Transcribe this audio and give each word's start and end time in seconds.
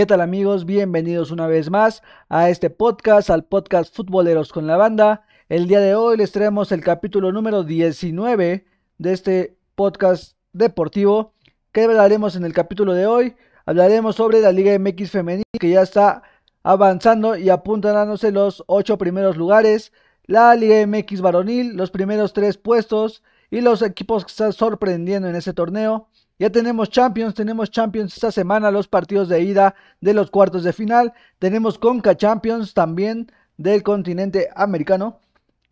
¿Qué 0.00 0.06
tal 0.06 0.22
amigos? 0.22 0.64
Bienvenidos 0.64 1.30
una 1.30 1.46
vez 1.46 1.68
más 1.68 2.02
a 2.30 2.48
este 2.48 2.70
podcast, 2.70 3.28
al 3.28 3.44
podcast 3.44 3.94
Futboleros 3.94 4.50
con 4.50 4.66
la 4.66 4.78
Banda. 4.78 5.26
El 5.50 5.66
día 5.66 5.78
de 5.80 5.94
hoy 5.94 6.16
les 6.16 6.32
traemos 6.32 6.72
el 6.72 6.80
capítulo 6.80 7.32
número 7.32 7.64
19 7.64 8.64
de 8.96 9.12
este 9.12 9.58
podcast 9.74 10.38
deportivo. 10.54 11.34
¿Qué 11.70 11.82
hablaremos 11.82 12.34
en 12.34 12.46
el 12.46 12.54
capítulo 12.54 12.94
de 12.94 13.06
hoy? 13.06 13.36
Hablaremos 13.66 14.16
sobre 14.16 14.40
la 14.40 14.52
Liga 14.52 14.72
MX 14.78 15.10
femenil 15.10 15.44
que 15.60 15.68
ya 15.68 15.82
está 15.82 16.22
avanzando 16.62 17.36
y 17.36 17.50
apuntándose 17.50 18.32
los 18.32 18.64
ocho 18.68 18.96
primeros 18.96 19.36
lugares. 19.36 19.92
La 20.24 20.54
Liga 20.54 20.86
MX 20.86 21.20
varonil, 21.20 21.76
los 21.76 21.90
primeros 21.90 22.32
tres 22.32 22.56
puestos 22.56 23.22
y 23.50 23.60
los 23.60 23.82
equipos 23.82 24.24
que 24.24 24.30
están 24.30 24.52
sorprendiendo 24.52 25.28
en 25.28 25.36
ese 25.36 25.52
torneo. 25.52 26.08
Ya 26.38 26.50
tenemos 26.50 26.88
Champions, 26.88 27.34
tenemos 27.34 27.70
Champions 27.70 28.14
esta 28.14 28.32
semana, 28.32 28.70
los 28.70 28.88
partidos 28.88 29.28
de 29.28 29.42
ida 29.42 29.74
de 30.00 30.14
los 30.14 30.30
cuartos 30.30 30.64
de 30.64 30.72
final. 30.72 31.12
Tenemos 31.38 31.78
Conca 31.78 32.16
Champions 32.16 32.72
también 32.72 33.30
del 33.58 33.82
continente 33.82 34.48
americano. 34.54 35.18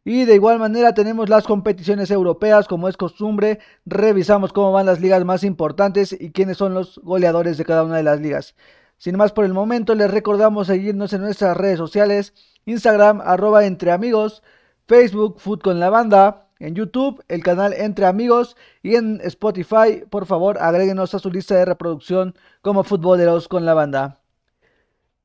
Y 0.04 0.24
de 0.24 0.34
igual 0.34 0.58
manera 0.58 0.94
tenemos 0.94 1.28
las 1.28 1.44
competiciones 1.44 2.10
europeas, 2.10 2.66
como 2.66 2.88
es 2.88 2.96
costumbre. 2.96 3.60
Revisamos 3.86 4.52
cómo 4.52 4.72
van 4.72 4.86
las 4.86 5.00
ligas 5.00 5.24
más 5.24 5.44
importantes 5.44 6.16
y 6.18 6.32
quiénes 6.32 6.56
son 6.56 6.74
los 6.74 6.98
goleadores 7.02 7.56
de 7.56 7.64
cada 7.64 7.84
una 7.84 7.96
de 7.96 8.02
las 8.02 8.20
ligas. 8.20 8.54
Sin 8.98 9.16
más 9.16 9.32
por 9.32 9.44
el 9.44 9.54
momento, 9.54 9.94
les 9.94 10.10
recordamos 10.10 10.66
seguirnos 10.66 11.12
en 11.12 11.22
nuestras 11.22 11.56
redes 11.56 11.78
sociales. 11.78 12.34
Instagram, 12.66 13.20
arroba 13.22 13.64
entre 13.64 13.92
amigos. 13.92 14.42
Facebook, 14.86 15.40
Food 15.40 15.60
con 15.60 15.80
la 15.80 15.90
banda 15.90 16.47
en 16.58 16.74
YouTube, 16.74 17.22
el 17.28 17.42
canal 17.42 17.72
Entre 17.72 18.06
Amigos 18.06 18.56
y 18.82 18.96
en 18.96 19.20
Spotify, 19.22 20.04
por 20.10 20.26
favor, 20.26 20.58
agréguenos 20.58 21.14
a 21.14 21.18
su 21.18 21.30
lista 21.30 21.54
de 21.54 21.64
reproducción 21.64 22.34
como 22.62 22.84
futboleros 22.84 23.48
con 23.48 23.64
la 23.64 23.74
banda. 23.74 24.20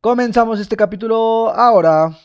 Comenzamos 0.02 0.59
este 0.59 0.75
capítulo 0.75 1.50
ahora. 1.50 2.17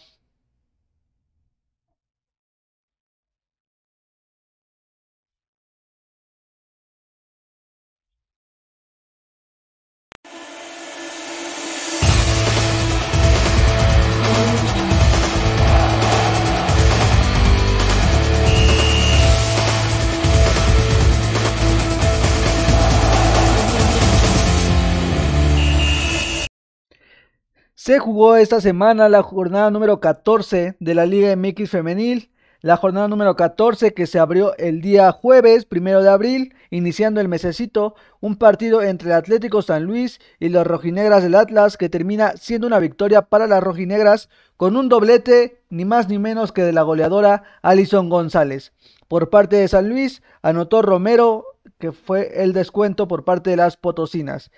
Se 27.81 28.01
jugó 28.01 28.35
esta 28.35 28.61
semana 28.61 29.09
la 29.09 29.23
jornada 29.23 29.71
número 29.71 30.01
14 30.01 30.75
de 30.81 30.95
la 30.97 31.07
Liga 31.07 31.37
MX 31.37 31.71
Femenil. 31.71 32.33
La 32.61 32.77
jornada 32.77 33.07
número 33.07 33.37
14 33.37 33.95
que 33.95 34.09
se 34.09 34.19
abrió 34.19 34.57
el 34.57 34.81
día 34.81 35.13
jueves, 35.13 35.65
primero 35.65 36.03
de 36.03 36.09
abril, 36.09 36.57
iniciando 36.71 37.21
el 37.21 37.29
mesecito, 37.29 37.95
un 38.19 38.35
partido 38.35 38.83
entre 38.83 39.11
el 39.11 39.15
Atlético 39.15 39.63
San 39.63 39.85
Luis 39.85 40.21
y 40.41 40.49
los 40.49 40.67
rojinegras 40.67 41.23
del 41.23 41.37
Atlas 41.37 41.77
que 41.77 41.89
termina 41.89 42.37
siendo 42.37 42.67
una 42.67 42.81
victoria 42.81 43.23
para 43.23 43.47
las 43.47 43.63
rojinegras 43.63 44.29
con 44.57 44.77
un 44.77 44.89
doblete 44.89 45.63
ni 45.71 45.85
más 45.85 46.09
ni 46.09 46.19
menos 46.19 46.51
que 46.51 46.65
de 46.65 46.73
la 46.73 46.83
goleadora 46.83 47.45
Alison 47.63 48.09
González. 48.09 48.73
Por 49.07 49.31
parte 49.31 49.55
de 49.55 49.69
San 49.69 49.89
Luis 49.89 50.21
anotó 50.43 50.83
Romero 50.83 51.45
que 51.79 51.93
fue 51.93 52.43
el 52.43 52.53
descuento 52.55 53.07
por 53.07 53.25
parte 53.25 53.51
de 53.51 53.57
las 53.57 53.77
potosinas. 53.77 54.51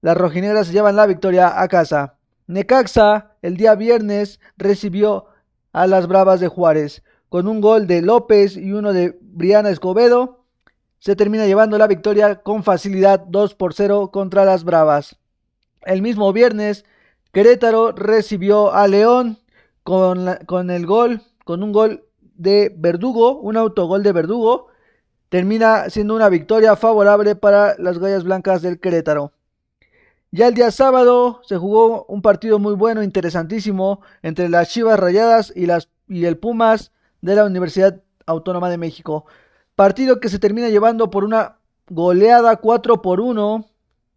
Las 0.00 0.16
rojinegras 0.16 0.70
llevan 0.70 0.94
la 0.94 1.06
victoria 1.06 1.60
a 1.60 1.66
casa. 1.66 2.14
Necaxa 2.46 3.32
el 3.42 3.56
día 3.56 3.74
viernes 3.74 4.38
recibió 4.56 5.26
a 5.72 5.86
las 5.88 6.06
Bravas 6.06 6.38
de 6.38 6.48
Juárez. 6.48 7.02
Con 7.28 7.48
un 7.48 7.60
gol 7.60 7.86
de 7.86 8.00
López 8.00 8.56
y 8.56 8.72
uno 8.72 8.92
de 8.92 9.18
Briana 9.20 9.70
Escobedo, 9.70 10.44
se 11.00 11.16
termina 11.16 11.46
llevando 11.46 11.78
la 11.78 11.88
victoria 11.88 12.36
con 12.36 12.62
facilidad 12.62 13.20
2 13.28 13.54
por 13.54 13.74
0 13.74 14.10
contra 14.12 14.44
las 14.44 14.64
Bravas. 14.64 15.18
El 15.82 16.00
mismo 16.00 16.32
viernes, 16.32 16.84
Querétaro 17.32 17.92
recibió 17.92 18.72
a 18.72 18.86
León 18.86 19.38
con, 19.82 20.38
con 20.46 20.70
el 20.70 20.86
gol, 20.86 21.22
con 21.44 21.62
un 21.62 21.72
gol 21.72 22.04
de 22.20 22.72
Verdugo, 22.76 23.38
un 23.40 23.56
autogol 23.56 24.02
de 24.04 24.12
Verdugo. 24.12 24.68
Termina 25.28 25.90
siendo 25.90 26.14
una 26.14 26.28
victoria 26.28 26.76
favorable 26.76 27.34
para 27.34 27.74
las 27.78 27.98
Gallas 27.98 28.24
Blancas 28.24 28.62
del 28.62 28.80
Querétaro. 28.80 29.32
Ya 30.30 30.48
el 30.48 30.54
día 30.54 30.70
sábado 30.70 31.40
se 31.44 31.56
jugó 31.56 32.04
un 32.04 32.20
partido 32.20 32.58
muy 32.58 32.74
bueno, 32.74 33.02
interesantísimo, 33.02 34.02
entre 34.22 34.50
las 34.50 34.68
Chivas 34.68 35.00
Rayadas 35.00 35.52
y, 35.56 35.64
las, 35.64 35.88
el 36.08 36.36
Pumas 36.36 36.92
de 37.22 37.34
la 37.34 37.46
Universidad 37.46 38.02
Autónoma 38.26 38.68
de 38.68 38.76
México. 38.76 39.24
Partido 39.74 40.20
que 40.20 40.28
se 40.28 40.38
termina 40.38 40.68
llevando 40.68 41.08
por 41.08 41.24
una 41.24 41.58
goleada 41.88 42.56
4 42.56 43.00
por 43.00 43.20
1, 43.20 43.64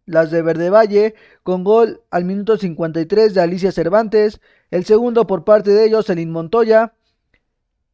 las 0.06 0.32
de 0.32 0.42
Verde 0.42 0.70
Valle, 0.70 1.16
con 1.44 1.64
gol 1.64 2.02
al 2.12 2.26
minuto 2.26 2.58
53 2.58 3.34
de 3.34 3.42
Alicia 3.42 3.72
Cervantes, 3.72 4.42
el 4.70 4.84
segundo 4.84 5.28
por 5.28 5.46
parte 5.46 5.72
de 5.72 5.86
Elin 5.86 6.32
Montoya, 6.32 6.94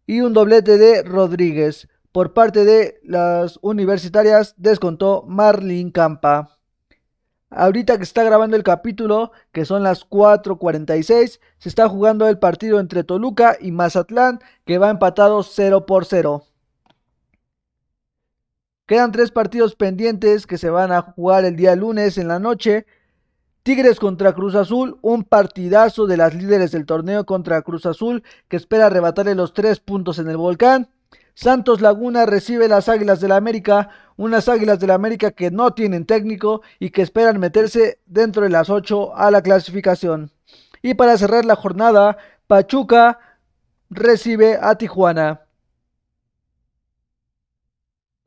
y 0.08 0.22
un 0.22 0.34
doblete 0.34 0.80
de 0.80 1.04
Rodríguez. 1.04 1.88
Por 2.12 2.34
parte 2.34 2.66
de 2.66 3.00
las 3.04 3.60
universitarias 3.62 4.56
descontó 4.58 5.24
Marlin 5.28 5.92
Campa. 5.92 6.57
Ahorita 7.50 7.98
que 7.98 8.04
está 8.04 8.24
grabando 8.24 8.58
el 8.58 8.64
capítulo, 8.64 9.32
que 9.54 9.64
son 9.64 9.82
las 9.82 10.04
4:46, 10.04 11.40
se 11.60 11.70
está 11.70 11.88
jugando 11.88 12.28
el 12.28 12.40
partido 12.40 12.80
entre 12.80 13.06
Toluca 13.06 13.56
y 13.60 13.72
Mazatlán, 13.72 14.40
que 14.66 14.78
va 14.78 14.90
empatado 14.90 15.44
0 15.44 15.86
por 15.86 16.06
0. 16.06 16.44
Quedan 18.86 19.12
tres 19.12 19.32
partidos 19.32 19.76
pendientes 19.76 20.46
que 20.46 20.58
se 20.58 20.70
van 20.70 20.92
a 20.92 21.02
jugar 21.02 21.46
el 21.46 21.56
día 21.56 21.76
lunes 21.76 22.18
en 22.18 22.28
la 22.28 22.40
noche. 22.40 22.86
Tigres 23.64 24.00
contra 24.00 24.34
Cruz 24.34 24.56
Azul, 24.56 24.98
un 25.02 25.24
partidazo 25.24 26.06
de 26.08 26.16
las 26.18 26.34
líderes 26.34 26.72
del 26.72 26.86
torneo 26.86 27.26
contra 27.26 27.62
Cruz 27.62 27.86
Azul 27.86 28.24
que 28.48 28.56
espera 28.56 28.86
arrebatarle 28.86 29.36
los 29.36 29.54
tres 29.54 29.80
puntos 29.80 30.20
en 30.20 30.30
el 30.30 30.38
volcán. 30.38 30.90
Santos 31.34 31.82
Laguna 31.82 32.26
recibe 32.26 32.68
las 32.68 32.90
Águilas 32.90 33.20
del 33.20 33.30
la 33.30 33.36
América, 33.36 33.90
unas 34.18 34.50
Águilas 34.50 34.80
del 34.80 34.92
América 34.92 35.32
que 35.32 35.52
no 35.52 35.74
tienen 35.74 36.06
técnico 36.06 36.62
y 36.80 36.90
que 36.90 37.04
esperan 37.04 37.40
meterse 37.40 38.00
dentro 38.06 38.44
de 38.44 38.50
las 38.50 38.70
8 38.70 39.16
a 39.16 39.32
la 39.32 39.42
clasificación. 39.42 40.32
Y 40.82 40.96
para 40.96 41.18
cerrar 41.18 41.46
la 41.46 41.56
jornada, 41.56 42.18
Pachuca 42.48 43.20
recibe 43.90 44.58
a 44.62 44.76
Tijuana. 44.76 45.42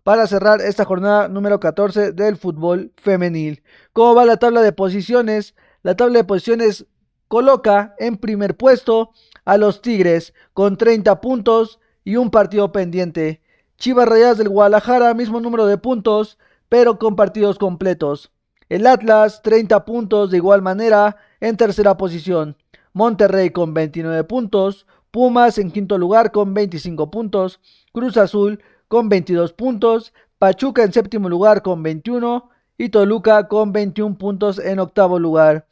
Para 0.03 0.27
cerrar 0.27 0.61
esta 0.61 0.85
jornada 0.85 1.29
número 1.29 1.61
14 1.61 2.13
del 2.13 2.37
fútbol 2.37 2.93
femenil. 2.97 3.63
¿Cómo 3.93 4.15
va 4.15 4.25
la 4.25 4.39
tabla 4.39 4.63
de 4.63 4.73
posiciones? 4.73 5.55
La 5.83 5.95
tabla 5.95 6.19
de 6.19 6.25
posiciones 6.25 6.87
coloca 7.29 7.95
en 7.99 8.17
primer 8.17 8.57
puesto 8.57 9.13
a 9.45 9.57
los 9.57 9.83
Tigres 9.83 10.35
con 10.53 10.77
30 10.77 11.21
puntos 11.21 11.81
y 12.03 12.17
un 12.17 12.31
partido 12.31 12.73
pendiente. 12.73 13.40
Chivas 13.81 14.07
Rayadas 14.07 14.37
del 14.37 14.51
Guadalajara, 14.51 15.15
mismo 15.15 15.41
número 15.41 15.65
de 15.65 15.79
puntos, 15.79 16.37
pero 16.69 16.99
con 16.99 17.17
partidos 17.17 17.59
completos. 17.59 18.31
El 18.69 18.87
Atlas, 18.87 19.41
30 19.41 19.87
puntos 19.87 20.31
de 20.31 20.37
igual 20.37 20.61
manera, 20.61 21.17
en 21.41 21.57
tercera 21.57 21.97
posición. 21.97 22.59
Monterrey 22.93 23.49
con 23.49 23.73
29 23.73 24.25
puntos. 24.25 24.87
Pumas 25.11 25.57
en 25.57 25.71
quinto 25.71 25.97
lugar 25.97 26.31
con 26.31 26.53
25 26.53 27.11
puntos. 27.11 27.59
Cruz 27.91 28.19
Azul 28.19 28.63
con 28.87 29.09
22 29.09 29.55
puntos. 29.55 30.13
Pachuca 30.39 30.83
en 30.83 30.93
séptimo 30.93 31.31
lugar 31.31 31.63
con 31.63 31.83
21. 31.83 32.51
Y 32.77 32.91
Toluca 32.91 33.49
con 33.49 33.73
21 33.73 34.19
puntos 34.19 34.59
en 34.59 34.79
octavo 34.79 35.19
lugar. 35.19 35.67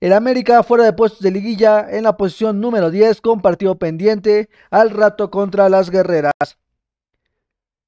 El 0.00 0.14
América 0.14 0.62
fuera 0.62 0.84
de 0.84 0.94
puestos 0.94 1.20
de 1.20 1.30
liguilla 1.30 1.86
en 1.90 2.04
la 2.04 2.16
posición 2.16 2.58
número 2.62 2.90
10 2.90 3.20
con 3.20 3.42
partido 3.42 3.74
pendiente 3.78 4.48
al 4.70 4.88
rato 4.88 5.30
contra 5.30 5.68
las 5.68 5.90
guerreras. 5.90 6.32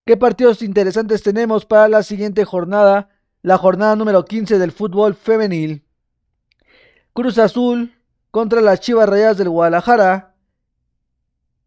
¿Qué 0.06 0.18
partidos 0.18 0.60
interesantes 0.60 1.22
tenemos 1.22 1.64
para 1.64 1.88
la 1.88 2.02
siguiente 2.02 2.44
jornada? 2.44 3.08
La 3.40 3.56
jornada 3.56 3.96
número 3.96 4.26
15 4.26 4.58
del 4.58 4.70
fútbol 4.70 5.14
femenil. 5.14 5.82
Cruz 7.14 7.38
Azul 7.38 7.94
contra 8.30 8.60
las 8.60 8.80
Chivas 8.80 9.08
Rayadas 9.08 9.38
del 9.38 9.48
Guadalajara. 9.48 10.34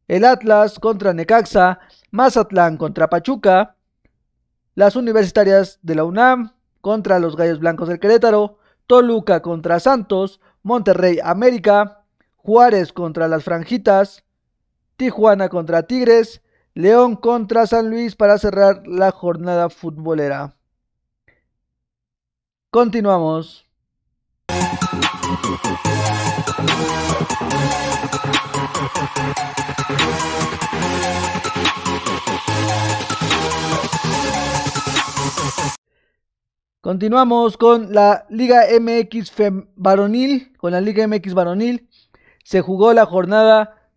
El 0.07 0.23
Atlas 0.23 0.77
contra 0.77 1.15
Necaxa. 1.15 1.79
Mazatlán 2.11 2.77
contra 2.77 3.09
Pachuca. 3.09 3.75
Las 4.75 4.95
universitarias 4.95 5.79
de 5.81 5.95
la 5.95 6.03
UNAM 6.03 6.53
contra 6.81 7.17
los 7.17 7.35
Gallos 7.35 7.57
Blancos 7.57 7.89
del 7.89 7.99
Querétaro. 7.99 8.59
Toluca 8.85 9.41
contra 9.41 9.79
Santos, 9.79 10.41
Monterrey 10.61 11.17
América, 11.23 12.03
Juárez 12.35 12.93
contra 12.93 13.27
las 13.27 13.43
Franjitas, 13.43 14.23
Tijuana 14.95 15.49
contra 15.49 15.83
Tigres, 15.87 16.41
León 16.77 17.15
contra 17.15 17.65
San 17.65 17.89
Luis 17.89 18.15
para 18.15 18.37
cerrar 18.37 18.85
la 18.85 19.09
jornada 19.09 19.67
futbolera. 19.71 20.53
Continuamos. 22.69 23.65
Continuamos 36.81 37.57
con 37.57 37.91
la 37.91 38.27
Liga 38.29 38.65
MX 38.79 39.33
varonil, 39.75 40.55
con 40.57 40.73
la 40.73 40.81
Liga 40.81 41.07
MX 41.07 41.33
varonil. 41.33 41.89
Se 42.43 42.61
jugó 42.61 42.93
la 42.93 43.07
jornada 43.07 43.89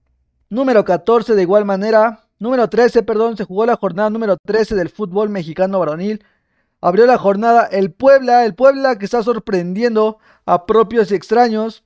número 0.49 0.87
14 0.87 1.35
de 1.35 1.43
igual 1.43 1.67
manera, 1.67 2.30
número 2.41 2.69
13, 2.69 3.05
perdón, 3.05 3.37
se 3.37 3.45
jugó 3.45 3.65
la 3.67 3.77
jornada 3.77 4.11
número 4.11 4.37
13 4.37 4.75
del 4.75 4.89
fútbol 4.89 5.29
mexicano 5.29 5.79
varonil. 5.79 6.25
Abrió 6.81 7.07
la 7.07 7.19
jornada 7.19 7.67
el 7.67 7.93
Puebla, 7.93 8.45
el 8.45 8.55
Puebla 8.55 8.99
que 8.99 9.05
está 9.05 9.23
sorprendiendo 9.23 10.19
a 10.47 10.67
propios 10.67 11.13
y 11.13 11.15
extraños, 11.15 11.85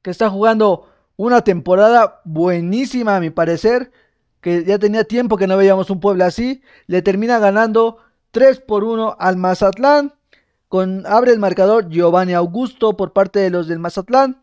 que 0.00 0.10
está 0.10 0.30
jugando 0.30 0.88
una 1.16 1.42
temporada 1.42 2.20
buenísima 2.24 3.16
a 3.16 3.20
mi 3.20 3.30
parecer, 3.30 3.92
que 4.40 4.64
ya 4.64 4.78
tenía 4.78 5.04
tiempo 5.04 5.36
que 5.36 5.46
no 5.46 5.56
veíamos 5.56 5.90
un 5.90 6.00
Puebla 6.00 6.26
así, 6.26 6.62
le 6.86 7.02
termina 7.02 7.38
ganando 7.38 7.98
3 8.30 8.60
por 8.60 8.84
1 8.84 9.16
al 9.18 9.36
Mazatlán. 9.36 10.14
Con, 10.68 11.04
abre 11.06 11.32
el 11.32 11.38
marcador 11.38 11.90
Giovanni 11.90 12.32
Augusto 12.32 12.96
por 12.96 13.12
parte 13.12 13.40
de 13.40 13.50
los 13.50 13.68
del 13.68 13.78
Mazatlán. 13.78 14.41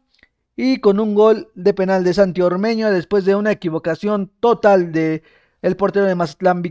Y 0.62 0.82
con 0.82 1.00
un 1.00 1.16
gol 1.16 1.48
de 1.56 1.74
penal 1.74 2.04
de 2.04 2.14
Santi 2.14 2.42
Ormeño 2.42 2.92
después 2.92 3.24
de 3.24 3.34
una 3.34 3.50
equivocación 3.50 4.30
total 4.42 4.92
de 4.92 5.24
el 5.62 5.78
portero 5.78 6.06
de 6.06 6.16
Mazatlán. 6.16 6.62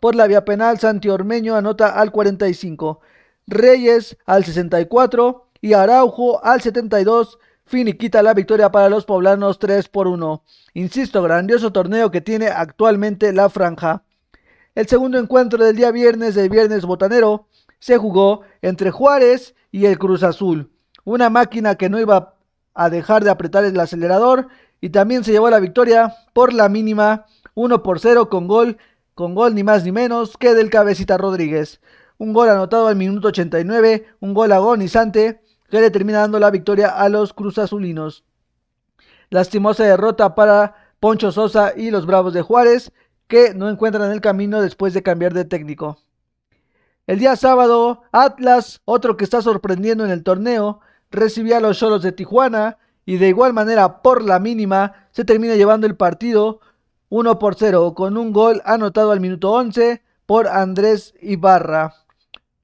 Por 0.00 0.14
la 0.14 0.26
vía 0.26 0.44
penal, 0.44 0.78
Santi 0.78 1.08
Ormeño 1.08 1.56
anota 1.56 1.98
al 1.98 2.12
45. 2.12 3.00
Reyes 3.46 4.18
al 4.26 4.44
64 4.44 5.46
y 5.62 5.72
Araujo 5.72 6.44
al 6.44 6.60
72 6.60 7.38
finiquita 7.64 8.22
la 8.22 8.34
victoria 8.34 8.70
para 8.70 8.90
los 8.90 9.06
poblanos 9.06 9.58
3 9.58 9.88
por 9.88 10.06
1. 10.06 10.44
Insisto, 10.74 11.22
grandioso 11.22 11.72
torneo 11.72 12.10
que 12.10 12.20
tiene 12.20 12.48
actualmente 12.48 13.32
la 13.32 13.48
franja. 13.48 14.02
El 14.74 14.86
segundo 14.88 15.18
encuentro 15.18 15.64
del 15.64 15.74
día 15.74 15.90
viernes, 15.90 16.34
del 16.34 16.50
viernes 16.50 16.84
botanero, 16.84 17.46
se 17.78 17.96
jugó 17.96 18.42
entre 18.60 18.90
Juárez 18.90 19.54
y 19.72 19.86
el 19.86 19.98
Cruz 19.98 20.22
Azul. 20.22 20.70
Una 21.04 21.30
máquina 21.30 21.76
que 21.76 21.88
no 21.88 21.98
iba 21.98 22.34
a 22.74 22.90
dejar 22.90 23.24
de 23.24 23.30
apretar 23.30 23.64
el 23.64 23.78
acelerador 23.78 24.48
y 24.80 24.90
también 24.90 25.24
se 25.24 25.32
llevó 25.32 25.50
la 25.50 25.60
victoria 25.60 26.14
por 26.32 26.52
la 26.52 26.68
mínima 26.68 27.26
1 27.54 27.82
por 27.82 28.00
0 28.00 28.28
con 28.28 28.46
gol, 28.46 28.78
con 29.14 29.34
gol 29.34 29.54
ni 29.54 29.62
más 29.62 29.84
ni 29.84 29.92
menos 29.92 30.36
que 30.36 30.54
del 30.54 30.70
cabecita 30.70 31.18
Rodríguez. 31.18 31.80
Un 32.18 32.32
gol 32.32 32.48
anotado 32.48 32.86
al 32.86 32.96
minuto 32.96 33.28
89, 33.28 34.06
un 34.20 34.34
gol 34.34 34.52
agonizante 34.52 35.40
que 35.70 35.80
le 35.80 35.90
termina 35.90 36.20
dando 36.20 36.38
la 36.38 36.50
victoria 36.50 36.88
a 36.88 37.08
los 37.08 37.32
Cruz 37.32 37.58
Azulinos. 37.58 38.24
Lastimosa 39.30 39.84
derrota 39.84 40.34
para 40.34 40.74
Poncho 40.98 41.32
Sosa 41.32 41.72
y 41.76 41.90
los 41.90 42.04
Bravos 42.04 42.34
de 42.34 42.42
Juárez, 42.42 42.92
que 43.28 43.54
no 43.54 43.70
encuentran 43.70 44.10
el 44.10 44.20
camino 44.20 44.60
después 44.60 44.92
de 44.92 45.02
cambiar 45.02 45.32
de 45.32 45.44
técnico. 45.44 45.98
El 47.06 47.18
día 47.18 47.36
sábado, 47.36 48.02
Atlas, 48.12 48.80
otro 48.84 49.16
que 49.16 49.24
está 49.24 49.40
sorprendiendo 49.40 50.04
en 50.04 50.10
el 50.10 50.22
torneo, 50.22 50.80
recibía 51.10 51.58
a 51.58 51.60
los 51.60 51.78
Cholos 51.78 52.02
de 52.02 52.12
Tijuana 52.12 52.78
y 53.04 53.16
de 53.16 53.28
igual 53.28 53.52
manera 53.52 54.02
por 54.02 54.22
la 54.22 54.38
mínima 54.38 55.08
se 55.10 55.24
termina 55.24 55.56
llevando 55.56 55.86
el 55.86 55.96
partido 55.96 56.60
1 57.08 57.38
por 57.38 57.56
0 57.56 57.94
con 57.94 58.16
un 58.16 58.32
gol 58.32 58.62
anotado 58.64 59.10
al 59.10 59.20
minuto 59.20 59.50
11 59.50 60.02
por 60.26 60.46
Andrés 60.46 61.14
Ibarra. 61.20 61.94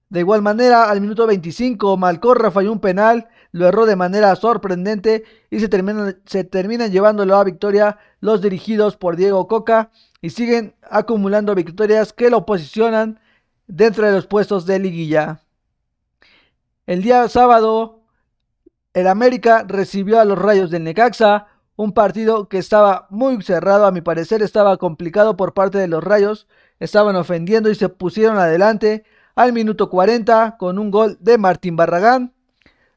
De 0.08 0.20
igual 0.20 0.40
manera, 0.40 0.88
al 0.88 1.00
minuto 1.00 1.26
25, 1.26 1.96
Malcorra 1.96 2.52
falló 2.52 2.70
un 2.70 2.78
penal, 2.78 3.28
lo 3.50 3.66
erró 3.66 3.86
de 3.86 3.96
manera 3.96 4.36
sorprendente 4.36 5.24
y 5.50 5.58
se 5.58 5.68
terminan, 5.68 6.20
se 6.26 6.44
terminan 6.44 6.92
llevando 6.92 7.26
la 7.26 7.42
victoria 7.42 7.98
los 8.20 8.40
dirigidos 8.40 8.96
por 8.96 9.16
Diego 9.16 9.48
Coca 9.48 9.90
y 10.22 10.30
siguen 10.30 10.76
acumulando 10.88 11.56
victorias 11.56 12.12
que 12.12 12.30
lo 12.30 12.46
posicionan 12.46 13.18
dentro 13.66 14.06
de 14.06 14.12
los 14.12 14.28
puestos 14.28 14.64
de 14.64 14.78
liguilla. 14.78 15.40
El 16.86 17.02
día 17.02 17.28
sábado, 17.28 17.95
el 18.96 19.08
América 19.08 19.62
recibió 19.68 20.18
a 20.18 20.24
los 20.24 20.38
Rayos 20.38 20.70
del 20.70 20.84
Necaxa, 20.84 21.48
un 21.76 21.92
partido 21.92 22.48
que 22.48 22.56
estaba 22.56 23.06
muy 23.10 23.42
cerrado, 23.42 23.84
a 23.84 23.90
mi 23.90 24.00
parecer 24.00 24.42
estaba 24.42 24.78
complicado 24.78 25.36
por 25.36 25.52
parte 25.52 25.76
de 25.76 25.86
los 25.86 26.02
Rayos, 26.02 26.48
estaban 26.80 27.14
ofendiendo 27.14 27.68
y 27.68 27.74
se 27.74 27.90
pusieron 27.90 28.38
adelante 28.38 29.04
al 29.34 29.52
minuto 29.52 29.90
40 29.90 30.56
con 30.58 30.78
un 30.78 30.90
gol 30.90 31.18
de 31.20 31.36
Martín 31.36 31.76
Barragán, 31.76 32.32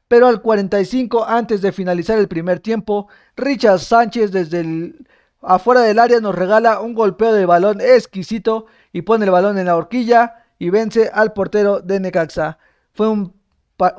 pero 0.08 0.26
al 0.26 0.40
45 0.40 1.26
antes 1.26 1.60
de 1.60 1.70
finalizar 1.70 2.18
el 2.18 2.28
primer 2.28 2.60
tiempo, 2.60 3.08
Richard 3.36 3.80
Sánchez 3.80 4.32
desde 4.32 4.60
el 4.60 5.06
afuera 5.42 5.82
del 5.82 5.98
área 5.98 6.18
nos 6.20 6.34
regala 6.34 6.80
un 6.80 6.94
golpeo 6.94 7.34
de 7.34 7.44
balón 7.44 7.82
exquisito 7.82 8.64
y 8.90 9.02
pone 9.02 9.26
el 9.26 9.32
balón 9.32 9.58
en 9.58 9.66
la 9.66 9.76
horquilla 9.76 10.46
y 10.58 10.70
vence 10.70 11.10
al 11.12 11.34
portero 11.34 11.80
de 11.80 12.00
Necaxa. 12.00 12.56
Fue 12.94 13.06
un, 13.06 13.39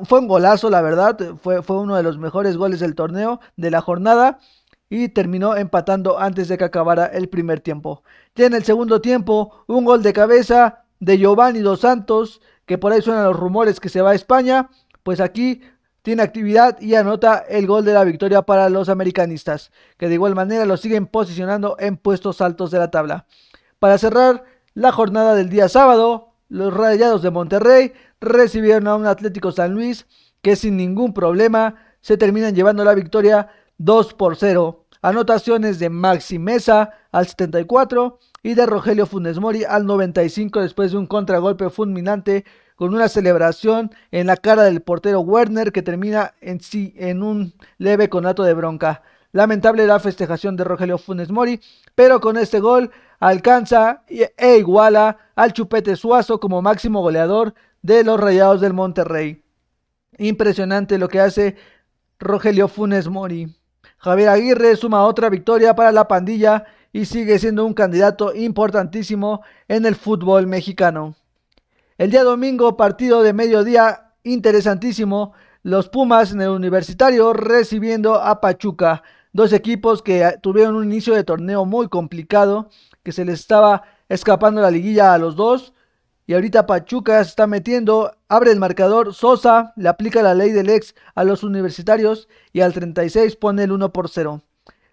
fue 0.04 0.20
un 0.20 0.28
golazo, 0.28 0.70
la 0.70 0.82
verdad, 0.82 1.18
fue, 1.42 1.62
fue 1.62 1.78
uno 1.78 1.96
de 1.96 2.02
los 2.02 2.18
mejores 2.18 2.56
goles 2.56 2.80
del 2.80 2.94
torneo 2.94 3.40
de 3.56 3.70
la 3.70 3.80
jornada 3.80 4.38
y 4.88 5.08
terminó 5.08 5.56
empatando 5.56 6.18
antes 6.18 6.48
de 6.48 6.58
que 6.58 6.64
acabara 6.64 7.06
el 7.06 7.28
primer 7.28 7.60
tiempo. 7.60 8.02
Ya 8.34 8.46
en 8.46 8.54
el 8.54 8.64
segundo 8.64 9.00
tiempo, 9.00 9.64
un 9.66 9.84
gol 9.84 10.02
de 10.02 10.12
cabeza 10.12 10.84
de 11.00 11.18
Giovanni 11.18 11.60
Dos 11.60 11.80
Santos, 11.80 12.40
que 12.66 12.78
por 12.78 12.92
ahí 12.92 13.02
suenan 13.02 13.24
los 13.24 13.36
rumores 13.36 13.80
que 13.80 13.88
se 13.88 14.02
va 14.02 14.10
a 14.10 14.14
España, 14.14 14.68
pues 15.02 15.20
aquí 15.20 15.62
tiene 16.02 16.22
actividad 16.22 16.80
y 16.80 16.94
anota 16.94 17.38
el 17.48 17.66
gol 17.66 17.84
de 17.84 17.94
la 17.94 18.04
victoria 18.04 18.42
para 18.42 18.68
los 18.68 18.88
americanistas, 18.88 19.72
que 19.96 20.08
de 20.08 20.14
igual 20.14 20.34
manera 20.34 20.66
lo 20.66 20.76
siguen 20.76 21.06
posicionando 21.06 21.76
en 21.78 21.96
puestos 21.96 22.40
altos 22.40 22.70
de 22.70 22.78
la 22.78 22.90
tabla. 22.90 23.26
Para 23.78 23.98
cerrar 23.98 24.44
la 24.74 24.92
jornada 24.92 25.34
del 25.34 25.48
día 25.48 25.68
sábado, 25.68 26.34
los 26.48 26.74
Rayados 26.74 27.22
de 27.22 27.30
Monterrey 27.30 27.94
recibieron 28.22 28.86
a 28.86 28.96
un 28.96 29.06
Atlético 29.06 29.52
San 29.52 29.74
Luis 29.74 30.06
que 30.40 30.56
sin 30.56 30.76
ningún 30.76 31.12
problema 31.12 31.74
se 32.00 32.16
terminan 32.16 32.54
llevando 32.54 32.84
la 32.84 32.94
victoria 32.94 33.48
2 33.78 34.14
por 34.14 34.36
0. 34.36 34.86
Anotaciones 35.02 35.78
de 35.78 35.90
Maxi 35.90 36.38
Mesa 36.38 36.90
al 37.10 37.26
74 37.26 38.18
y 38.42 38.54
de 38.54 38.66
Rogelio 38.66 39.06
Funes 39.06 39.38
Mori 39.38 39.64
al 39.64 39.86
95 39.86 40.60
después 40.60 40.92
de 40.92 40.98
un 40.98 41.06
contragolpe 41.06 41.70
fulminante 41.70 42.44
con 42.76 42.94
una 42.94 43.08
celebración 43.08 43.92
en 44.10 44.28
la 44.28 44.36
cara 44.36 44.62
del 44.64 44.82
portero 44.82 45.20
Werner 45.20 45.72
que 45.72 45.82
termina 45.82 46.34
en 46.40 46.60
sí 46.60 46.94
en 46.96 47.22
un 47.22 47.54
leve 47.78 48.08
conato 48.08 48.42
de 48.42 48.54
bronca. 48.54 49.02
Lamentable 49.32 49.86
la 49.86 49.98
festejación 49.98 50.56
de 50.56 50.64
Rogelio 50.64 50.98
Funes 50.98 51.30
Mori, 51.30 51.60
pero 51.94 52.20
con 52.20 52.36
este 52.36 52.60
gol 52.60 52.90
alcanza 53.18 54.02
e 54.08 54.56
iguala 54.58 55.16
al 55.36 55.52
Chupete 55.52 55.96
Suazo 55.96 56.38
como 56.38 56.60
máximo 56.60 57.00
goleador 57.00 57.54
de 57.82 58.04
los 58.04 58.18
Rayados 58.18 58.60
del 58.60 58.72
Monterrey. 58.72 59.42
Impresionante 60.18 60.98
lo 60.98 61.08
que 61.08 61.20
hace 61.20 61.56
Rogelio 62.18 62.68
Funes 62.68 63.08
Mori. 63.08 63.54
Javier 63.98 64.28
Aguirre 64.28 64.76
suma 64.76 65.04
otra 65.04 65.28
victoria 65.28 65.74
para 65.74 65.92
la 65.92 66.08
pandilla 66.08 66.64
y 66.92 67.04
sigue 67.06 67.38
siendo 67.38 67.64
un 67.64 67.74
candidato 67.74 68.34
importantísimo 68.34 69.42
en 69.68 69.86
el 69.86 69.96
fútbol 69.96 70.46
mexicano. 70.46 71.14
El 71.98 72.10
día 72.10 72.24
domingo, 72.24 72.76
partido 72.76 73.22
de 73.22 73.32
mediodía 73.32 74.12
interesantísimo. 74.24 75.32
Los 75.62 75.88
Pumas 75.88 76.32
en 76.32 76.40
el 76.40 76.48
universitario 76.48 77.32
recibiendo 77.32 78.14
a 78.14 78.40
Pachuca. 78.40 79.02
Dos 79.32 79.52
equipos 79.52 80.02
que 80.02 80.36
tuvieron 80.42 80.74
un 80.74 80.84
inicio 80.84 81.14
de 81.14 81.24
torneo 81.24 81.64
muy 81.64 81.88
complicado, 81.88 82.68
que 83.02 83.12
se 83.12 83.24
les 83.24 83.40
estaba 83.40 83.84
escapando 84.08 84.60
la 84.60 84.70
liguilla 84.70 85.14
a 85.14 85.18
los 85.18 85.36
dos. 85.36 85.72
Y 86.26 86.34
ahorita 86.34 86.66
Pachuca 86.66 87.22
se 87.24 87.30
está 87.30 87.46
metiendo, 87.46 88.12
abre 88.28 88.52
el 88.52 88.60
marcador, 88.60 89.12
Sosa 89.12 89.72
le 89.76 89.88
aplica 89.88 90.22
la 90.22 90.34
ley 90.34 90.52
del 90.52 90.70
ex 90.70 90.94
a 91.14 91.24
los 91.24 91.42
universitarios 91.42 92.28
y 92.52 92.60
al 92.60 92.72
36 92.72 93.36
pone 93.36 93.64
el 93.64 93.72
1 93.72 93.92
por 93.92 94.08
0. 94.08 94.42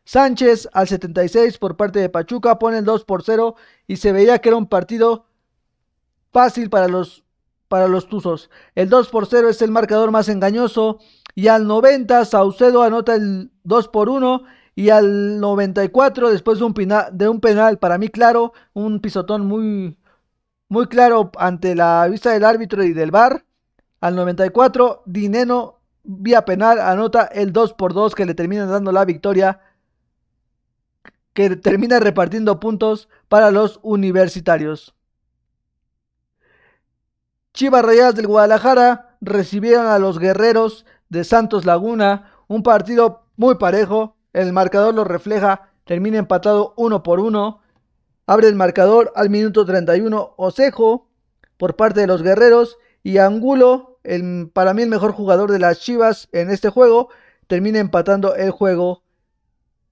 Sánchez 0.05 0.67
al 0.73 0.87
76 0.87 1.59
por 1.59 1.77
parte 1.77 1.99
de 1.99 2.09
Pachuca 2.09 2.57
pone 2.57 2.79
el 2.79 2.85
2 2.85 3.05
por 3.05 3.21
0 3.21 3.55
y 3.85 3.97
se 3.97 4.11
veía 4.11 4.39
que 4.39 4.49
era 4.49 4.57
un 4.57 4.65
partido 4.65 5.27
fácil 6.31 6.71
para 6.71 6.87
los, 6.87 7.23
para 7.67 7.87
los 7.87 8.07
Tuzos. 8.07 8.49
El 8.73 8.89
2 8.89 9.09
por 9.09 9.27
0 9.27 9.49
es 9.49 9.61
el 9.61 9.69
marcador 9.69 10.09
más 10.09 10.27
engañoso. 10.29 10.99
Y 11.35 11.47
al 11.47 11.67
90 11.67 12.25
Saucedo 12.25 12.81
anota 12.81 13.13
el 13.13 13.51
2 13.65 13.87
por 13.89 14.09
1. 14.09 14.43
Y 14.73 14.89
al 14.89 15.39
94, 15.39 16.31
después 16.31 16.57
de 16.57 16.65
un, 16.65 16.73
de 16.73 17.29
un 17.29 17.39
penal, 17.39 17.77
para 17.77 17.99
mí 17.99 18.07
claro, 18.07 18.53
un 18.73 19.01
pisotón 19.01 19.45
muy, 19.45 19.97
muy 20.69 20.87
claro 20.87 21.31
ante 21.37 21.75
la 21.75 22.07
vista 22.07 22.31
del 22.31 22.45
árbitro 22.45 22.83
y 22.83 22.93
del 22.93 23.11
VAR. 23.11 23.43
Al 23.99 24.15
94, 24.15 25.03
Dineno, 25.05 25.79
vía 26.03 26.45
penal, 26.45 26.79
anota 26.79 27.23
el 27.25 27.51
2 27.51 27.73
por 27.73 27.93
2 27.93 28.15
que 28.15 28.25
le 28.25 28.35
termina 28.35 28.65
dando 28.65 28.91
la 28.91 29.03
victoria. 29.03 29.59
Que 31.33 31.55
termina 31.55 31.99
repartiendo 31.99 32.59
puntos 32.59 33.09
para 33.27 33.51
los 33.51 33.79
universitarios. 33.81 34.95
Chivas 37.53 37.83
Rayadas 37.83 38.15
del 38.15 38.27
Guadalajara 38.27 39.17
recibieron 39.21 39.87
a 39.87 39.99
los 39.99 40.19
guerreros 40.19 40.85
de 41.09 41.23
Santos 41.23 41.65
Laguna, 41.65 42.31
un 42.47 42.63
partido 42.63 43.23
muy 43.35 43.55
parejo, 43.55 44.15
el 44.33 44.53
marcador 44.53 44.93
lo 44.93 45.03
refleja, 45.03 45.69
termina 45.83 46.19
empatado 46.19 46.73
uno 46.77 47.01
por 47.03 47.19
uno, 47.19 47.61
abre 48.29 48.47
el 48.47 48.53
marcador 48.53 49.11
al 49.15 49.31
minuto 49.31 49.65
31 49.65 50.35
Osejo 50.37 51.09
por 51.57 51.75
parte 51.75 52.01
de 52.01 52.05
los 52.05 52.21
guerreros 52.21 52.77
y 53.01 53.17
Angulo, 53.17 53.99
el, 54.03 54.51
para 54.53 54.75
mí 54.75 54.83
el 54.83 54.89
mejor 54.89 55.13
jugador 55.13 55.51
de 55.51 55.57
las 55.57 55.79
Chivas 55.79 56.29
en 56.31 56.51
este 56.51 56.69
juego, 56.69 57.09
termina 57.47 57.79
empatando 57.79 58.35
el 58.35 58.51
juego 58.51 59.01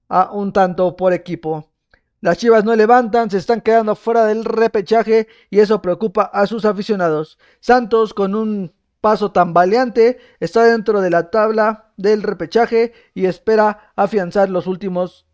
a 0.08 0.30
un 0.30 0.52
tanto 0.52 0.94
por 0.94 1.12
equipo. 1.14 1.72
Las 2.20 2.38
Chivas 2.38 2.64
no 2.64 2.76
levantan, 2.76 3.28
se 3.28 3.38
están 3.38 3.60
quedando 3.60 3.96
fuera 3.96 4.24
del 4.26 4.44
repechaje 4.44 5.26
y 5.50 5.58
eso 5.58 5.82
preocupa 5.82 6.22
a 6.22 6.46
sus 6.46 6.64
aficionados. 6.64 7.40
Santos 7.58 8.14
con 8.14 8.36
un 8.36 8.72
paso 9.00 9.32
tan 9.32 9.52
valiente 9.52 10.18
está 10.38 10.62
dentro 10.62 11.00
de 11.00 11.10
la 11.10 11.30
tabla 11.30 11.90
del 11.96 12.22
repechaje 12.22 12.92
y 13.14 13.26
espera 13.26 13.90
afianzar 13.96 14.48
los 14.48 14.68
últimos 14.68 15.26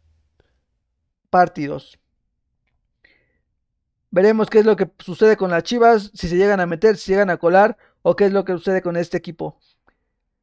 partidos. 1.29 1.99
Veremos 4.15 4.49
qué 4.49 4.61
es 4.61 4.65
lo 4.65 4.77
que 4.77 4.89
sucede 5.01 5.37
con 5.37 5.51
las 5.51 5.65
Chivas, 5.65 6.13
si 6.15 6.29
se 6.29 6.37
llegan 6.37 6.61
a 6.61 6.67
meter, 6.67 6.97
si 6.97 7.11
llegan 7.11 7.31
a 7.31 7.37
colar 7.37 7.77
o 8.03 8.15
qué 8.15 8.27
es 8.27 8.33
lo 8.33 8.45
que 8.45 8.53
sucede 8.53 8.81
con 8.81 8.97
este 8.97 9.17
equipo. 9.17 9.59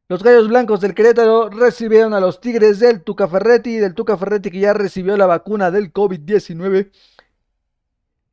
Los 0.09 0.23
Gallos 0.23 0.49
Blancos 0.49 0.81
del 0.81 0.93
Querétaro 0.93 1.49
recibieron 1.49 2.13
a 2.13 2.19
los 2.19 2.41
Tigres 2.41 2.79
del 2.79 3.01
Tuca 3.01 3.29
Ferretti, 3.29 3.77
del 3.77 3.95
Tuca 3.95 4.17
Ferretti 4.17 4.51
que 4.51 4.59
ya 4.59 4.73
recibió 4.73 5.15
la 5.15 5.25
vacuna 5.25 5.71
del 5.71 5.93
COVID-19. 5.93 6.91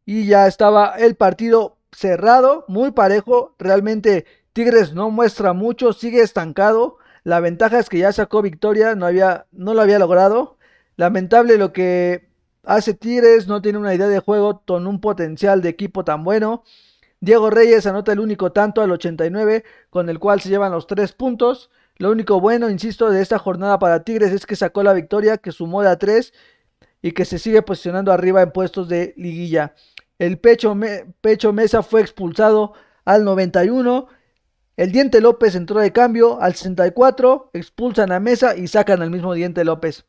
Y 0.06 0.26
ya 0.26 0.48
estaba 0.48 0.96
el 0.98 1.14
partido 1.14 1.78
cerrado, 1.92 2.64
muy 2.66 2.90
parejo. 2.90 3.54
Realmente 3.60 4.26
Tigres 4.52 4.92
no 4.92 5.08
muestra 5.10 5.52
mucho, 5.52 5.92
sigue 5.92 6.20
estancado. 6.20 6.98
La 7.22 7.38
ventaja 7.38 7.78
es 7.78 7.88
que 7.88 7.98
ya 7.98 8.10
sacó 8.10 8.42
victoria, 8.42 8.96
no, 8.96 9.06
había, 9.06 9.46
no 9.52 9.72
lo 9.72 9.82
había 9.82 10.00
logrado. 10.00 10.58
Lamentable 10.96 11.58
lo 11.58 11.72
que 11.72 12.27
hace 12.68 12.92
Tigres, 12.94 13.48
no 13.48 13.62
tiene 13.62 13.78
una 13.78 13.94
idea 13.94 14.08
de 14.08 14.20
juego 14.20 14.62
con 14.66 14.86
un 14.86 15.00
potencial 15.00 15.62
de 15.62 15.70
equipo 15.70 16.04
tan 16.04 16.22
bueno. 16.22 16.62
Diego 17.20 17.50
Reyes 17.50 17.86
anota 17.86 18.12
el 18.12 18.20
único 18.20 18.52
tanto 18.52 18.82
al 18.82 18.92
89, 18.92 19.64
con 19.90 20.08
el 20.10 20.18
cual 20.18 20.40
se 20.40 20.50
llevan 20.50 20.72
los 20.72 20.86
tres 20.86 21.12
puntos. 21.12 21.70
Lo 21.96 22.10
único 22.10 22.40
bueno, 22.40 22.68
insisto, 22.68 23.10
de 23.10 23.22
esta 23.22 23.38
jornada 23.38 23.78
para 23.78 24.04
Tigres 24.04 24.32
es 24.32 24.46
que 24.46 24.54
sacó 24.54 24.82
la 24.82 24.92
victoria, 24.92 25.38
que 25.38 25.50
sumó 25.50 25.82
de 25.82 25.88
a 25.88 25.98
3 25.98 26.32
y 27.00 27.12
que 27.12 27.24
se 27.24 27.38
sigue 27.38 27.62
posicionando 27.62 28.12
arriba 28.12 28.42
en 28.42 28.52
puestos 28.52 28.88
de 28.88 29.14
liguilla. 29.16 29.74
El 30.18 30.38
Pecho, 30.38 30.76
Pecho 31.22 31.52
Mesa 31.52 31.82
fue 31.82 32.02
expulsado 32.02 32.74
al 33.04 33.24
91. 33.24 34.08
El 34.76 34.92
Diente 34.92 35.20
López 35.22 35.54
entró 35.54 35.80
de 35.80 35.92
cambio 35.92 36.40
al 36.40 36.54
64. 36.54 37.50
Expulsan 37.54 38.12
a 38.12 38.20
Mesa 38.20 38.56
y 38.56 38.68
sacan 38.68 39.00
al 39.00 39.10
mismo 39.10 39.32
Diente 39.32 39.64
López. 39.64 40.04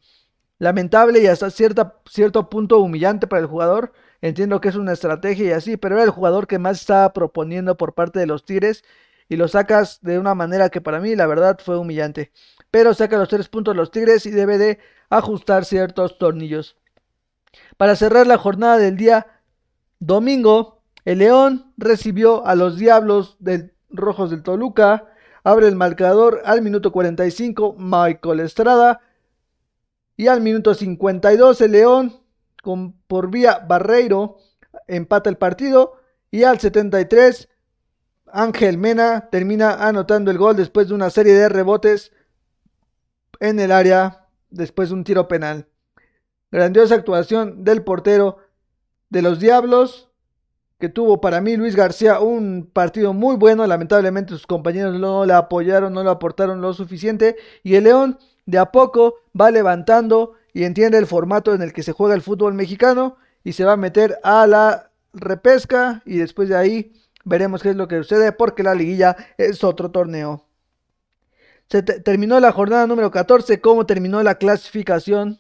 Lamentable 0.60 1.22
y 1.22 1.28
hasta 1.28 1.50
cierto 1.50 2.50
punto 2.50 2.80
humillante 2.80 3.28
para 3.28 3.42
el 3.42 3.48
jugador 3.48 3.94
Entiendo 4.22 4.60
que 4.60 4.70
es 4.70 4.76
una 4.76 4.94
estrategia 4.94 5.46
y 5.46 5.52
así, 5.52 5.78
pero 5.78 5.96
era 5.96 6.04
el 6.04 6.10
jugador 6.10 6.48
que 6.48 6.60
más 6.60 6.82
estaba 6.82 7.14
proponiendo 7.14 7.78
por 7.78 7.94
parte 7.94 8.20
de 8.20 8.26
los 8.26 8.44
Tigres 8.44 8.84
y 9.30 9.38
lo 9.38 9.48
sacas 9.48 10.00
de 10.02 10.20
una 10.20 10.36
manera 10.36 10.70
que 10.70 10.82
para 10.82 11.00
mí 11.00 11.16
la 11.16 11.28
verdad 11.28 11.58
fue 11.64 11.78
humillante. 11.78 12.32
Pero 12.70 12.94
saca 12.94 13.18
los 13.18 13.30
tres 13.30 13.48
puntos 13.48 13.76
los 13.76 13.92
Tigres 13.92 14.26
y 14.26 14.32
debe 14.32 14.58
de 14.58 14.80
ajustar 15.10 15.64
ciertos 15.64 16.18
tornillos. 16.18 16.76
Para 17.78 17.96
cerrar 17.96 18.28
la 18.28 18.38
jornada 18.38 18.78
del 18.78 18.98
día 18.98 19.28
domingo, 20.00 20.82
el 21.06 21.20
León 21.20 21.72
recibió 21.78 22.46
a 22.46 22.56
los 22.56 22.78
Diablos 22.78 23.38
del 23.40 23.74
Rojos 23.90 24.32
del 24.32 24.44
Toluca. 24.44 25.08
Abre 25.44 25.68
el 25.68 25.78
marcador 25.78 26.42
al 26.44 26.62
minuto 26.62 26.92
45 26.92 27.76
Michael 27.80 28.42
Estrada. 28.42 29.02
Y 30.20 30.28
al 30.28 30.42
minuto 30.42 30.74
52 30.74 31.62
el 31.62 31.72
León 31.72 32.22
con, 32.62 32.92
por 33.08 33.32
vía 33.32 33.66
Barreiro 33.66 34.36
empata 34.86 35.30
el 35.30 35.38
partido 35.38 35.94
y 36.30 36.44
al 36.44 36.60
73 36.60 37.48
Ángel 38.26 38.78
Mena 38.78 39.30
termina 39.32 39.88
anotando 39.88 40.30
el 40.30 40.38
gol 40.38 40.58
después 40.58 40.90
de 40.90 40.96
una 40.96 41.10
serie 41.10 41.32
de 41.36 41.48
rebotes 41.48 42.12
en 43.40 43.62
el 43.62 43.72
área 43.72 44.28
después 44.50 44.90
de 44.90 44.96
un 44.96 45.06
tiro 45.06 45.30
penal. 45.30 45.70
Grandiosa 46.52 46.96
actuación 46.96 47.64
del 47.64 47.86
portero 47.86 48.40
de 49.08 49.22
los 49.22 49.40
Diablos 49.40 50.10
que 50.80 50.90
tuvo 50.90 51.22
para 51.22 51.40
mí 51.40 51.56
Luis 51.56 51.78
García 51.78 52.20
un 52.20 52.70
partido 52.74 53.14
muy 53.14 53.38
bueno. 53.38 53.66
Lamentablemente 53.66 54.34
sus 54.34 54.46
compañeros 54.46 55.00
no 55.00 55.26
le 55.26 55.32
apoyaron, 55.32 55.94
no 55.94 56.04
le 56.04 56.10
aportaron 56.10 56.60
lo 56.60 56.74
suficiente. 56.74 57.38
Y 57.64 57.76
el 57.76 57.86
León 57.86 58.20
de 58.50 58.58
a 58.58 58.72
poco 58.72 59.16
va 59.40 59.52
levantando 59.52 60.34
y 60.54 60.64
entiende 60.64 60.98
el 60.98 61.06
formato 61.06 61.54
en 61.54 61.62
el 61.62 61.72
que 61.72 61.84
se 61.84 61.92
juega 61.92 62.16
el 62.16 62.24
fútbol 62.24 62.56
mexicano 62.56 63.18
y 63.44 63.54
se 63.54 63.64
va 63.64 63.74
a 63.74 63.78
meter 63.78 64.18
a 64.24 64.48
la 64.48 64.90
repesca 65.14 66.02
y 66.04 66.18
después 66.18 66.50
de 66.50 66.58
ahí 66.58 66.94
veremos 67.26 67.62
qué 67.62 67.70
es 67.70 67.76
lo 67.76 67.88
que 67.88 67.98
sucede 67.98 68.32
porque 68.32 68.64
la 68.64 68.74
liguilla 68.74 69.16
es 69.38 69.64
otro 69.64 69.92
torneo. 69.92 70.48
Se 71.68 71.84
terminó 71.84 72.40
la 72.40 72.52
jornada 72.52 72.88
número 72.88 73.12
14, 73.12 73.62
¿cómo 73.62 73.86
terminó 73.86 74.24
la 74.24 74.36
clasificación? 74.40 75.40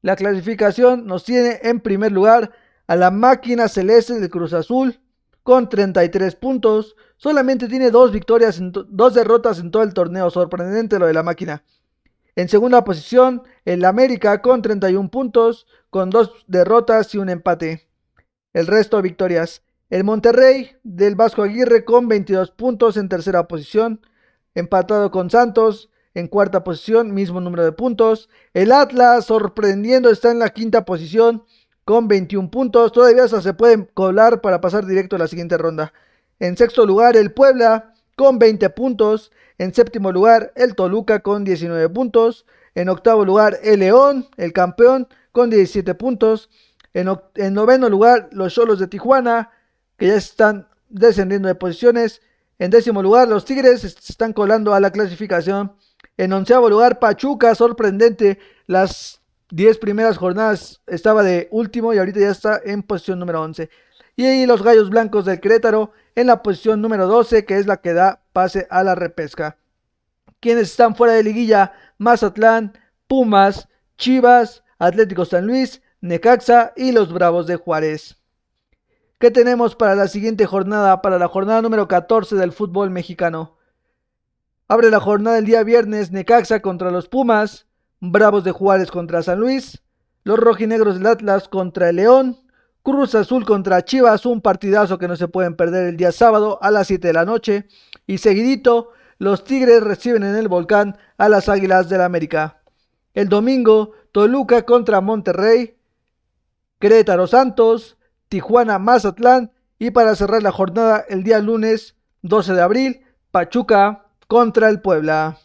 La 0.00 0.16
clasificación 0.16 1.06
nos 1.06 1.24
tiene 1.24 1.60
en 1.62 1.80
primer 1.80 2.10
lugar 2.10 2.52
a 2.86 2.96
la 2.96 3.10
máquina 3.10 3.68
celeste 3.68 4.18
del 4.18 4.30
Cruz 4.30 4.54
Azul 4.54 4.98
con 5.46 5.68
33 5.68 6.34
puntos. 6.34 6.96
Solamente 7.16 7.68
tiene 7.68 7.92
dos 7.92 8.10
victorias, 8.10 8.60
dos 8.60 9.14
derrotas 9.14 9.60
en 9.60 9.70
todo 9.70 9.84
el 9.84 9.94
torneo. 9.94 10.28
Sorprendente 10.28 10.98
lo 10.98 11.06
de 11.06 11.14
la 11.14 11.22
máquina. 11.22 11.62
En 12.34 12.48
segunda 12.48 12.82
posición, 12.82 13.44
el 13.64 13.84
América 13.84 14.42
con 14.42 14.60
31 14.60 15.08
puntos, 15.08 15.68
con 15.88 16.10
dos 16.10 16.32
derrotas 16.48 17.14
y 17.14 17.18
un 17.18 17.28
empate. 17.28 17.88
El 18.54 18.66
resto 18.66 19.00
victorias. 19.00 19.62
El 19.88 20.02
Monterrey 20.02 20.72
del 20.82 21.14
Vasco 21.14 21.44
Aguirre 21.44 21.84
con 21.84 22.08
22 22.08 22.50
puntos 22.50 22.96
en 22.96 23.08
tercera 23.08 23.46
posición, 23.46 24.00
empatado 24.56 25.12
con 25.12 25.30
Santos 25.30 25.90
en 26.14 26.26
cuarta 26.26 26.64
posición, 26.64 27.14
mismo 27.14 27.40
número 27.40 27.62
de 27.62 27.70
puntos. 27.70 28.28
El 28.52 28.72
Atlas, 28.72 29.26
sorprendiendo, 29.26 30.10
está 30.10 30.32
en 30.32 30.40
la 30.40 30.50
quinta 30.50 30.84
posición 30.84 31.44
con 31.86 32.08
21 32.08 32.50
puntos. 32.50 32.92
Todavía 32.92 33.28
se 33.28 33.54
pueden 33.54 33.88
colar 33.94 34.40
para 34.40 34.60
pasar 34.60 34.84
directo 34.84 35.16
a 35.16 35.20
la 35.20 35.28
siguiente 35.28 35.56
ronda. 35.56 35.94
En 36.40 36.56
sexto 36.56 36.84
lugar, 36.84 37.16
el 37.16 37.32
Puebla 37.32 37.94
con 38.16 38.40
20 38.40 38.68
puntos. 38.70 39.30
En 39.56 39.72
séptimo 39.72 40.10
lugar, 40.10 40.52
el 40.56 40.74
Toluca 40.74 41.20
con 41.20 41.44
19 41.44 41.88
puntos. 41.90 42.44
En 42.74 42.88
octavo 42.88 43.24
lugar, 43.24 43.60
el 43.62 43.80
León, 43.80 44.28
el 44.36 44.52
campeón, 44.52 45.06
con 45.30 45.48
17 45.48 45.94
puntos. 45.94 46.50
En, 46.92 47.06
noveno 47.54 47.88
lugar, 47.88 48.30
los 48.32 48.52
Cholos 48.52 48.80
de 48.80 48.88
Tijuana, 48.88 49.50
que 49.96 50.08
ya 50.08 50.16
están 50.16 50.68
descendiendo 50.88 51.46
de 51.46 51.54
posiciones. 51.54 52.20
En 52.58 52.72
décimo 52.72 53.00
lugar, 53.00 53.28
los 53.28 53.44
Tigres 53.44 53.82
se 53.82 53.86
están 53.86 54.32
colando 54.32 54.74
a 54.74 54.80
la 54.80 54.90
clasificación. 54.90 55.72
En 56.16 56.32
onceavo 56.32 56.68
lugar, 56.68 56.98
Pachuca, 56.98 57.54
sorprendente. 57.54 58.40
Las 58.66 59.20
10 59.50 59.78
primeras 59.78 60.18
jornadas 60.18 60.82
estaba 60.86 61.22
de 61.22 61.48
último 61.50 61.94
y 61.94 61.98
ahorita 61.98 62.20
ya 62.20 62.30
está 62.30 62.60
en 62.64 62.82
posición 62.82 63.18
número 63.18 63.42
11. 63.42 63.70
Y 64.16 64.46
los 64.46 64.62
Gallos 64.62 64.90
Blancos 64.90 65.24
del 65.24 65.40
Querétaro 65.40 65.92
en 66.14 66.26
la 66.26 66.42
posición 66.42 66.80
número 66.80 67.06
12, 67.06 67.44
que 67.44 67.58
es 67.58 67.66
la 67.66 67.76
que 67.76 67.92
da 67.92 68.22
pase 68.32 68.66
a 68.70 68.82
la 68.82 68.94
repesca. 68.94 69.58
Quienes 70.40 70.70
están 70.70 70.96
fuera 70.96 71.12
de 71.12 71.22
liguilla, 71.22 71.72
Mazatlán, 71.98 72.76
Pumas, 73.06 73.68
Chivas, 73.98 74.64
Atlético 74.78 75.24
San 75.24 75.46
Luis, 75.46 75.82
Necaxa 76.00 76.72
y 76.76 76.92
los 76.92 77.12
Bravos 77.12 77.46
de 77.46 77.56
Juárez. 77.56 78.16
¿Qué 79.18 79.30
tenemos 79.30 79.74
para 79.76 79.94
la 79.94 80.08
siguiente 80.08 80.44
jornada, 80.46 81.00
para 81.02 81.18
la 81.18 81.28
jornada 81.28 81.62
número 81.62 81.88
14 81.88 82.36
del 82.36 82.52
fútbol 82.52 82.90
mexicano? 82.90 83.56
Abre 84.68 84.90
la 84.90 85.00
jornada 85.00 85.38
el 85.38 85.46
día 85.46 85.62
viernes 85.62 86.10
Necaxa 86.10 86.60
contra 86.60 86.90
los 86.90 87.08
Pumas, 87.08 87.65
Bravos 88.00 88.44
de 88.44 88.52
Juárez 88.52 88.90
contra 88.90 89.22
San 89.22 89.40
Luis, 89.40 89.82
los 90.24 90.38
rojinegros 90.38 90.98
del 90.98 91.06
Atlas 91.06 91.48
contra 91.48 91.88
el 91.88 91.96
León, 91.96 92.38
Cruz 92.82 93.14
Azul 93.14 93.44
contra 93.44 93.84
Chivas, 93.84 94.26
un 94.26 94.40
partidazo 94.40 94.98
que 94.98 95.08
no 95.08 95.16
se 95.16 95.28
pueden 95.28 95.56
perder 95.56 95.88
el 95.88 95.96
día 95.96 96.12
sábado 96.12 96.58
a 96.62 96.70
las 96.70 96.86
7 96.86 97.08
de 97.08 97.12
la 97.12 97.24
noche. 97.24 97.66
Y 98.06 98.18
seguidito, 98.18 98.90
los 99.18 99.44
Tigres 99.44 99.82
reciben 99.82 100.22
en 100.22 100.36
el 100.36 100.48
volcán 100.48 100.96
a 101.16 101.28
las 101.28 101.48
Águilas 101.48 101.88
del 101.88 101.98
la 101.98 102.04
América. 102.04 102.62
El 103.14 103.28
domingo, 103.28 103.92
Toluca 104.12 104.62
contra 104.62 105.00
Monterrey, 105.00 105.76
Querétaro 106.78 107.26
Santos, 107.26 107.96
Tijuana 108.28 108.78
Mazatlán 108.78 109.50
y 109.78 109.90
para 109.90 110.14
cerrar 110.14 110.42
la 110.42 110.52
jornada 110.52 111.04
el 111.08 111.24
día 111.24 111.38
lunes 111.38 111.96
12 112.22 112.52
de 112.52 112.62
abril, 112.62 113.00
Pachuca 113.30 114.06
contra 114.28 114.68
el 114.68 114.80
Puebla. 114.80 115.38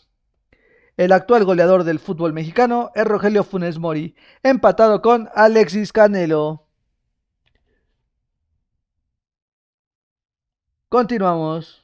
El 0.97 1.13
actual 1.13 1.45
goleador 1.45 1.83
del 1.83 1.99
fútbol 1.99 2.33
mexicano 2.33 2.91
es 2.95 3.05
Rogelio 3.05 3.43
Funes 3.43 3.79
Mori, 3.79 4.15
empatado 4.43 5.01
con 5.01 5.29
Alexis 5.33 5.93
Canelo. 5.93 6.67
Continuamos. 10.89 11.81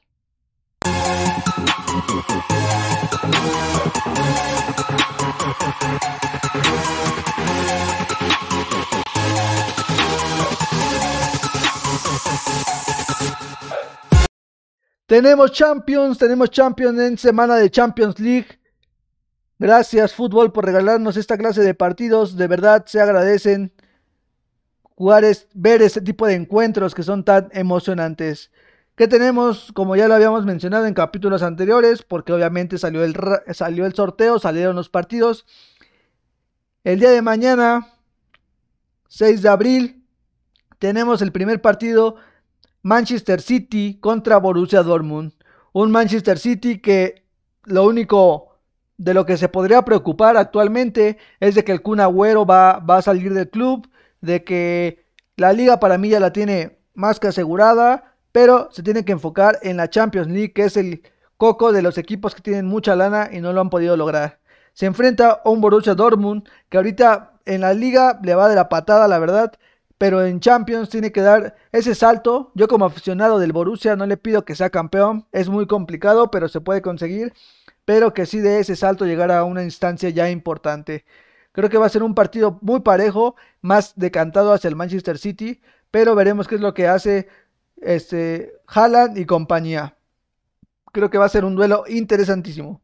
Tenemos 15.07 15.53
Champions, 15.53 16.17
tenemos 16.17 16.51
Champions 16.51 16.99
en 16.99 17.17
semana 17.17 17.55
de 17.55 17.71
Champions 17.71 18.19
League. 18.19 18.56
Gracias 19.59 20.13
fútbol 20.13 20.51
por 20.51 20.65
regalarnos 20.65 21.17
esta 21.17 21.37
clase 21.37 21.61
de 21.61 21.73
partidos. 21.73 22.37
De 22.37 22.47
verdad 22.47 22.85
se 22.85 23.01
agradecen 23.01 23.73
jugar 24.95 25.23
ver 25.53 25.81
este 25.81 26.01
tipo 26.01 26.27
de 26.27 26.35
encuentros 26.35 26.93
que 26.93 27.03
son 27.03 27.23
tan 27.23 27.49
emocionantes. 27.53 28.51
Que 28.95 29.07
tenemos, 29.07 29.71
como 29.73 29.95
ya 29.95 30.07
lo 30.07 30.15
habíamos 30.15 30.45
mencionado 30.45 30.85
en 30.85 30.93
capítulos 30.93 31.43
anteriores, 31.43 32.03
porque 32.03 32.33
obviamente 32.33 32.77
salió 32.77 33.03
el, 33.03 33.15
salió 33.53 33.85
el 33.85 33.93
sorteo, 33.93 34.39
salieron 34.39 34.75
los 34.75 34.89
partidos. 34.89 35.45
El 36.83 36.99
día 36.99 37.11
de 37.11 37.21
mañana, 37.21 37.93
6 39.07 39.41
de 39.41 39.49
abril, 39.49 40.03
tenemos 40.79 41.21
el 41.21 41.31
primer 41.31 41.61
partido 41.61 42.15
Manchester 42.83 43.41
City 43.41 43.97
contra 43.99 44.37
Borussia 44.37 44.83
Dortmund. 44.83 45.33
Un 45.73 45.91
Manchester 45.91 46.37
City 46.39 46.79
que 46.79 47.23
lo 47.65 47.85
único 47.85 48.46
de 48.97 49.13
lo 49.13 49.25
que 49.25 49.37
se 49.37 49.49
podría 49.49 49.83
preocupar 49.83 50.37
actualmente 50.37 51.17
es 51.39 51.55
de 51.55 51.63
que 51.63 51.71
el 51.71 51.81
Kun 51.81 51.99
Agüero 51.99 52.45
va, 52.45 52.79
va 52.79 52.97
a 52.97 53.01
salir 53.01 53.33
del 53.33 53.49
club, 53.49 53.89
de 54.21 54.43
que 54.43 55.05
la 55.35 55.53
liga 55.53 55.79
para 55.79 55.97
mí 55.97 56.09
ya 56.09 56.19
la 56.19 56.33
tiene 56.33 56.79
más 56.93 57.19
que 57.19 57.27
asegurada, 57.27 58.15
pero 58.31 58.69
se 58.71 58.83
tiene 58.83 59.05
que 59.05 59.11
enfocar 59.11 59.59
en 59.61 59.77
la 59.77 59.89
Champions 59.89 60.27
League, 60.27 60.53
que 60.53 60.65
es 60.65 60.77
el 60.77 61.03
coco 61.37 61.71
de 61.71 61.83
los 61.83 61.97
equipos 61.97 62.33
que 62.33 62.41
tienen 62.41 62.65
mucha 62.65 62.95
lana 62.95 63.29
y 63.31 63.39
no 63.39 63.53
lo 63.53 63.61
han 63.61 63.69
podido 63.69 63.95
lograr. 63.95 64.39
Se 64.73 64.85
enfrenta 64.85 65.41
a 65.43 65.49
un 65.49 65.61
Borussia 65.61 65.95
Dortmund 65.95 66.47
que 66.69 66.77
ahorita 66.77 67.33
en 67.45 67.61
la 67.61 67.73
liga 67.73 68.19
le 68.23 68.35
va 68.35 68.49
de 68.49 68.55
la 68.55 68.69
patada, 68.69 69.07
la 69.07 69.19
verdad 69.19 69.53
pero 69.97 70.25
en 70.25 70.39
Champions 70.39 70.89
tiene 70.89 71.11
que 71.11 71.21
dar 71.21 71.55
ese 71.71 71.95
salto. 71.95 72.51
Yo 72.55 72.67
como 72.67 72.85
aficionado 72.85 73.39
del 73.39 73.53
Borussia 73.53 73.95
no 73.95 74.05
le 74.05 74.17
pido 74.17 74.45
que 74.45 74.55
sea 74.55 74.69
campeón, 74.69 75.25
es 75.31 75.49
muy 75.49 75.67
complicado, 75.67 76.29
pero 76.31 76.47
se 76.47 76.61
puede 76.61 76.81
conseguir, 76.81 77.33
pero 77.87 78.13
que 78.13 78.25
sí 78.25 78.41
de 78.41 78.59
ese 78.59 78.75
salto 78.75 79.05
llegar 79.05 79.31
a 79.31 79.45
una 79.45 79.63
instancia 79.63 80.09
ya 80.09 80.29
importante. 80.29 81.05
Creo 81.53 81.69
que 81.69 81.77
va 81.77 81.85
a 81.85 81.89
ser 81.89 82.03
un 82.03 82.15
partido 82.15 82.59
muy 82.61 82.81
parejo, 82.81 83.37
más 83.61 83.93
decantado 83.95 84.51
hacia 84.51 84.67
el 84.67 84.75
Manchester 84.75 85.17
City, 85.17 85.61
pero 85.89 86.13
veremos 86.13 86.49
qué 86.49 86.55
es 86.55 86.61
lo 86.61 86.73
que 86.73 86.89
hace 86.89 87.29
este 87.77 88.51
Haaland 88.67 89.17
y 89.17 89.25
compañía. 89.25 89.95
Creo 90.91 91.09
que 91.09 91.17
va 91.17 91.23
a 91.23 91.29
ser 91.29 91.45
un 91.45 91.55
duelo 91.55 91.85
interesantísimo. 91.87 92.81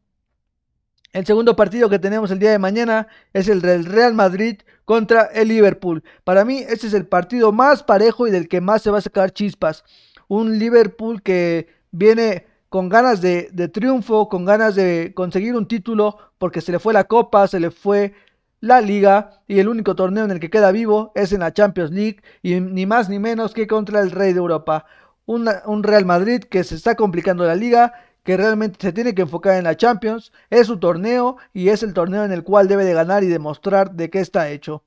El 1.12 1.26
segundo 1.26 1.54
partido 1.54 1.90
que 1.90 1.98
tenemos 1.98 2.30
el 2.30 2.38
día 2.38 2.52
de 2.52 2.58
mañana 2.58 3.08
es 3.34 3.48
el 3.48 3.60
del 3.60 3.84
Real 3.84 4.14
Madrid 4.14 4.62
contra 4.86 5.24
el 5.24 5.48
Liverpool. 5.48 6.02
Para 6.24 6.46
mí 6.46 6.64
este 6.66 6.86
es 6.86 6.94
el 6.94 7.06
partido 7.06 7.52
más 7.52 7.82
parejo 7.82 8.26
y 8.26 8.30
del 8.30 8.48
que 8.48 8.62
más 8.62 8.80
se 8.80 8.90
va 8.90 8.96
a 8.98 9.02
sacar 9.02 9.32
chispas. 9.32 9.84
Un 10.28 10.58
Liverpool 10.58 11.20
que 11.22 11.68
viene 11.90 12.53
con 12.74 12.88
ganas 12.88 13.20
de, 13.20 13.68
triunfo, 13.72 14.28
con 14.28 14.44
ganas 14.44 14.74
de 14.74 15.12
conseguir 15.14 15.54
un 15.54 15.68
título, 15.68 16.18
porque 16.38 16.60
se 16.60 16.72
le 16.72 16.80
fue 16.80 16.92
la 16.92 17.04
copa, 17.04 17.46
se 17.46 17.60
le 17.60 17.70
fue 17.70 18.14
la 18.58 18.80
liga 18.80 19.44
y 19.46 19.60
el 19.60 19.68
único 19.68 19.94
torneo 19.94 20.24
en 20.24 20.32
el 20.32 20.40
que 20.40 20.50
queda 20.50 20.72
vivo 20.72 21.12
es 21.14 21.32
en 21.32 21.38
la 21.38 21.52
Champions 21.52 21.92
League 21.92 22.20
y 22.42 22.58
ni 22.58 22.84
más 22.84 23.08
ni 23.08 23.20
menos 23.20 23.54
que 23.54 23.68
contra 23.68 24.00
el 24.00 24.10
Rey 24.10 24.32
de 24.32 24.40
Europa. 24.40 24.86
un 25.24 25.84
Real 25.84 26.04
Madrid 26.04 26.42
que 26.42 26.64
se 26.64 26.74
está 26.74 26.96
complicando 26.96 27.44
la 27.44 27.54
liga 27.54 27.92
que 28.24 28.36
realmente 28.36 28.78
se 28.80 28.92
tiene 28.92 29.14
que 29.14 29.22
enfocar 29.22 29.54
en 29.56 29.62
la 29.62 29.76
Champions, 29.76 30.32
es 30.50 30.66
su 30.66 30.80
torneo 30.80 31.36
y 31.52 31.68
es 31.68 31.84
el 31.84 31.94
torneo 31.94 32.24
en 32.24 32.32
el 32.32 32.42
cual 32.42 32.66
debe 32.66 32.84
de 32.84 32.94
ganar 32.94 33.22
y 33.22 33.28
demostrar 33.28 33.92
de 33.92 34.10
qué 34.10 34.18
está 34.18 34.50
hecho. 34.50 34.82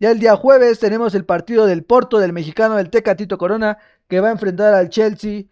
Ya 0.00 0.10
el 0.10 0.18
día 0.18 0.34
jueves 0.34 0.80
tenemos 0.80 1.14
el 1.14 1.24
partido 1.24 1.66
del 1.66 1.84
Porto 1.84 2.18
del 2.18 2.32
mexicano 2.32 2.74
del 2.74 2.90
Tecatito 2.90 3.38
Corona 3.38 3.78
que 4.08 4.18
va 4.18 4.30
a 4.30 4.32
enfrentar 4.32 4.74
al 4.74 4.88
Chelsea, 4.88 5.44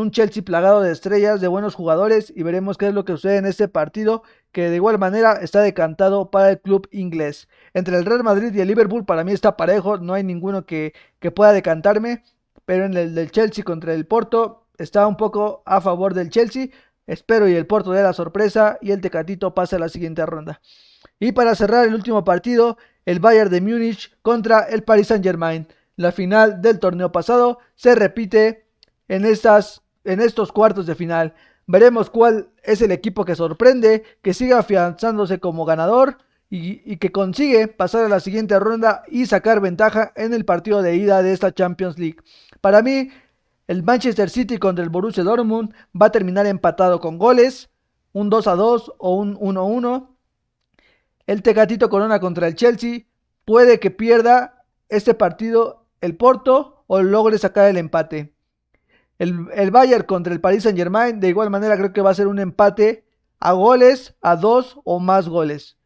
un 0.00 0.10
Chelsea 0.10 0.42
plagado 0.42 0.80
de 0.80 0.92
estrellas, 0.92 1.40
de 1.40 1.48
buenos 1.48 1.74
jugadores 1.74 2.32
y 2.34 2.42
veremos 2.42 2.78
qué 2.78 2.88
es 2.88 2.94
lo 2.94 3.04
que 3.04 3.12
sucede 3.12 3.36
en 3.36 3.46
este 3.46 3.68
partido 3.68 4.22
que 4.50 4.70
de 4.70 4.76
igual 4.76 4.98
manera 4.98 5.34
está 5.34 5.60
decantado 5.60 6.30
para 6.30 6.50
el 6.50 6.60
club 6.60 6.88
inglés. 6.92 7.48
Entre 7.74 7.96
el 7.96 8.04
Real 8.04 8.22
Madrid 8.22 8.54
y 8.54 8.60
el 8.60 8.68
Liverpool 8.68 9.04
para 9.04 9.24
mí 9.24 9.32
está 9.32 9.56
parejo, 9.56 9.98
no 9.98 10.14
hay 10.14 10.24
ninguno 10.24 10.66
que, 10.66 10.94
que 11.18 11.30
pueda 11.30 11.52
decantarme, 11.52 12.22
pero 12.64 12.84
en 12.84 12.96
el 12.96 13.14
del 13.14 13.30
Chelsea 13.30 13.64
contra 13.64 13.94
el 13.94 14.06
Porto 14.06 14.66
está 14.78 15.06
un 15.06 15.16
poco 15.16 15.62
a 15.66 15.80
favor 15.80 16.14
del 16.14 16.30
Chelsea. 16.30 16.68
Espero 17.06 17.48
y 17.48 17.54
el 17.54 17.66
Porto 17.66 17.92
dé 17.92 18.02
la 18.02 18.12
sorpresa 18.12 18.78
y 18.80 18.92
el 18.92 19.00
Tecatito 19.00 19.54
pase 19.54 19.76
a 19.76 19.78
la 19.78 19.88
siguiente 19.88 20.24
ronda. 20.24 20.60
Y 21.18 21.32
para 21.32 21.54
cerrar 21.54 21.86
el 21.86 21.94
último 21.94 22.24
partido, 22.24 22.78
el 23.04 23.20
Bayern 23.20 23.50
de 23.50 23.60
Múnich 23.60 24.16
contra 24.22 24.60
el 24.60 24.84
Paris 24.84 25.08
Saint-Germain. 25.08 25.66
La 25.96 26.12
final 26.12 26.62
del 26.62 26.78
torneo 26.78 27.12
pasado 27.12 27.58
se 27.74 27.94
repite 27.94 28.61
en, 29.12 29.26
estas, 29.26 29.82
en 30.04 30.20
estos 30.20 30.52
cuartos 30.52 30.86
de 30.86 30.94
final. 30.94 31.34
Veremos 31.66 32.08
cuál 32.08 32.48
es 32.62 32.80
el 32.80 32.92
equipo 32.92 33.26
que 33.26 33.36
sorprende, 33.36 34.04
que 34.22 34.32
sigue 34.32 34.54
afianzándose 34.54 35.38
como 35.38 35.66
ganador 35.66 36.16
y, 36.48 36.80
y, 36.90 36.96
que 36.96 37.12
consigue 37.12 37.68
pasar 37.68 38.06
a 38.06 38.08
la 38.08 38.20
siguiente 38.20 38.58
ronda 38.58 39.02
y 39.08 39.26
sacar 39.26 39.60
ventaja 39.60 40.12
en 40.16 40.32
el 40.32 40.46
partido 40.46 40.80
de 40.80 40.96
ida 40.96 41.22
de 41.22 41.34
esta 41.34 41.52
Champions 41.52 41.98
League. 41.98 42.16
Para 42.62 42.80
mí, 42.80 43.10
el 43.66 43.82
Manchester 43.82 44.30
City 44.30 44.56
contra 44.56 44.82
el 44.82 44.90
Borussia 44.90 45.24
Dortmund 45.24 45.74
va 46.00 46.06
a 46.06 46.12
terminar 46.12 46.46
empatado 46.46 46.98
con 46.98 47.18
goles, 47.18 47.68
un 48.12 48.30
2 48.30 48.46
a 48.46 48.54
2 48.54 48.94
o 48.96 49.14
un 49.14 49.36
1 49.38 49.60
a 49.60 49.64
1. 49.64 50.16
El 51.26 51.42
Tecatito 51.42 51.90
Corona 51.90 52.18
contra 52.18 52.48
el 52.48 52.54
Chelsea 52.54 53.02
puede 53.44 53.78
que 53.78 53.90
pierda 53.90 54.64
este 54.88 55.12
partido 55.12 55.84
el 56.00 56.16
Porto 56.16 56.84
o 56.86 57.02
logre 57.02 57.36
sacar 57.36 57.68
el 57.68 57.76
empate. 57.76 58.31
El, 59.18 59.48
el 59.54 59.70
Bayern 59.70 60.04
contra 60.04 60.32
el 60.32 60.40
Paris 60.40 60.64
Saint 60.64 60.78
Germain 60.78 61.20
de 61.20 61.28
igual 61.28 61.50
manera 61.50 61.76
creo 61.76 61.92
que 61.92 62.00
va 62.00 62.10
a 62.10 62.14
ser 62.14 62.26
un 62.26 62.38
empate 62.38 63.04
a 63.38 63.52
goles, 63.52 64.14
a 64.22 64.36
dos 64.36 64.78
o 64.84 65.00
más 65.00 65.28
goles. 65.28 65.76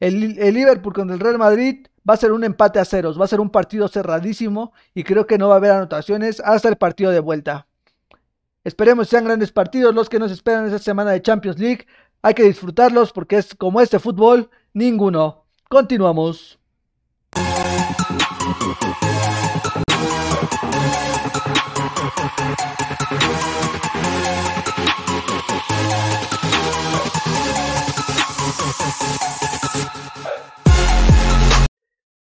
El, 0.00 0.38
el 0.38 0.54
Liverpool 0.54 0.92
contra 0.92 1.14
el 1.14 1.20
Real 1.20 1.38
Madrid 1.38 1.86
va 2.08 2.14
a 2.14 2.18
ser 2.18 2.32
un 2.32 2.44
empate 2.44 2.78
a 2.78 2.84
ceros, 2.84 3.20
va 3.20 3.24
a 3.24 3.28
ser 3.28 3.40
un 3.40 3.50
partido 3.50 3.88
cerradísimo 3.88 4.72
y 4.94 5.04
creo 5.04 5.26
que 5.26 5.38
no 5.38 5.48
va 5.48 5.54
a 5.54 5.56
haber 5.58 5.72
anotaciones 5.72 6.40
hasta 6.40 6.68
el 6.68 6.76
partido 6.76 7.10
de 7.10 7.20
vuelta. 7.20 7.66
Esperemos 8.64 9.08
sean 9.08 9.24
grandes 9.24 9.52
partidos 9.52 9.94
los 9.94 10.08
que 10.08 10.18
nos 10.18 10.32
esperan 10.32 10.66
esta 10.66 10.78
semana 10.78 11.12
de 11.12 11.22
Champions 11.22 11.58
League. 11.58 11.86
Hay 12.22 12.34
que 12.34 12.42
disfrutarlos 12.42 13.12
porque 13.12 13.36
es 13.36 13.54
como 13.54 13.80
este 13.80 14.00
fútbol, 14.00 14.50
ninguno. 14.72 15.44
Continuamos. 15.68 16.58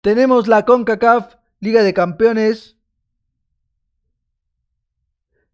Tenemos 0.05 0.49
la 0.49 0.67
CONCACAF 0.67 1.37
Liga 1.61 1.83
de 1.83 1.95
Campeones. 1.95 2.77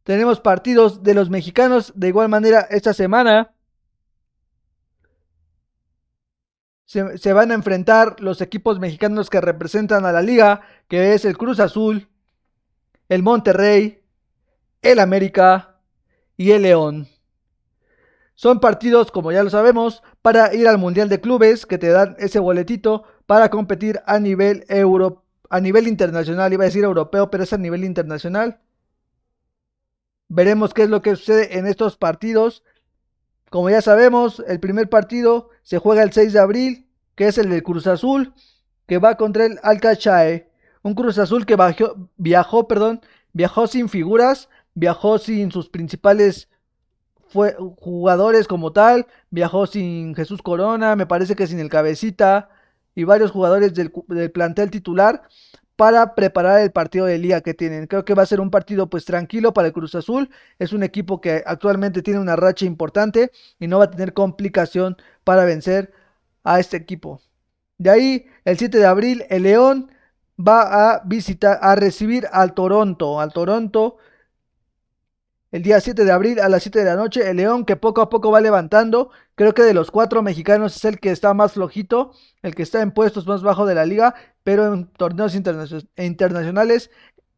Tenemos 0.03 0.41
partidos 0.41 1.05
de 1.05 1.15
los 1.15 1.31
mexicanos 1.31 1.93
de 1.95 2.09
igual 2.09 2.29
manera 2.29 2.67
esta 2.69 2.93
semana. 2.93 3.55
Se, 6.85 7.33
van 7.33 7.53
a 7.53 7.55
enfrentar 7.55 8.17
los 8.19 8.41
equipos 8.41 8.81
mexicanos 8.81 9.31
que 9.31 9.41
representan 9.41 10.05
a 10.05 10.11
la 10.11 10.21
liga, 10.21 10.63
que 10.89 11.15
es 11.15 11.25
el 11.25 11.39
Cruz 11.39 11.61
Azul, 11.61 12.09
el 13.09 13.23
Monterrey, 13.23 14.00
el 14.83 14.99
América 14.99 15.77
y 16.37 16.53
el 16.53 16.63
León. 16.63 17.09
Son 18.35 18.61
partidos, 18.61 19.11
como 19.13 19.33
ya 19.33 19.43
lo 19.43 19.51
sabemos, 19.51 20.03
para 20.23 20.55
ir 20.55 20.67
al 20.67 20.79
Mundial 20.79 21.11
de 21.11 21.21
Clubes, 21.21 21.67
que 21.67 21.77
te 21.77 21.89
dan 21.89 22.17
ese 22.19 22.39
boletito 22.39 23.05
para 23.27 23.51
competir 23.51 24.01
a 24.07 24.19
nivel 24.19 24.65
euro, 24.69 25.25
a 25.51 25.61
nivel 25.61 25.87
internacional, 25.87 26.53
iba 26.53 26.65
a 26.65 26.67
decir 26.67 26.85
europeo, 26.85 27.31
pero 27.31 27.45
es 27.45 27.53
a 27.53 27.59
nivel 27.59 27.85
internacional. 27.85 28.61
Veremos 30.29 30.73
qué 30.73 30.85
es 30.85 30.89
lo 30.89 31.03
que 31.03 31.17
sucede 31.17 31.59
en 31.59 31.67
estos 31.67 31.99
partidos. 31.99 32.63
Como 33.51 33.69
ya 33.69 33.83
sabemos, 33.83 34.43
el 34.47 34.61
primer 34.61 34.89
partido 34.89 35.51
se 35.63 35.79
juega 35.79 36.03
el 36.03 36.13
6 36.13 36.33
de 36.33 36.39
abril, 36.39 36.89
que 37.17 37.27
es 37.27 37.37
el 37.37 37.51
del 37.51 37.63
Cruz 37.63 37.87
Azul, 37.87 38.33
que 38.87 38.99
va 38.99 39.17
contra 39.17 39.45
el 39.45 39.59
Alcachae. 39.63 40.49
Un 40.83 40.95
Cruz 40.95 41.19
Azul 41.19 41.45
que 41.45 41.59
viajó, 42.17 42.69
perdón, 42.69 43.03
viajó 43.35 43.67
sin 43.67 43.89
figuras, 43.89 44.49
viajó 44.75 45.19
sin 45.19 45.51
sus 45.51 45.69
principales 45.69 46.49
jugadores 47.33 48.49
como 48.49 48.73
tal, 48.73 49.07
viajó 49.31 49.67
sin 49.67 50.15
Jesús 50.15 50.43
Corona, 50.43 50.97
me 50.97 51.07
parece 51.07 51.37
que 51.37 51.47
sin 51.47 51.61
el 51.61 51.69
cabecita, 51.69 52.49
y 52.95 53.05
varios 53.05 53.31
jugadores 53.31 53.75
del, 53.75 53.93
plantel 54.33 54.71
titular, 54.71 55.23
para 55.77 56.15
preparar 56.15 56.61
el 56.61 56.73
partido 56.73 57.07
de 57.07 57.19
liga 57.19 57.41
que 57.41 57.55
tienen. 57.55 57.87
Creo 57.87 58.05
que 58.05 58.15
va 58.15 58.23
a 58.23 58.27
ser 58.27 58.41
un 58.41 58.51
partido 58.51 58.91
pues 58.91 59.05
tranquilo 59.07 59.55
para 59.55 59.69
el 59.69 59.73
Cruz 59.73 59.95
Azul. 59.95 60.29
Es 60.59 60.75
un 60.75 60.83
equipo 60.83 61.23
que 61.23 61.43
actualmente 61.47 62.03
tiene 62.03 62.21
una 62.21 62.37
racha 62.37 62.67
importante 62.67 63.31
y 63.59 63.67
no 63.67 63.79
va 63.79 63.85
a 63.85 63.91
tener 63.91 64.13
complicación 64.13 64.99
para 65.25 65.45
vencer 65.47 65.93
a 66.45 66.61
este 66.61 66.77
equipo. 66.77 67.23
De 67.79 67.89
ahí, 67.89 68.27
el 68.45 68.59
7 68.59 68.77
de 68.77 68.87
abril, 68.87 69.25
el 69.31 69.45
León 69.45 69.91
va 70.39 70.93
a 70.93 71.03
visitar, 71.07 71.59
a 71.63 71.75
recibir 71.77 72.27
al 72.31 72.53
Toronto, 72.53 73.21
al 73.21 73.33
Toronto. 73.33 73.97
El 75.53 75.63
día 75.63 75.81
7 75.81 76.05
de 76.05 76.13
abril 76.13 76.39
a 76.39 76.49
las 76.49 76.63
7 76.63 76.79
de 76.79 76.85
la 76.85 76.95
noche, 76.95 77.29
el 77.29 77.39
León 77.39 77.65
que 77.65 77.75
poco 77.75 78.03
a 78.03 78.09
poco 78.09 78.31
va 78.31 78.41
levantando. 78.41 79.11
Creo 79.35 79.53
que 79.53 79.63
de 79.63 79.75
los 79.75 79.91
cuatro 79.91 80.23
mexicanos 80.23 80.77
es 80.77 80.85
el 80.85 81.01
que 81.01 81.11
está 81.11 81.35
más 81.35 81.53
flojito, 81.55 82.13
el 82.43 82.55
que 82.55 82.63
está 82.63 82.83
en 82.83 82.93
puestos 82.93 83.27
más 83.27 83.43
bajos 83.43 83.67
de 83.67 83.75
la 83.75 83.85
liga, 83.85 84.15
pero 84.45 84.73
en 84.73 84.87
torneos 84.87 85.35
internacionales 85.35 86.91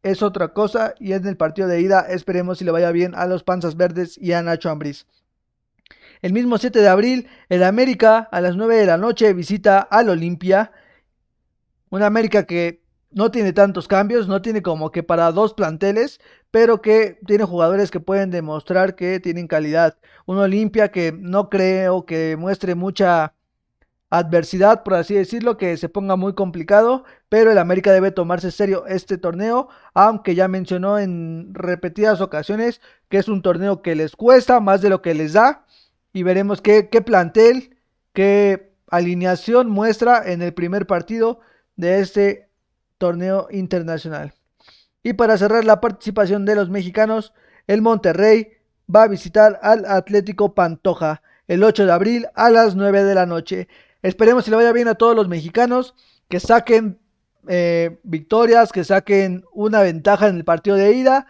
es 0.03 0.21
otra 0.21 0.53
cosa. 0.53 0.93
Y 0.99 1.13
en 1.13 1.25
el 1.25 1.37
partido 1.37 1.67
de 1.67 1.81
ida 1.81 2.01
esperemos 2.01 2.59
si 2.59 2.65
le 2.65 2.71
vaya 2.71 2.91
bien 2.91 3.15
a 3.15 3.25
los 3.25 3.43
Panzas 3.43 3.77
Verdes 3.77 4.15
y 4.19 4.33
a 4.33 4.43
Nacho 4.43 4.69
Ambriz. 4.69 5.07
El 6.21 6.33
mismo 6.33 6.59
7 6.59 6.79
de 6.79 6.87
abril, 6.89 7.27
el 7.49 7.63
América 7.63 8.29
a 8.31 8.41
las 8.41 8.55
9 8.55 8.75
de 8.75 8.85
la 8.85 8.97
noche 8.97 9.33
visita 9.33 9.79
al 9.79 10.09
Olimpia. 10.09 10.71
Una 11.89 12.05
América 12.05 12.43
que 12.43 12.82
no 13.13 13.31
tiene 13.31 13.53
tantos 13.53 13.87
cambios, 13.87 14.27
no 14.27 14.41
tiene 14.41 14.61
como 14.61 14.91
que 14.91 15.03
para 15.03 15.31
dos 15.31 15.53
planteles, 15.53 16.19
pero 16.51 16.81
que 16.81 17.19
tiene 17.25 17.45
jugadores 17.45 17.91
que 17.91 17.99
pueden 17.99 18.31
demostrar 18.31 18.95
que 18.95 19.19
tienen 19.19 19.47
calidad. 19.47 19.97
Un 20.25 20.37
Olimpia 20.37 20.91
que 20.91 21.11
no 21.17 21.49
creo 21.49 22.05
que 22.05 22.35
muestre 22.37 22.75
mucha 22.75 23.33
adversidad, 24.09 24.83
por 24.83 24.93
así 24.93 25.15
decirlo, 25.15 25.57
que 25.57 25.75
se 25.77 25.89
ponga 25.89 26.15
muy 26.15 26.33
complicado, 26.33 27.03
pero 27.29 27.51
el 27.51 27.57
América 27.57 27.91
debe 27.91 28.11
tomarse 28.11 28.51
serio 28.51 28.85
este 28.85 29.17
torneo, 29.17 29.69
aunque 29.95 30.35
ya 30.35 30.47
mencionó 30.47 30.99
en 30.99 31.49
repetidas 31.55 32.21
ocasiones 32.21 32.79
que 33.09 33.17
es 33.17 33.27
un 33.27 33.41
torneo 33.41 33.81
que 33.81 33.95
les 33.95 34.15
cuesta 34.15 34.59
más 34.59 34.81
de 34.83 34.89
lo 34.89 35.01
que 35.01 35.15
les 35.15 35.33
da 35.33 35.65
y 36.13 36.21
veremos 36.21 36.61
qué, 36.61 36.83
plantel, 37.03 37.75
qué 38.13 38.71
alineación 38.87 39.69
muestra 39.69 40.21
en 40.31 40.43
el 40.43 40.53
primer 40.53 40.85
partido 40.85 41.39
de 41.75 41.99
este 41.99 42.49
torneo 43.03 43.49
internacional. 43.51 44.31
Y 45.03 45.11
para 45.11 45.37
cerrar 45.37 45.65
la 45.65 45.81
participación 45.81 46.45
de 46.45 46.55
los 46.55 46.69
mexicanos, 46.69 47.33
el 47.67 47.81
Monterrey 47.81 48.53
va 48.93 49.03
a 49.03 49.07
visitar 49.09 49.59
al 49.61 49.83
Atlético 49.85 50.55
Pantoja 50.55 51.21
el 51.49 51.65
8 51.65 51.85
de 51.85 51.91
abril 51.91 52.27
a 52.33 52.49
las 52.49 52.77
9 52.77 53.03
de 53.03 53.13
la 53.13 53.25
noche. 53.25 53.67
Esperemos 54.03 54.45
que 54.45 54.51
le 54.51 54.55
vaya 54.55 54.71
bien 54.71 54.87
a 54.87 54.95
todos 54.95 55.17
los 55.17 55.27
mexicanos, 55.27 55.95
que 56.29 56.39
saquen 56.39 56.97
eh, 57.49 57.99
victorias, 58.03 58.71
que 58.71 58.85
saquen 58.85 59.43
una 59.51 59.81
ventaja 59.81 60.29
en 60.29 60.37
el 60.37 60.45
partido 60.45 60.77
de 60.77 60.93
ida 60.93 61.27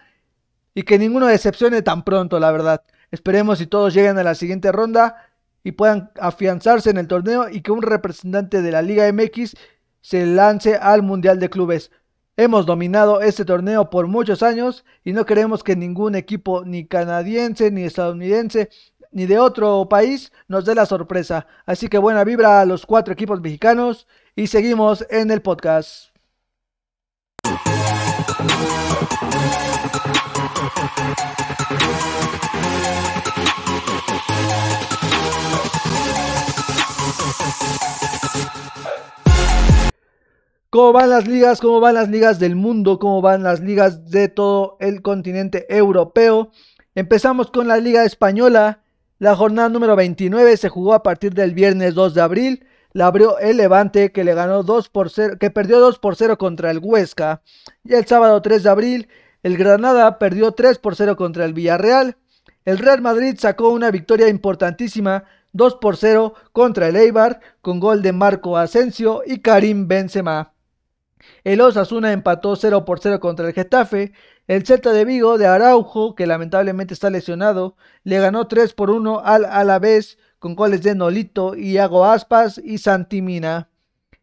y 0.76 0.84
que 0.84 1.00
ninguno 1.00 1.26
decepcione 1.26 1.82
tan 1.82 2.04
pronto, 2.04 2.40
la 2.40 2.52
verdad. 2.52 2.84
Esperemos 3.10 3.58
si 3.58 3.66
todos 3.66 3.96
lleguen 3.96 4.20
a 4.20 4.24
la 4.24 4.36
siguiente 4.36 4.72
ronda 4.72 5.16
y 5.64 5.72
puedan 5.72 6.12
afianzarse 6.20 6.92
en 6.92 6.98
el 6.98 7.08
torneo 7.08 7.50
y 7.50 7.62
que 7.62 7.72
un 7.72 7.82
representante 7.82 8.62
de 8.62 8.72
la 8.72 8.84
Liga 8.84 9.12
MX 9.12 9.56
se 10.04 10.26
lance 10.26 10.76
al 10.76 11.02
Mundial 11.02 11.40
de 11.40 11.50
Clubes. 11.50 11.90
Hemos 12.36 12.66
dominado 12.66 13.22
este 13.22 13.46
torneo 13.46 13.90
por 13.90 14.08
muchos 14.08 14.44
años 14.44 14.84
y 15.04 15.14
no 15.14 15.26
queremos 15.26 15.64
que 15.64 15.76
ningún 15.76 16.16
equipo, 16.16 16.66
ni 16.66 16.86
canadiense, 16.86 17.72
ni 17.72 17.84
estadounidense, 17.84 18.70
ni 19.12 19.26
de 19.26 19.40
otro 19.40 19.88
país, 19.90 20.32
nos 20.48 20.66
dé 20.66 20.76
la 20.76 20.86
sorpresa. 20.86 21.48
Así 21.66 21.88
que 21.88 21.98
buena 21.98 22.24
vibra 22.26 22.60
a 22.60 22.66
los 22.66 22.86
cuatro 22.86 23.14
equipos 23.14 23.40
mexicanos 23.40 24.08
y 24.36 24.48
seguimos 24.48 25.06
en 25.10 25.32
el 25.32 25.42
podcast. 25.42 26.14
¿Cómo 40.74 40.92
van 40.92 41.12
las 41.12 41.28
ligas? 41.28 41.62
¿Cómo 41.62 41.80
van 41.80 41.94
las 41.94 42.10
ligas 42.10 42.40
del 42.40 42.56
mundo? 42.56 42.98
¿Cómo 42.98 43.22
van 43.22 43.44
las 43.44 43.60
ligas 43.60 44.10
de 44.10 44.28
todo 44.28 44.76
el 44.80 45.04
continente 45.04 45.68
europeo? 45.70 46.50
Empezamos 46.96 47.52
con 47.52 47.68
la 47.68 47.78
Liga 47.78 48.06
Española. 48.06 48.82
La 49.20 49.36
jornada 49.36 49.70
número 49.70 49.96
29 49.96 50.58
se 50.58 50.70
jugó 50.70 50.96
a 50.96 51.04
partir 51.04 51.36
del 51.36 51.54
viernes 51.54 51.94
2 51.94 52.16
de 52.16 52.22
abril. 52.22 52.66
La 52.92 53.06
abrió 53.06 53.38
el 53.38 53.58
Levante 53.58 54.12
que 54.12 54.24
le 54.24 54.34
ganó 54.34 54.64
2 54.64 54.90
por 54.90 55.12
0, 55.12 55.36
que 55.40 55.52
perdió 55.52 55.80
2 55.80 56.00
por 56.00 56.16
0 56.16 56.40
contra 56.40 56.72
el 56.72 56.80
Huesca. 56.82 57.44
Y 57.84 57.94
el 57.94 58.08
sábado 58.08 58.42
3 58.42 58.64
de 58.64 58.70
abril 58.72 59.10
el 59.44 59.58
Granada 59.58 60.18
perdió 60.18 60.54
3 60.54 60.80
por 60.80 60.96
0 60.96 61.16
contra 61.16 61.46
el 61.46 61.54
Villarreal. 61.54 62.18
El 62.66 62.80
Real 62.80 63.04
Madrid 63.04 63.36
sacó 63.38 63.70
una 63.70 63.92
victoria 63.92 64.28
importantísima 64.28 65.26
2 65.52 65.76
por 65.76 65.98
0 65.98 66.34
contra 66.52 66.88
el 66.88 66.96
Eibar 66.96 67.42
con 67.62 67.80
gol 67.80 68.02
de 68.02 68.12
Marco 68.12 68.58
Asensio 68.58 69.22
y 69.24 69.38
Karim 69.38 69.88
Benzema. 69.88 70.54
El 71.44 71.62
Osasuna 71.62 72.12
empató 72.12 72.56
0 72.56 72.86
por 72.86 73.00
0 73.00 73.20
contra 73.20 73.48
el 73.48 73.54
Getafe. 73.54 74.14
El 74.48 74.66
Celta 74.66 74.92
de 74.92 75.06
Vigo 75.06 75.38
de 75.38 75.48
Araujo, 75.48 76.16
que 76.16 76.28
lamentablemente 76.28 76.94
está 76.94 77.10
lesionado, 77.10 77.76
le 78.04 78.20
ganó 78.20 78.48
3 78.48 78.74
por 78.74 78.90
1 78.90 79.22
al 79.24 79.46
Alavés 79.46 80.18
con 80.40 80.56
goles 80.56 80.84
de 80.84 80.96
Nolito, 80.96 81.56
Iago 81.56 82.06
Aspas 82.06 82.58
y 82.58 82.78
Santimina. 82.78 83.70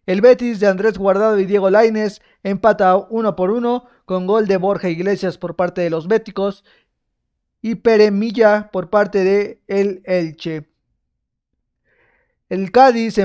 El 0.06 0.20
Betis 0.20 0.60
de 0.60 0.66
Andrés 0.66 0.98
Guardado 0.98 1.38
y 1.38 1.46
Diego 1.46 1.70
Laines 1.70 2.20
empata 2.42 2.96
1 2.96 3.36
por 3.36 3.50
1 3.50 3.84
con 4.04 4.26
gol 4.26 4.46
de 4.46 4.56
Borja 4.56 4.88
Iglesias 4.88 5.38
por 5.38 5.56
parte 5.56 5.82
de 5.82 5.90
los 5.90 6.08
béticos 6.08 6.64
y 7.62 7.76
Peremilla 7.76 8.70
por 8.72 8.90
parte 8.90 9.24
de 9.24 9.62
el 9.66 10.02
Elche. 10.04 10.68
El 12.48 12.72
Cádiz 12.72 13.16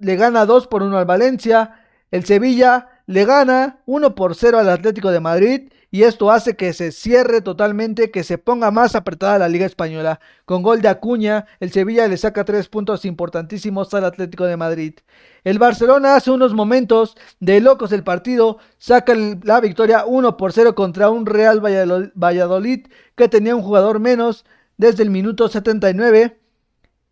le 0.00 0.16
gana 0.16 0.44
2 0.44 0.66
por 0.66 0.82
1 0.82 0.98
al 0.98 1.04
Valencia. 1.04 1.86
El 2.10 2.24
Sevilla 2.24 2.91
le 3.12 3.26
gana 3.26 3.78
1 3.86 4.14
por 4.14 4.34
0 4.34 4.58
al 4.58 4.68
Atlético 4.70 5.10
de 5.10 5.20
Madrid 5.20 5.70
y 5.90 6.04
esto 6.04 6.30
hace 6.30 6.56
que 6.56 6.72
se 6.72 6.90
cierre 6.90 7.42
totalmente, 7.42 8.10
que 8.10 8.24
se 8.24 8.38
ponga 8.38 8.70
más 8.70 8.94
apretada 8.94 9.38
la 9.38 9.48
Liga 9.50 9.66
Española. 9.66 10.20
Con 10.46 10.62
gol 10.62 10.80
de 10.80 10.88
Acuña, 10.88 11.44
el 11.60 11.70
Sevilla 11.70 12.08
le 12.08 12.16
saca 12.16 12.46
tres 12.46 12.68
puntos 12.68 13.04
importantísimos 13.04 13.92
al 13.92 14.06
Atlético 14.06 14.46
de 14.46 14.56
Madrid. 14.56 14.94
El 15.44 15.58
Barcelona 15.58 16.16
hace 16.16 16.30
unos 16.30 16.54
momentos 16.54 17.14
de 17.40 17.60
locos 17.60 17.92
el 17.92 18.04
partido, 18.04 18.56
saca 18.78 19.14
la 19.14 19.60
victoria 19.60 20.06
1 20.06 20.38
por 20.38 20.54
0 20.54 20.74
contra 20.74 21.10
un 21.10 21.26
Real 21.26 21.60
Valladolid 21.60 22.86
que 23.14 23.28
tenía 23.28 23.54
un 23.54 23.62
jugador 23.62 24.00
menos 24.00 24.46
desde 24.78 25.02
el 25.02 25.10
minuto 25.10 25.48
79 25.48 26.38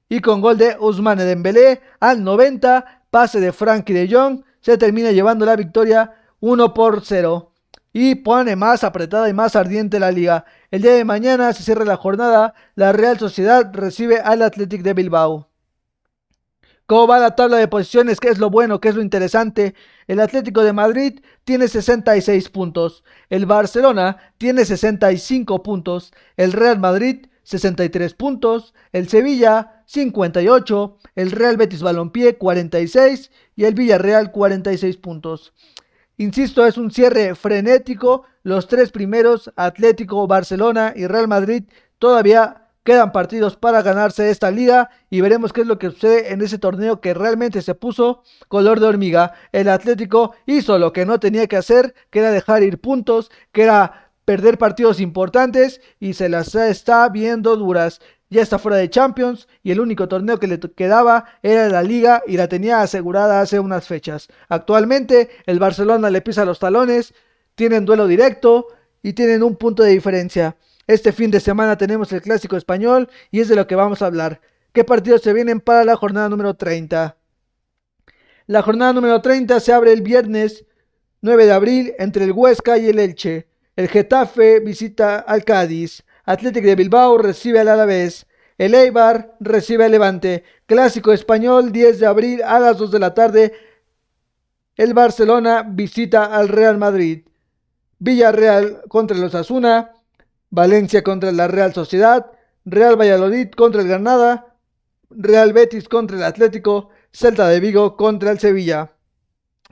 y 0.09 0.21
con 0.21 0.41
gol 0.41 0.57
de 0.57 0.77
Ousmane 0.81 1.25
Dembélé 1.25 1.83
al 2.01 2.25
90, 2.25 3.05
pase 3.11 3.41
de 3.41 3.53
Frankie 3.53 3.93
de 3.93 4.09
Jong 4.11 4.43
se 4.61 4.79
termina 4.79 5.11
llevando 5.11 5.47
la 5.47 5.57
victoria 5.57 6.15
1 6.41 6.75
por 6.75 7.05
0 7.05 7.53
y 7.93 8.17
pone 8.17 8.57
más 8.57 8.85
apretada 8.85 9.29
y 9.29 9.35
más 9.35 9.57
ardiente 9.57 9.99
la 9.99 10.13
liga. 10.13 10.45
El 10.71 10.83
día 10.83 10.93
de 10.93 11.05
mañana 11.05 11.53
se 11.53 11.63
cierra 11.63 11.85
la 11.85 11.97
jornada, 11.97 12.55
la 12.75 12.93
Real 12.93 13.19
Sociedad 13.19 13.71
recibe 13.73 14.21
al 14.21 14.43
Athletic 14.43 14.83
de 14.83 14.95
Bilbao. 14.95 15.49
¿Cómo 16.87 17.07
va 17.07 17.21
la 17.21 17.37
tabla 17.37 17.59
de 17.59 17.69
posiciones? 17.69 18.19
¿Qué 18.19 18.29
es 18.29 18.39
lo 18.39 18.51
bueno? 18.51 18.81
¿Qué 18.81 18.89
es 18.89 18.97
lo 18.97 19.03
interesante? 19.03 19.77
El 20.09 20.19
Atlético 20.19 20.65
de 20.65 20.73
Madrid 20.73 21.21
tiene 21.45 21.69
66 21.69 22.49
puntos. 22.49 23.05
El 23.29 23.47
Barcelona 23.47 24.17
tiene 24.39 24.65
65 24.65 25.63
puntos. 25.63 26.13
El 26.37 26.51
Real 26.53 26.81
Madrid 26.81 27.27
63 27.45 28.15
puntos. 28.15 28.75
El 28.93 29.09
Sevilla 29.09 29.80
58. 29.91 30.99
El 31.17 31.33
Real 31.33 31.57
Betis 31.57 31.83
Balompié 31.83 32.37
46 32.37 33.33
y 33.57 33.65
el 33.65 33.75
Villarreal 33.75 34.31
46 34.31 34.97
puntos. 34.99 35.53
Insisto, 36.17 36.65
es 36.65 36.79
un 36.79 36.93
cierre 36.93 37.35
frenético. 37.35 38.25
Los 38.45 38.69
tres 38.69 38.93
primeros, 38.93 39.53
Atlético, 39.57 40.29
Barcelona 40.29 40.93
y 40.95 41.09
Real 41.09 41.27
Madrid, 41.27 41.65
todavía 41.99 42.69
quedan 42.85 43.11
partidos 43.11 43.57
para 43.57 43.83
ganarse 43.83 44.31
esta 44.31 44.53
liga 44.53 44.91
y 45.11 45.23
veremos 45.23 45.53
qué 45.53 45.63
es 45.63 45.67
lo 45.67 45.79
que 45.79 45.91
sucede 45.91 46.33
en 46.33 46.41
ese 46.41 46.59
torneo 46.59 47.01
que 47.01 47.13
realmente 47.13 47.61
se 47.61 47.75
puso 47.75 48.23
color 48.47 48.79
de 48.79 48.87
hormiga. 48.87 49.33
El 49.51 49.69
Atlético 49.69 50.35
hizo 50.47 50.79
lo 50.79 50.93
que 50.93 51.05
no 51.05 51.19
tenía 51.19 51.49
que 51.49 51.57
hacer, 51.57 51.95
que 52.11 52.21
era 52.21 52.31
dejar 52.31 52.63
ir 52.63 52.81
puntos, 52.81 53.31
que 53.51 53.65
era 53.65 54.13
perder 54.25 54.57
partidos 54.57 55.01
importantes 55.01 55.81
y 55.99 56.13
se 56.13 56.29
las 56.29 56.55
está 56.55 57.09
viendo 57.09 57.57
duras 57.57 58.01
ya 58.31 58.43
está 58.43 58.59
fuera 58.59 58.79
de 58.79 58.89
Champions 58.89 59.49
y 59.63 59.73
el 59.73 59.81
único 59.81 60.09
torneo 60.09 60.39
que 60.39 60.47
le 60.47 60.61
quedaba 60.61 61.27
era 61.43 61.69
la 61.69 61.83
liga 61.83 62.23
y 62.27 62.37
la 62.37 62.49
tenía 62.49 62.81
asegurada 62.81 63.41
hace 63.41 63.59
unas 63.59 63.87
fechas. 63.87 64.29
Actualmente 64.49 65.31
el 65.47 65.59
Barcelona 65.59 66.11
le 66.11 66.23
pisa 66.23 66.45
los 66.45 66.61
talones, 66.61 67.13
tienen 67.57 67.85
duelo 67.85 68.07
directo 68.07 68.69
y 69.03 69.13
tienen 69.15 69.43
un 69.43 69.57
punto 69.57 69.83
de 69.83 69.91
diferencia. 69.91 70.57
Este 70.87 71.13
fin 71.13 71.31
de 71.31 71.41
semana 71.41 71.77
tenemos 71.77 72.13
el 72.13 72.23
clásico 72.23 72.57
español 72.57 73.09
y 73.31 73.41
es 73.41 73.49
de 73.49 73.57
lo 73.57 73.67
que 73.67 73.75
vamos 73.75 74.01
a 74.01 74.07
hablar. 74.07 74.41
¿Qué 74.73 74.85
partidos 74.85 75.23
se 75.23 75.33
vienen 75.33 75.61
para 75.61 75.85
la 75.85 75.97
jornada 75.97 76.29
número 76.29 76.55
30? 76.55 77.17
La 78.47 78.63
jornada 78.63 78.93
número 78.93 79.21
30 79.21 79.59
se 79.59 79.73
abre 79.73 79.93
el 79.93 80.03
viernes 80.03 80.65
9 81.23 81.47
de 81.47 81.53
abril 81.53 81.95
entre 81.99 82.25
el 82.25 82.33
Huesca 82.33 82.79
y 82.79 82.89
el 82.89 82.99
Elche. 83.01 83.49
El 83.75 83.89
Getafe 83.89 84.61
visita 84.61 85.19
al 85.19 85.45
Cádiz. 85.45 86.05
Atlético 86.31 86.69
de 86.69 86.77
Bilbao 86.77 87.19
recibe 87.19 87.59
al 87.59 87.67
Alavés. 87.67 88.29
El 88.57 88.77
Eibar 88.77 89.37
recibe 89.41 89.87
al 89.87 89.91
Levante. 89.91 90.45
Clásico 90.67 91.13
español 91.13 91.73
10 91.73 91.99
de 91.99 92.07
abril 92.07 92.43
a 92.45 92.61
las 92.61 92.79
2 92.79 92.93
de 92.93 92.99
la 93.01 93.15
tarde. 93.15 93.53
El 94.77 94.95
Barcelona 94.95 95.65
visita 95.69 96.27
al 96.27 96.47
Real 96.49 96.79
Madrid. 96.79 97.27
Villarreal 97.99 98.83
contra 98.87 99.17
los 99.17 99.35
Asuna. 99.35 99.91
Valencia 100.51 101.03
contra 101.03 101.33
la 101.33 101.49
Real 101.49 101.75
Sociedad. 101.75 102.31
Real 102.65 102.95
Valladolid 102.95 103.51
contra 103.51 103.83
el 103.83 103.89
Granada. 103.89 104.55
Real 105.11 105.53
Betis 105.53 105.89
contra 105.89 106.17
el 106.17 106.23
Atlético. 106.23 106.91
Celta 107.11 107.49
de 107.49 107.59
Vigo 107.59 107.97
contra 107.97 108.31
el 108.31 108.39
Sevilla. 108.39 108.93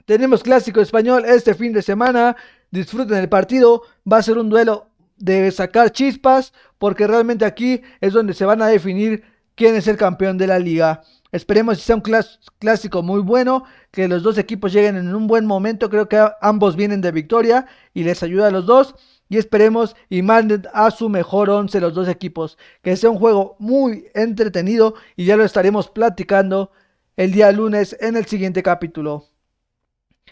Tenemos 0.03 0.43
clásico 0.43 0.81
español 0.81 1.23
este 1.23 1.53
fin 1.53 1.71
de 1.71 1.83
semana. 1.83 2.35
Disfruten 2.69 3.17
el 3.17 3.29
partido. 3.29 3.83
Va 4.11 4.17
a 4.17 4.23
ser 4.23 4.37
un 4.37 4.49
duelo 4.49 4.88
de 5.19 5.51
sacar 5.51 5.91
chispas 5.91 6.53
porque 6.77 7.07
realmente 7.07 7.45
aquí 7.45 7.81
es 8.01 8.13
donde 8.13 8.33
se 8.33 8.45
van 8.45 8.61
a 8.61 8.67
definir 8.67 9.23
quién 9.55 9.75
es 9.75 9.87
el 9.87 9.97
campeón 9.97 10.37
de 10.37 10.47
la 10.47 10.59
liga. 10.59 11.03
Esperemos 11.31 11.77
que 11.77 11.83
sea 11.83 11.95
un 11.95 12.03
clásico 12.57 13.03
muy 13.03 13.21
bueno, 13.21 13.63
que 13.91 14.07
los 14.07 14.23
dos 14.23 14.37
equipos 14.37 14.73
lleguen 14.73 14.95
en 14.95 15.13
un 15.13 15.27
buen 15.27 15.45
momento. 15.45 15.89
Creo 15.89 16.09
que 16.09 16.25
ambos 16.41 16.75
vienen 16.75 17.01
de 17.01 17.11
victoria 17.11 17.67
y 17.93 18.03
les 18.03 18.23
ayuda 18.23 18.47
a 18.47 18.51
los 18.51 18.65
dos. 18.65 18.95
Y 19.31 19.37
esperemos 19.37 19.95
y 20.09 20.23
manden 20.23 20.63
a 20.73 20.89
su 20.89 21.07
mejor 21.07 21.51
once 21.51 21.79
los 21.79 21.93
dos 21.93 22.07
equipos. 22.07 22.57
Que 22.81 22.95
sea 22.95 23.11
un 23.11 23.19
juego 23.19 23.57
muy 23.59 24.07
entretenido 24.15 24.95
y 25.15 25.25
ya 25.25 25.37
lo 25.37 25.43
estaremos 25.43 25.87
platicando 25.89 26.71
el 27.15 27.31
día 27.31 27.51
lunes 27.51 27.95
en 27.99 28.17
el 28.17 28.25
siguiente 28.25 28.63
capítulo. 28.63 29.27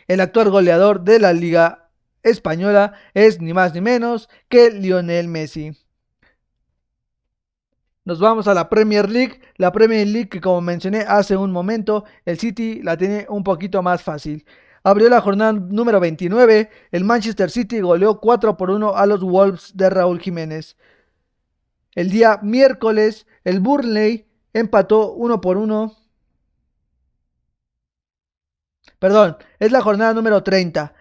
El 0.08 0.20
actual 0.20 0.50
goleador 0.50 1.02
de 1.02 1.20
la 1.20 1.34
Liga 1.34 1.87
Española 2.30 2.94
es 3.14 3.42
ni 3.42 3.54
más 3.54 3.74
ni 3.74 3.82
menos 3.82 4.30
que 4.50 4.72
Lionel 4.72 5.28
Messi. 5.28 5.72
Nos 8.06 8.20
vamos 8.20 8.48
a 8.48 8.54
la 8.54 8.70
Premier 8.70 9.10
League. 9.10 9.42
La 9.58 9.72
Premier 9.72 10.08
League 10.08 10.30
que 10.30 10.40
como 10.40 10.62
mencioné 10.62 11.00
hace 11.00 11.36
un 11.36 11.52
momento, 11.52 12.06
el 12.26 12.40
City 12.40 12.82
la 12.82 12.98
tiene 12.98 13.26
un 13.30 13.44
poquito 13.44 13.82
más 13.82 14.02
fácil. 14.02 14.46
Abrió 14.84 15.10
la 15.10 15.22
jornada 15.22 15.54
número 15.54 16.00
29. 16.00 16.70
El 16.92 17.04
Manchester 17.04 17.52
City 17.52 17.82
goleó 17.82 18.20
4 18.20 18.56
por 18.56 18.70
1 18.72 18.96
a 18.96 19.06
los 19.06 19.22
Wolves 19.22 19.76
de 19.76 19.90
Raúl 19.90 20.20
Jiménez. 20.22 20.78
El 21.96 22.10
día 22.10 22.40
miércoles, 22.42 23.28
el 23.44 23.60
Burnley 23.60 24.28
empató 24.54 25.12
1 25.14 25.42
por 25.42 25.58
1 25.58 26.08
Perdón, 29.00 29.38
es 29.60 29.72
la 29.72 29.82
jornada 29.82 30.14
número 30.14 30.42
30. 30.44 30.94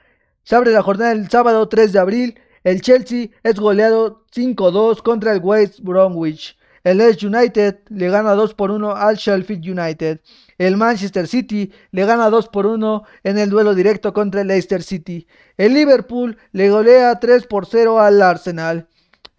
Se 0.46 0.54
abre 0.54 0.70
la 0.70 0.80
jornada 0.80 1.10
el 1.10 1.28
sábado 1.28 1.68
3 1.68 1.92
de 1.92 1.98
abril. 1.98 2.38
El 2.62 2.80
Chelsea 2.80 3.30
es 3.42 3.58
goleado 3.58 4.22
5-2 4.32 5.02
contra 5.02 5.32
el 5.32 5.40
West 5.42 5.80
Bromwich. 5.80 6.56
El 6.84 6.98
Leeds 6.98 7.24
United 7.24 7.78
le 7.88 8.08
gana 8.10 8.34
2 8.34 8.54
por 8.54 8.70
1 8.70 8.94
al 8.94 9.16
Sheffield 9.16 9.68
United. 9.68 10.20
El 10.56 10.76
Manchester 10.76 11.26
City 11.26 11.72
le 11.90 12.06
gana 12.06 12.30
2 12.30 12.46
por 12.46 12.66
1 12.66 13.02
en 13.24 13.38
el 13.38 13.50
duelo 13.50 13.74
directo 13.74 14.12
contra 14.12 14.42
el 14.42 14.46
Leicester 14.46 14.84
City. 14.84 15.26
El 15.56 15.74
Liverpool 15.74 16.38
le 16.52 16.70
golea 16.70 17.18
3 17.18 17.44
por 17.48 17.66
0 17.66 18.00
al 18.00 18.22
Arsenal. 18.22 18.86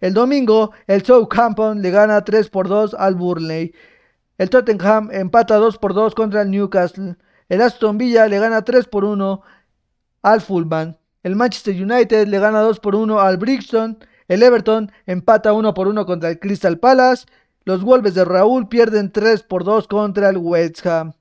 El 0.02 0.12
domingo, 0.12 0.72
el 0.86 1.02
Southampton 1.06 1.80
le 1.80 1.90
gana 1.90 2.22
3 2.22 2.50
por 2.50 2.68
2 2.68 2.92
al 2.92 3.14
Burnley. 3.14 3.72
El 4.36 4.50
Tottenham 4.50 5.08
empata 5.10 5.56
2 5.56 5.78
por 5.78 5.94
2 5.94 6.14
contra 6.14 6.42
el 6.42 6.50
Newcastle. 6.50 7.16
El 7.48 7.62
Aston 7.62 7.96
Villa 7.96 8.28
le 8.28 8.38
gana 8.38 8.60
3 8.60 8.88
por 8.88 9.06
1 9.06 9.42
al 10.22 10.40
Fulham. 10.40 10.96
El 11.22 11.36
Manchester 11.36 11.74
United 11.74 12.28
le 12.28 12.38
gana 12.38 12.60
2 12.60 12.80
por 12.80 12.94
1 12.94 13.20
al 13.20 13.36
Brixton. 13.36 13.98
El 14.28 14.42
Everton 14.42 14.92
empata 15.06 15.52
1 15.52 15.74
por 15.74 15.88
1 15.88 16.06
contra 16.06 16.30
el 16.30 16.38
Crystal 16.38 16.78
Palace. 16.78 17.26
Los 17.64 17.82
Wolves 17.82 18.14
de 18.14 18.24
Raúl 18.24 18.68
pierden 18.68 19.12
3 19.12 19.42
por 19.42 19.64
2 19.64 19.88
contra 19.88 20.28
el 20.28 20.38
West 20.38 20.86
Ham. 20.86 21.12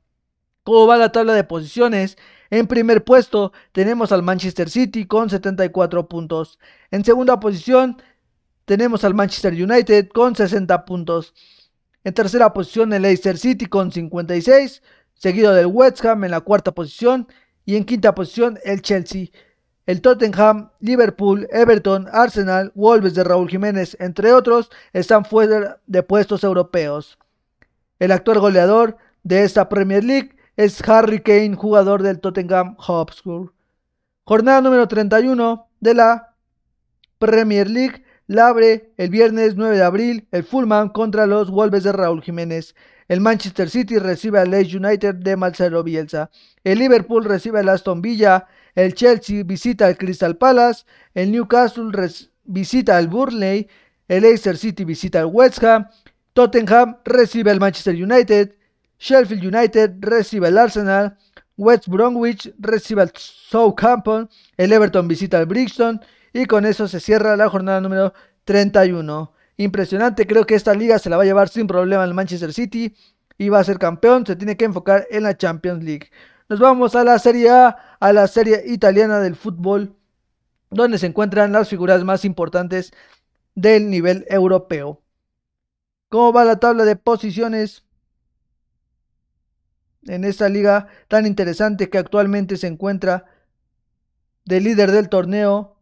¿Cómo 0.63 0.88
va 0.88 0.97
la 0.97 1.12
tabla 1.12 1.33
de 1.33 1.43
posiciones? 1.43 2.17
En 2.49 2.67
primer 2.67 3.03
puesto 3.03 3.51
tenemos 3.71 4.12
al 4.12 4.23
Manchester 4.23 4.69
City 4.69 5.05
con 5.05 5.29
74 5.29 6.07
puntos. 6.07 6.60
En 6.91 7.03
segunda 7.03 7.39
posición 7.39 8.01
tenemos 8.65 9.03
al 9.03 9.13
Manchester 9.13 9.53
United 9.53 10.10
con 10.10 10.36
60 10.36 10.86
puntos. 10.86 11.33
En 12.03 12.13
tercera 12.13 12.53
posición 12.53 12.93
el 12.93 13.01
Leicester 13.01 13.38
City 13.38 13.65
con 13.65 13.91
56 13.91 14.81
seguido 15.17 15.53
del 15.53 15.67
West 15.67 16.03
Ham 16.05 16.23
en 16.23 16.31
la 16.31 16.41
cuarta 16.41 16.71
posición 16.71 17.27
y 17.67 17.75
en 17.75 17.84
quinta 17.84 18.15
posición 18.15 18.58
el 18.63 18.82
Chelsea. 18.82 19.27
El 19.86 20.01
Tottenham, 20.01 20.69
Liverpool, 20.80 21.47
Everton, 21.51 22.08
Arsenal, 22.12 22.71
Wolves 22.75 23.13
de 23.13 23.25
Raúl 23.25 23.49
Jiménez, 23.49 23.97
entre 23.99 24.32
otros, 24.32 24.71
están 24.93 25.25
fuera 25.25 25.80
de 25.86 26.01
puestos 26.01 26.45
europeos. 26.45 27.19
El 27.99 28.13
actual 28.13 28.39
goleador 28.39 28.97
de 29.23 29.43
esta 29.43 29.67
Premier 29.67 30.03
League 30.03 30.32
es 30.56 30.82
Harry 30.88 31.21
Kane, 31.21 31.56
jugador 31.56 32.03
del 32.03 32.21
Tottenham 32.21 32.77
Hotspur. 32.77 33.53
Jornada 34.23 34.62
número 34.62 34.88
31 34.88 35.67
de 35.82 35.93
la 35.93 36.36
Premier 37.19 37.69
League 37.69 38.01
la 38.27 38.47
abre 38.47 38.93
el 38.95 39.10
viernes 39.10 39.58
9 39.58 39.75
de 39.75 39.84
abril 39.84 40.27
el 40.32 40.43
Fulham 40.45 40.89
contra 40.89 41.27
los 41.27 41.51
Wolves 41.51 41.84
de 41.84 41.91
Raúl 41.91 42.21
Jiménez. 42.21 42.75
El 43.07 43.21
Manchester 43.21 43.69
City 43.69 43.99
recibe 43.99 44.39
al 44.39 44.51
Leeds 44.51 44.73
United 44.73 45.15
de 45.15 45.37
Marcelo 45.37 45.81
Bielsa. 45.81 46.29
El 46.63 46.79
Liverpool 46.79 47.23
recibe 47.23 47.59
al 47.59 47.69
Aston 47.69 48.01
Villa. 48.01 48.47
El 48.75 48.93
Chelsea 48.93 49.43
visita 49.43 49.87
al 49.87 49.97
Crystal 49.97 50.35
Palace. 50.35 50.83
El 51.13 51.31
Newcastle 51.31 51.91
visita 52.43 52.97
al 52.97 53.07
Burnley. 53.07 53.67
El 54.07 54.23
Leicester 54.23 54.57
City 54.57 54.83
visita 54.83 55.19
al 55.19 55.27
West 55.27 55.63
Ham. 55.63 55.87
Tottenham 56.33 56.97
recibe 57.05 57.51
al 57.51 57.59
Manchester 57.59 57.95
United. 57.95 58.55
Sheffield 58.99 59.55
United 59.55 59.91
recibe 59.99 60.47
al 60.47 60.57
Arsenal. 60.57 61.17
West 61.55 61.87
Bromwich 61.87 62.53
recibe 62.59 63.03
al 63.03 63.11
Southampton. 63.15 64.29
El 64.57 64.73
Everton 64.73 65.07
visita 65.07 65.37
al 65.37 65.45
Brixton. 65.45 66.01
Y 66.33 66.45
con 66.45 66.65
eso 66.65 66.89
se 66.89 66.99
cierra 66.99 67.37
la 67.37 67.49
jornada 67.49 67.79
número 67.79 68.13
31 68.43 69.37
impresionante. 69.57 70.25
Creo 70.27 70.45
que 70.45 70.55
esta 70.55 70.73
liga 70.73 70.99
se 70.99 71.09
la 71.09 71.17
va 71.17 71.23
a 71.23 71.25
llevar 71.25 71.49
sin 71.49 71.67
problema 71.67 72.03
el 72.03 72.13
Manchester 72.13 72.53
City 72.53 72.95
y 73.37 73.49
va 73.49 73.59
a 73.59 73.63
ser 73.63 73.79
campeón. 73.79 74.25
Se 74.25 74.35
tiene 74.35 74.55
que 74.55 74.65
enfocar 74.65 75.07
en 75.09 75.23
la 75.23 75.37
Champions 75.37 75.83
League. 75.83 76.09
Nos 76.49 76.59
vamos 76.59 76.95
a 76.95 77.03
la 77.03 77.19
Serie 77.19 77.49
A, 77.49 77.77
a 77.99 78.13
la 78.13 78.27
Serie 78.27 78.63
Italiana 78.67 79.19
del 79.19 79.35
fútbol, 79.35 79.95
donde 80.69 80.97
se 80.97 81.07
encuentran 81.07 81.51
las 81.51 81.67
figuras 81.67 82.03
más 82.03 82.23
importantes 82.23 82.93
del 83.55 83.89
nivel 83.89 84.25
europeo. 84.29 85.01
¿Cómo 86.09 86.31
va 86.31 86.45
la 86.45 86.59
tabla 86.59 86.85
de 86.85 86.95
posiciones 86.95 87.83
en 90.03 90.23
esta 90.23 90.47
liga 90.47 90.87
tan 91.09 91.25
interesante 91.25 91.89
que 91.89 91.97
actualmente 91.97 92.55
se 92.55 92.67
encuentra 92.67 93.25
de 94.45 94.61
líder 94.61 94.91
del 94.91 95.09
torneo 95.09 95.75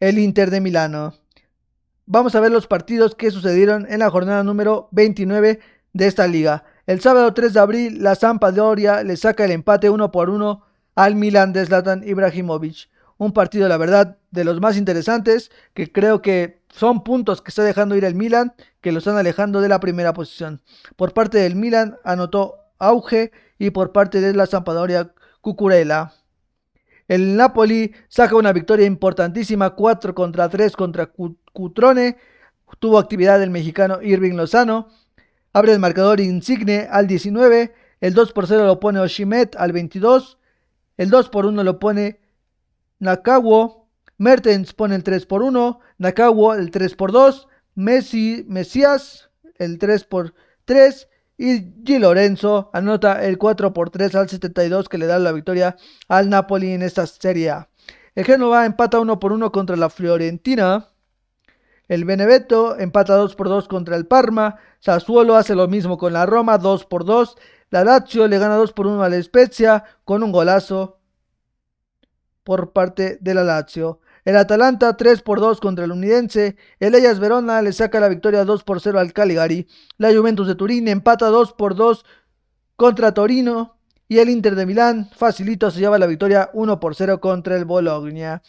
el 0.00 0.18
Inter 0.18 0.50
de 0.50 0.60
Milano? 0.60 1.19
Vamos 2.12 2.34
a 2.34 2.40
ver 2.40 2.50
los 2.50 2.66
partidos 2.66 3.14
que 3.14 3.30
sucedieron 3.30 3.86
en 3.88 4.00
la 4.00 4.10
jornada 4.10 4.42
número 4.42 4.88
29 4.90 5.60
de 5.92 6.06
esta 6.08 6.26
liga. 6.26 6.64
El 6.88 7.00
sábado 7.00 7.32
3 7.32 7.54
de 7.54 7.60
abril, 7.60 8.02
la 8.02 8.16
Sampdoria 8.16 9.04
le 9.04 9.16
saca 9.16 9.44
el 9.44 9.52
empate 9.52 9.90
1 9.90 10.10
por 10.10 10.28
1 10.28 10.60
al 10.96 11.14
Milan 11.14 11.52
de 11.52 11.64
Zlatan 11.64 12.02
Ibrahimovic. 12.02 12.88
Un 13.16 13.32
partido, 13.32 13.68
la 13.68 13.76
verdad, 13.76 14.18
de 14.32 14.42
los 14.42 14.60
más 14.60 14.76
interesantes, 14.76 15.52
que 15.72 15.92
creo 15.92 16.20
que 16.20 16.64
son 16.68 17.04
puntos 17.04 17.42
que 17.42 17.50
está 17.50 17.62
dejando 17.62 17.94
ir 17.94 18.04
el 18.04 18.16
Milan, 18.16 18.54
que 18.80 18.90
lo 18.90 18.98
están 18.98 19.16
alejando 19.16 19.60
de 19.60 19.68
la 19.68 19.78
primera 19.78 20.12
posición. 20.12 20.62
Por 20.96 21.12
parte 21.12 21.38
del 21.38 21.54
Milan 21.54 21.96
anotó 22.02 22.56
Auge 22.80 23.30
y 23.56 23.70
por 23.70 23.92
parte 23.92 24.20
de 24.20 24.34
la 24.34 24.46
Sampdoria 24.46 25.12
Cucurella. 25.42 26.12
El 27.10 27.36
Napoli 27.36 27.92
saca 28.06 28.36
una 28.36 28.52
victoria 28.52 28.86
importantísima, 28.86 29.70
4 29.70 30.14
contra 30.14 30.48
3 30.48 30.76
contra 30.76 31.10
Cutrone. 31.52 32.16
Tuvo 32.78 33.00
actividad 33.00 33.42
el 33.42 33.50
mexicano 33.50 34.00
Irving 34.00 34.34
Lozano. 34.34 34.90
Abre 35.52 35.72
el 35.72 35.80
marcador 35.80 36.20
Insigne 36.20 36.86
al 36.88 37.08
19. 37.08 37.74
El 38.00 38.14
2 38.14 38.32
por 38.32 38.46
0 38.46 38.64
lo 38.64 38.78
pone 38.78 39.00
Oshimet 39.00 39.56
al 39.56 39.72
22. 39.72 40.38
El 40.98 41.10
2 41.10 41.30
por 41.30 41.46
1 41.46 41.64
lo 41.64 41.80
pone 41.80 42.20
Nakawo. 43.00 43.88
Mertens 44.16 44.72
pone 44.72 44.94
el 44.94 45.02
3 45.02 45.26
por 45.26 45.42
1. 45.42 45.80
Nakawo 45.98 46.54
el 46.54 46.70
3 46.70 46.94
por 46.94 47.10
2. 47.10 47.48
Messi, 47.74 48.44
Mesías 48.46 49.30
el 49.56 49.80
3 49.80 50.04
por 50.04 50.32
3. 50.64 51.08
Y 51.42 51.60
Di 51.60 51.98
Lorenzo 51.98 52.68
anota 52.74 53.24
el 53.24 53.38
4 53.38 53.72
por 53.72 53.88
3 53.88 54.14
al 54.14 54.28
72 54.28 54.90
que 54.90 54.98
le 54.98 55.06
da 55.06 55.18
la 55.18 55.32
victoria 55.32 55.74
al 56.06 56.28
Napoli 56.28 56.72
en 56.72 56.82
esta 56.82 57.06
serie 57.06 57.54
El 58.14 58.26
Genova 58.26 58.66
empata 58.66 59.00
1 59.00 59.18
por 59.18 59.32
1 59.32 59.50
contra 59.50 59.74
la 59.76 59.88
Fiorentina. 59.88 60.88
El 61.88 62.04
Benevento 62.04 62.78
empata 62.78 63.14
2 63.14 63.36
por 63.36 63.48
2 63.48 63.68
contra 63.68 63.96
el 63.96 64.06
Parma. 64.06 64.58
Sassuolo 64.80 65.34
hace 65.34 65.54
lo 65.54 65.66
mismo 65.66 65.96
con 65.96 66.12
la 66.12 66.26
Roma, 66.26 66.58
2 66.58 66.84
por 66.84 67.06
2. 67.06 67.38
La 67.70 67.84
Lazio 67.84 68.28
le 68.28 68.38
gana 68.38 68.56
2 68.56 68.74
por 68.74 68.86
1 68.86 69.02
a 69.02 69.08
la 69.08 69.22
Spezia 69.22 69.84
con 70.04 70.22
un 70.22 70.32
golazo 70.32 70.98
por 72.44 72.74
parte 72.74 73.16
de 73.18 73.32
la 73.32 73.44
Lazio. 73.44 74.00
El 74.24 74.36
Atalanta 74.36 74.96
3 74.96 75.22
por 75.22 75.40
2 75.40 75.60
contra 75.60 75.84
el 75.84 75.92
Unidense. 75.92 76.56
El 76.78 76.94
Ellas 76.94 77.20
Verona 77.20 77.62
le 77.62 77.72
saca 77.72 78.00
la 78.00 78.08
victoria 78.08 78.44
2 78.44 78.64
por 78.64 78.80
0 78.80 78.98
al 78.98 79.12
Caligari. 79.12 79.66
La 79.98 80.12
Juventus 80.12 80.46
de 80.46 80.54
Turín 80.54 80.88
empata 80.88 81.26
2 81.26 81.52
por 81.54 81.74
2 81.74 82.04
contra 82.76 83.14
Torino. 83.14 83.76
Y 84.08 84.18
el 84.18 84.28
Inter 84.28 84.56
de 84.56 84.66
Milán 84.66 85.08
facilito 85.14 85.70
se 85.70 85.80
lleva 85.80 85.98
la 85.98 86.06
victoria 86.06 86.50
1 86.52 86.80
por 86.80 86.94
0 86.94 87.20
contra 87.20 87.56
el 87.56 87.64
Bologna. 87.64 88.42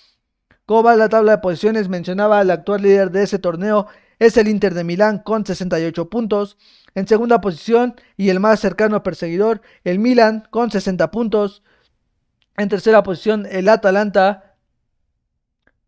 Como 0.66 0.84
va 0.84 0.96
la 0.96 1.10
tabla 1.10 1.34
de 1.34 1.38
posiciones, 1.38 1.90
mencionaba 1.90 2.42
el 2.42 2.50
actual 2.50 2.82
líder 2.82 3.12
de 3.12 3.24
ese 3.24 3.40
torneo 3.40 3.88
es 4.22 4.38
el 4.38 4.48
Inter 4.48 4.76
de 4.76 4.84
Milán 4.84 5.18
con 5.18 5.48
68 5.48 6.08
puntos. 6.12 6.56
En 6.94 7.08
segunda 7.08 7.42
posición 7.42 7.96
y 8.18 8.30
el 8.30 8.40
más 8.40 8.60
cercano 8.60 9.02
perseguidor, 9.02 9.64
el 9.84 9.98
Milan 9.98 10.48
con 10.52 10.70
60 10.70 11.10
puntos. 11.10 11.64
En 12.56 12.70
tercera 12.70 13.02
posición, 13.02 13.48
el 13.50 13.68
Atalanta 13.68 14.51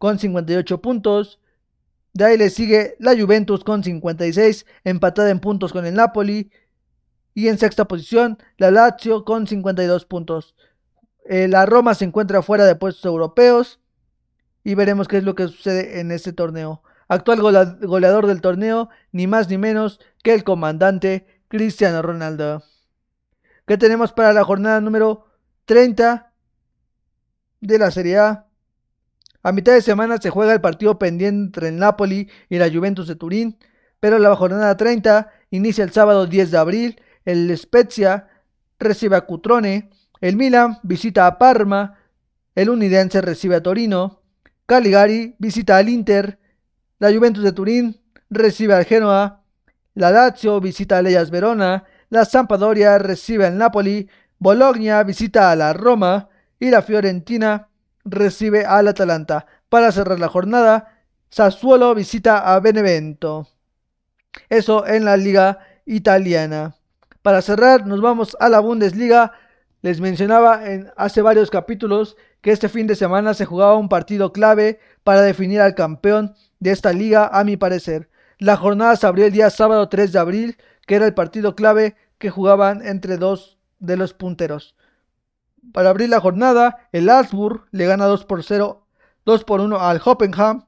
con 0.03 0.19
58 0.19 0.81
puntos. 0.81 1.39
De 2.11 2.25
ahí 2.25 2.37
le 2.37 2.49
sigue 2.49 2.97
la 2.99 3.17
Juventus 3.17 3.63
con 3.63 3.85
56, 3.85 4.65
empatada 4.83 5.29
en 5.29 5.39
puntos 5.39 5.71
con 5.71 5.85
el 5.85 5.93
Napoli. 5.93 6.51
Y 7.33 7.47
en 7.47 7.57
sexta 7.57 7.85
posición, 7.85 8.37
la 8.57 8.69
Lazio 8.69 9.23
con 9.23 9.47
52 9.47 10.03
puntos. 10.03 10.55
Eh, 11.23 11.47
la 11.47 11.65
Roma 11.65 11.93
se 11.93 12.03
encuentra 12.03 12.41
fuera 12.41 12.65
de 12.65 12.75
puestos 12.75 13.05
europeos. 13.05 13.79
Y 14.65 14.75
veremos 14.75 15.07
qué 15.07 15.19
es 15.19 15.23
lo 15.23 15.35
que 15.35 15.47
sucede 15.47 16.01
en 16.01 16.11
este 16.11 16.33
torneo. 16.33 16.83
Actual 17.07 17.39
goleador 17.39 18.27
del 18.27 18.41
torneo, 18.41 18.89
ni 19.13 19.25
más 19.25 19.47
ni 19.47 19.57
menos 19.57 20.01
que 20.21 20.33
el 20.33 20.43
comandante 20.43 21.27
Cristiano 21.47 22.01
Ronaldo. 22.01 22.61
¿Qué 23.65 23.77
tenemos 23.77 24.11
para 24.11 24.33
la 24.33 24.43
jornada 24.43 24.81
número 24.81 25.27
30 25.63 26.33
de 27.61 27.79
la 27.79 27.89
Serie 27.89 28.17
A? 28.17 28.47
A 29.43 29.51
mitad 29.51 29.73
de 29.73 29.81
semana 29.81 30.17
se 30.19 30.29
juega 30.29 30.53
el 30.53 30.61
partido 30.61 30.97
pendiente 30.97 31.43
entre 31.47 31.67
el 31.67 31.77
Napoli 31.77 32.29
y 32.49 32.57
la 32.57 32.71
Juventus 32.71 33.09
de 33.09 33.17
Turín, 33.17 33.57
pero 33.99 34.17
la 34.17 34.33
jornada 34.37 34.77
30 34.77 35.29
inicia 35.51 35.83
el 35.83 35.91
sábado 35.91 36.25
10 36.25 36.51
de 36.51 36.57
abril. 36.57 37.01
El 37.25 37.55
Spezia 37.57 38.29
recibe 38.79 39.17
a 39.17 39.21
Cutrone, 39.21 39.89
el 40.21 40.37
Milan 40.37 40.79
visita 40.83 41.27
a 41.27 41.37
Parma, 41.37 41.99
el 42.55 42.69
Unidense 42.69 43.21
recibe 43.21 43.57
a 43.57 43.63
Torino, 43.63 44.21
Caligari 44.65 45.35
visita 45.39 45.75
al 45.75 45.89
Inter, 45.89 46.39
la 46.99 47.11
Juventus 47.11 47.43
de 47.43 47.51
Turín 47.51 48.01
recibe 48.29 48.73
al 48.73 48.85
Genoa, 48.85 49.43
la 49.95 50.09
Lazio 50.09 50.61
visita 50.61 50.99
al 50.99 51.07
Ellas 51.07 51.29
Verona, 51.29 51.83
la 52.09 52.23
Sampdoria 52.23 52.97
recibe 52.97 53.45
al 53.45 53.57
Napoli, 53.57 54.07
Bologna 54.39 55.03
visita 55.03 55.51
a 55.51 55.55
la 55.57 55.73
Roma 55.73 56.29
y 56.59 56.69
la 56.69 56.81
Fiorentina 56.81 57.67
recibe 58.05 58.65
al 58.65 58.87
Atalanta. 58.87 59.45
Para 59.69 59.91
cerrar 59.91 60.19
la 60.19 60.27
jornada, 60.27 61.03
Sassuolo 61.29 61.95
visita 61.95 62.53
a 62.53 62.59
Benevento. 62.59 63.47
Eso 64.49 64.85
en 64.85 65.05
la 65.05 65.17
liga 65.17 65.59
italiana. 65.85 66.75
Para 67.21 67.41
cerrar, 67.41 67.87
nos 67.87 68.01
vamos 68.01 68.37
a 68.39 68.49
la 68.49 68.59
Bundesliga. 68.59 69.33
Les 69.81 69.99
mencionaba 69.99 70.69
en 70.69 70.91
hace 70.95 71.21
varios 71.21 71.49
capítulos 71.49 72.17
que 72.41 72.51
este 72.51 72.69
fin 72.69 72.87
de 72.87 72.95
semana 72.95 73.33
se 73.33 73.45
jugaba 73.45 73.77
un 73.77 73.89
partido 73.89 74.33
clave 74.33 74.79
para 75.03 75.21
definir 75.21 75.61
al 75.61 75.75
campeón 75.75 76.35
de 76.59 76.71
esta 76.71 76.93
liga, 76.93 77.27
a 77.27 77.43
mi 77.43 77.57
parecer. 77.57 78.09
La 78.37 78.57
jornada 78.57 78.95
se 78.95 79.07
abrió 79.07 79.25
el 79.25 79.31
día 79.31 79.49
sábado 79.49 79.87
3 79.89 80.11
de 80.11 80.19
abril, 80.19 80.57
que 80.85 80.95
era 80.95 81.05
el 81.05 81.13
partido 81.13 81.55
clave 81.55 81.95
que 82.17 82.29
jugaban 82.29 82.85
entre 82.85 83.17
dos 83.17 83.57
de 83.79 83.97
los 83.97 84.13
punteros. 84.13 84.75
Para 85.71 85.89
abrir 85.89 86.09
la 86.09 86.19
jornada, 86.19 86.87
el 86.91 87.09
Augsburg 87.09 87.65
le 87.71 87.85
gana 87.85 88.05
2 88.05 88.25
por 88.25 88.43
0, 88.43 88.85
2 89.25 89.43
por 89.43 89.61
1 89.61 89.79
al 89.79 90.01
Hoppenham. 90.03 90.65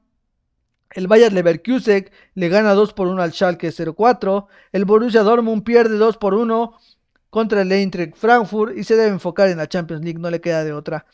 El 0.92 1.08
Bayer 1.08 1.32
Leverkusen 1.32 2.10
le 2.34 2.48
gana 2.48 2.72
2 2.72 2.94
por 2.94 3.08
1 3.08 3.22
al 3.22 3.32
Schalke 3.32 3.70
04. 3.70 4.48
El 4.72 4.84
Borussia 4.84 5.22
Dortmund 5.22 5.62
pierde 5.62 5.96
2 5.96 6.16
por 6.16 6.34
1 6.34 6.74
contra 7.28 7.62
el 7.62 7.72
Eintracht 7.72 8.16
Frankfurt 8.16 8.76
y 8.76 8.84
se 8.84 8.96
debe 8.96 9.08
enfocar 9.08 9.48
en 9.50 9.58
la 9.58 9.68
Champions 9.68 10.02
League, 10.02 10.18
no 10.18 10.30
le 10.30 10.40
queda 10.40 10.64
de 10.64 10.72
otra. 10.72 11.04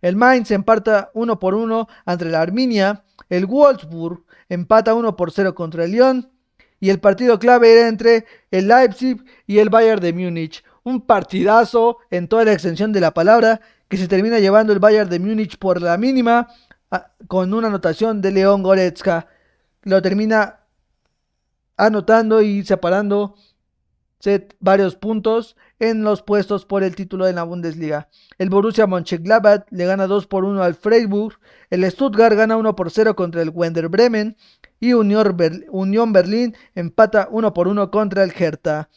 El 0.00 0.16
Mainz 0.16 0.50
empata 0.50 1.10
1 1.14 1.38
por 1.38 1.54
1 1.54 1.88
entre 2.06 2.30
la 2.30 2.40
Arminia. 2.40 3.04
El 3.28 3.46
Wolfsburg 3.46 4.24
empata 4.48 4.94
1 4.94 5.16
por 5.16 5.32
0 5.32 5.54
contra 5.54 5.84
el 5.84 5.92
Lyon. 5.92 6.30
Y 6.80 6.90
el 6.90 7.00
partido 7.00 7.38
clave 7.38 7.72
era 7.72 7.88
entre 7.88 8.26
el 8.50 8.68
Leipzig 8.68 9.24
y 9.46 9.58
el 9.58 9.70
Bayern 9.70 10.00
de 10.00 10.12
Múnich 10.12 10.64
un 10.84 11.00
partidazo 11.00 11.98
en 12.10 12.28
toda 12.28 12.44
la 12.44 12.52
extensión 12.52 12.92
de 12.92 13.00
la 13.00 13.14
palabra 13.14 13.60
que 13.88 13.96
se 13.96 14.08
termina 14.08 14.38
llevando 14.38 14.72
el 14.72 14.78
Bayern 14.78 15.10
de 15.10 15.18
Múnich 15.18 15.58
por 15.58 15.80
la 15.80 15.96
mínima 15.96 16.48
con 17.28 17.52
una 17.54 17.68
anotación 17.68 18.20
de 18.20 18.32
León 18.32 18.62
Goretzka. 18.62 19.26
Lo 19.82 20.02
termina 20.02 20.60
anotando 21.76 22.42
y 22.42 22.64
separando 22.64 23.34
varios 24.60 24.94
puntos 24.94 25.56
en 25.80 26.04
los 26.04 26.22
puestos 26.22 26.64
por 26.64 26.84
el 26.84 26.94
título 26.94 27.24
de 27.24 27.32
la 27.32 27.42
Bundesliga. 27.42 28.08
El 28.38 28.50
Borussia 28.50 28.86
Mönchengladbach 28.86 29.64
le 29.70 29.84
gana 29.84 30.06
2 30.06 30.26
por 30.28 30.44
1 30.44 30.62
al 30.62 30.74
Freiburg, 30.74 31.38
el 31.70 31.90
Stuttgart 31.90 32.36
gana 32.36 32.56
1 32.56 32.76
por 32.76 32.90
0 32.90 33.16
contra 33.16 33.42
el 33.42 33.50
Wender 33.50 33.88
Bremen 33.88 34.36
y 34.78 34.92
Unión, 34.92 36.12
Berlín 36.12 36.54
empata 36.74 37.28
1 37.30 37.52
por 37.52 37.66
1 37.66 37.90
contra 37.90 38.22
el 38.22 38.32
Hertha 38.32 38.88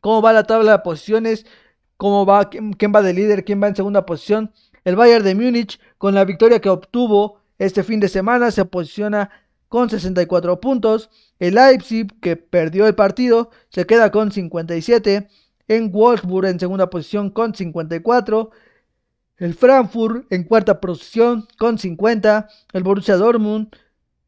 cómo 0.00 0.22
va 0.22 0.32
la 0.32 0.44
tabla 0.44 0.72
de 0.72 0.78
posiciones, 0.80 1.46
cómo 1.96 2.24
va, 2.26 2.48
quién, 2.50 2.92
va 2.94 3.02
de 3.02 3.12
líder, 3.12 3.44
quién 3.44 3.62
va 3.62 3.68
en 3.68 3.76
segunda 3.76 4.06
posición. 4.06 4.52
El 4.84 4.96
Bayern 4.96 5.24
de 5.24 5.34
Múnich, 5.34 5.80
con 5.98 6.14
la 6.14 6.24
victoria 6.24 6.60
que 6.60 6.68
obtuvo 6.68 7.40
este 7.58 7.82
fin 7.82 8.00
de 8.00 8.08
semana, 8.08 8.50
se 8.50 8.64
posiciona 8.64 9.30
con 9.68 9.90
64 9.90 10.60
puntos. 10.60 11.10
El 11.38 11.54
Leipzig, 11.54 12.08
que 12.20 12.36
perdió 12.36 12.86
el 12.86 12.94
partido, 12.94 13.50
se 13.68 13.86
queda 13.86 14.10
con 14.10 14.32
57. 14.32 15.28
En 15.68 15.92
Wolfsburg 15.92 16.46
en 16.46 16.60
segunda 16.60 16.88
posición 16.88 17.30
con 17.30 17.54
54. 17.54 18.50
El 19.36 19.54
Frankfurt 19.54 20.32
en 20.32 20.44
cuarta 20.44 20.80
posición 20.80 21.46
con 21.58 21.78
50. 21.78 22.48
El 22.72 22.82
Borussia 22.82 23.16
Dortmund 23.16 23.68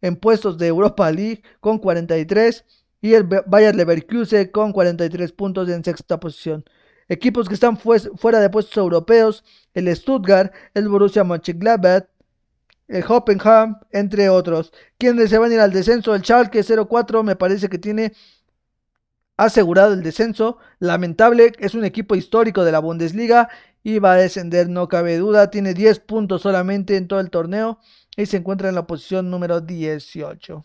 en 0.03 0.17
puestos 0.17 0.59
de 0.59 0.67
Europa 0.67 1.11
League 1.11 1.43
con 1.61 1.79
43 1.79 2.65
y 3.01 3.15
el 3.15 3.25
Bayer 3.25 3.75
Leverkusen 3.75 4.49
con 4.49 4.73
43 4.73 5.33
puntos 5.33 5.69
en 5.69 5.85
sexta 5.85 6.21
posición. 6.21 6.65
Equipos 7.09 7.49
que 7.49 7.55
están 7.55 7.77
fuera 7.77 8.41
de 8.41 8.51
puestos 8.51 8.77
europeos, 8.77 9.45
el 9.75 9.95
Stuttgart, 9.97 10.53
el 10.75 10.89
Borussia 10.89 11.25
Mönchengladbach, 11.25 12.05
el 12.87 13.05
Hoppenham, 13.09 13.81
entre 13.91 14.29
otros. 14.29 14.73
Quienes 14.99 15.31
se 15.31 15.39
van 15.39 15.51
a 15.51 15.55
ir 15.55 15.61
al 15.61 15.73
descenso, 15.73 16.15
el 16.15 16.23
Schalke 16.23 16.63
04 16.63 17.23
me 17.23 17.37
parece 17.37 17.69
que 17.69 17.79
tiene 17.79 18.13
asegurado 19.37 19.95
el 19.95 20.03
descenso. 20.03 20.59
Lamentable, 20.79 21.53
es 21.59 21.75
un 21.75 21.85
equipo 21.85 22.15
histórico 22.15 22.65
de 22.65 22.73
la 22.73 22.81
Bundesliga 22.81 23.49
y 23.83 23.99
va 23.99 24.13
a 24.13 24.17
descender, 24.17 24.69
no 24.69 24.89
cabe 24.89 25.17
duda. 25.17 25.51
Tiene 25.51 25.75
10 25.75 26.01
puntos 26.01 26.43
solamente 26.43 26.97
en 26.97 27.09
todo 27.09 27.21
el 27.21 27.31
torneo 27.31 27.81
y 28.17 28.27
se 28.27 28.37
encuentra 28.37 28.69
en 28.69 28.75
la 28.75 28.87
posición 28.87 29.31
número 29.31 29.61
18. 29.61 30.65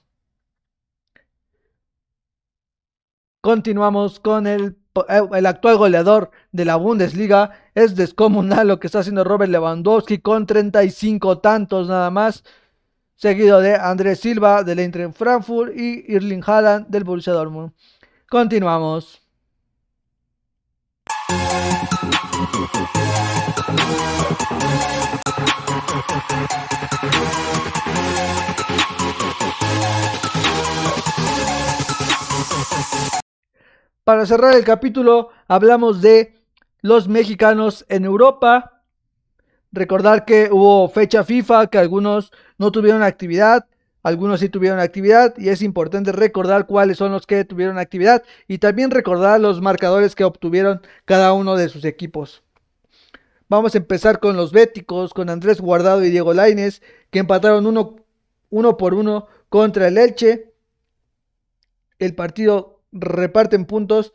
Continuamos 3.45 4.19
con 4.19 4.47
el, 4.47 4.75
eh, 5.07 5.21
el, 5.33 5.45
actual 5.45 5.77
goleador 5.77 6.31
de 6.51 6.65
la 6.65 6.77
Bundesliga. 6.77 7.51
Es 7.75 7.95
descomunal 7.95 8.67
lo 8.67 8.79
que 8.79 8.87
está 8.87 9.01
haciendo 9.01 9.23
Robert 9.23 9.51
Lewandowski 9.51 10.17
con 10.17 10.47
35 10.47 11.37
tantos 11.37 11.87
nada 11.87 12.09
más. 12.09 12.43
Seguido 13.13 13.59
de 13.59 13.75
Andrés 13.75 14.19
Silva 14.21 14.63
del 14.63 14.79
Eintracht 14.79 15.15
Frankfurt 15.15 15.77
y 15.77 16.11
Irling 16.11 16.41
Haaland 16.43 16.87
del 16.87 17.03
Borussia 17.03 17.33
Dortmund. 17.33 17.71
Continuamos. 18.27 19.21
Para 34.05 34.27
cerrar 34.27 34.53
el 34.53 34.63
capítulo, 34.63 35.29
hablamos 35.47 35.99
de 35.99 36.35
los 36.81 37.07
mexicanos 37.07 37.87
en 37.89 38.05
Europa. 38.05 38.83
Recordar 39.71 40.25
que 40.25 40.49
hubo 40.51 40.87
fecha 40.89 41.23
FIFA, 41.23 41.71
que 41.71 41.79
algunos 41.79 42.31
no 42.59 42.71
tuvieron 42.71 43.01
actividad, 43.01 43.65
algunos 44.03 44.41
sí 44.41 44.49
tuvieron 44.49 44.79
actividad 44.79 45.33
y 45.39 45.49
es 45.49 45.63
importante 45.63 46.11
recordar 46.11 46.67
cuáles 46.67 46.99
son 46.99 47.13
los 47.13 47.25
que 47.25 47.45
tuvieron 47.45 47.79
actividad 47.79 48.21
y 48.47 48.59
también 48.59 48.91
recordar 48.91 49.41
los 49.41 49.59
marcadores 49.59 50.13
que 50.13 50.23
obtuvieron 50.23 50.81
cada 51.05 51.33
uno 51.33 51.55
de 51.55 51.67
sus 51.67 51.83
equipos. 51.83 52.43
Vamos 53.49 53.73
a 53.73 53.79
empezar 53.79 54.19
con 54.19 54.37
los 54.37 54.51
béticos, 54.51 55.15
con 55.15 55.31
Andrés 55.31 55.59
Guardado 55.59 56.05
y 56.05 56.11
Diego 56.11 56.35
Laines, 56.35 56.83
que 57.09 57.17
empataron 57.17 57.65
uno, 57.65 57.95
uno 58.51 58.77
por 58.77 58.93
uno 58.93 59.25
contra 59.49 59.87
el 59.87 59.97
Elche. 59.97 60.53
El 61.97 62.13
partido 62.13 62.74
reparten 62.95 63.65
puntos 63.65 64.13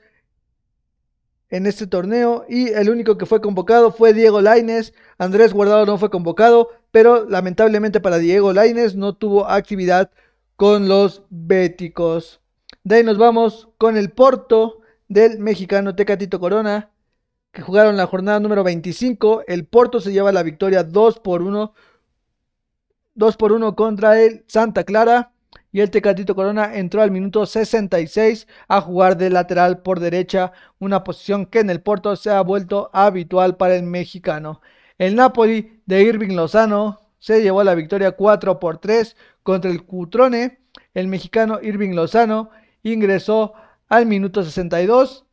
en 1.50 1.66
este 1.66 1.86
torneo 1.86 2.46
y 2.48 2.68
el 2.68 2.90
único 2.90 3.18
que 3.18 3.26
fue 3.26 3.40
convocado 3.40 3.92
fue 3.92 4.14
Diego 4.14 4.40
Laines. 4.40 4.94
Andrés 5.18 5.52
Guardado 5.52 5.84
no 5.84 5.98
fue 5.98 6.10
convocado, 6.10 6.70
pero 6.90 7.28
lamentablemente 7.28 8.00
para 8.00 8.18
Diego 8.18 8.52
Laines 8.52 8.96
no 8.96 9.14
tuvo 9.14 9.46
actividad 9.46 10.10
con 10.56 10.88
los 10.88 11.22
béticos. 11.28 12.40
De 12.84 12.96
ahí 12.96 13.04
nos 13.04 13.18
vamos 13.18 13.68
con 13.78 13.96
el 13.96 14.10
Porto 14.10 14.80
del 15.08 15.38
mexicano 15.38 15.94
Tecatito 15.94 16.40
Corona, 16.40 16.90
que 17.52 17.62
jugaron 17.62 17.96
la 17.96 18.06
jornada 18.06 18.40
número 18.40 18.62
25. 18.62 19.42
El 19.46 19.66
Porto 19.66 20.00
se 20.00 20.12
lleva 20.12 20.32
la 20.32 20.42
victoria 20.42 20.84
2 20.84 21.18
por 21.18 21.42
1. 21.42 21.74
2 23.14 23.36
por 23.36 23.52
1 23.52 23.74
contra 23.74 24.22
el 24.22 24.44
Santa 24.46 24.84
Clara 24.84 25.32
y 25.72 25.80
el 25.80 25.90
Tecatito 25.90 26.34
Corona 26.34 26.76
entró 26.76 27.02
al 27.02 27.10
minuto 27.10 27.46
66 27.46 28.46
a 28.68 28.80
jugar 28.80 29.16
de 29.16 29.30
lateral 29.30 29.82
por 29.82 30.00
derecha, 30.00 30.52
una 30.78 31.04
posición 31.04 31.46
que 31.46 31.60
en 31.60 31.70
el 31.70 31.80
Porto 31.80 32.16
se 32.16 32.30
ha 32.30 32.40
vuelto 32.40 32.90
habitual 32.92 33.56
para 33.56 33.76
el 33.76 33.84
mexicano. 33.84 34.60
El 34.98 35.14
Napoli 35.14 35.80
de 35.86 36.02
Irving 36.02 36.34
Lozano 36.34 37.00
se 37.18 37.42
llevó 37.42 37.62
la 37.62 37.74
victoria 37.74 38.12
4 38.12 38.58
por 38.58 38.78
3 38.78 39.16
contra 39.42 39.70
el 39.70 39.84
Cutrone. 39.84 40.58
El 40.94 41.08
mexicano 41.08 41.60
Irving 41.62 41.94
Lozano 41.94 42.50
ingresó 42.82 43.52
al 43.88 44.06
minuto 44.06 44.42
62 44.42 45.24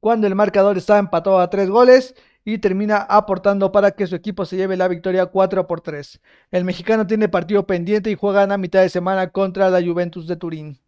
cuando 0.00 0.26
el 0.26 0.34
marcador 0.34 0.76
estaba 0.76 0.98
empatado 0.98 1.40
a 1.40 1.50
3 1.50 1.68
goles 1.70 2.14
y 2.44 2.58
termina 2.58 2.98
aportando 2.98 3.72
para 3.72 3.92
que 3.92 4.06
su 4.06 4.14
equipo 4.14 4.44
se 4.44 4.56
lleve 4.56 4.76
la 4.76 4.88
victoria 4.88 5.26
4 5.26 5.66
por 5.66 5.80
3. 5.80 6.20
El 6.50 6.64
mexicano 6.64 7.06
tiene 7.06 7.28
partido 7.28 7.66
pendiente 7.66 8.10
y 8.10 8.16
juega 8.16 8.42
a 8.42 8.58
mitad 8.58 8.82
de 8.82 8.90
semana 8.90 9.30
contra 9.30 9.70
la 9.70 9.82
Juventus 9.82 10.26
de 10.26 10.36
Turín. 10.36 10.78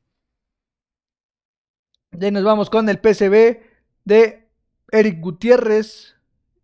De 2.10 2.30
nos 2.30 2.44
vamos 2.44 2.70
con 2.70 2.88
el 2.88 2.98
PCB 2.98 3.60
de 4.04 4.48
Eric 4.90 5.20
Gutiérrez. 5.20 6.14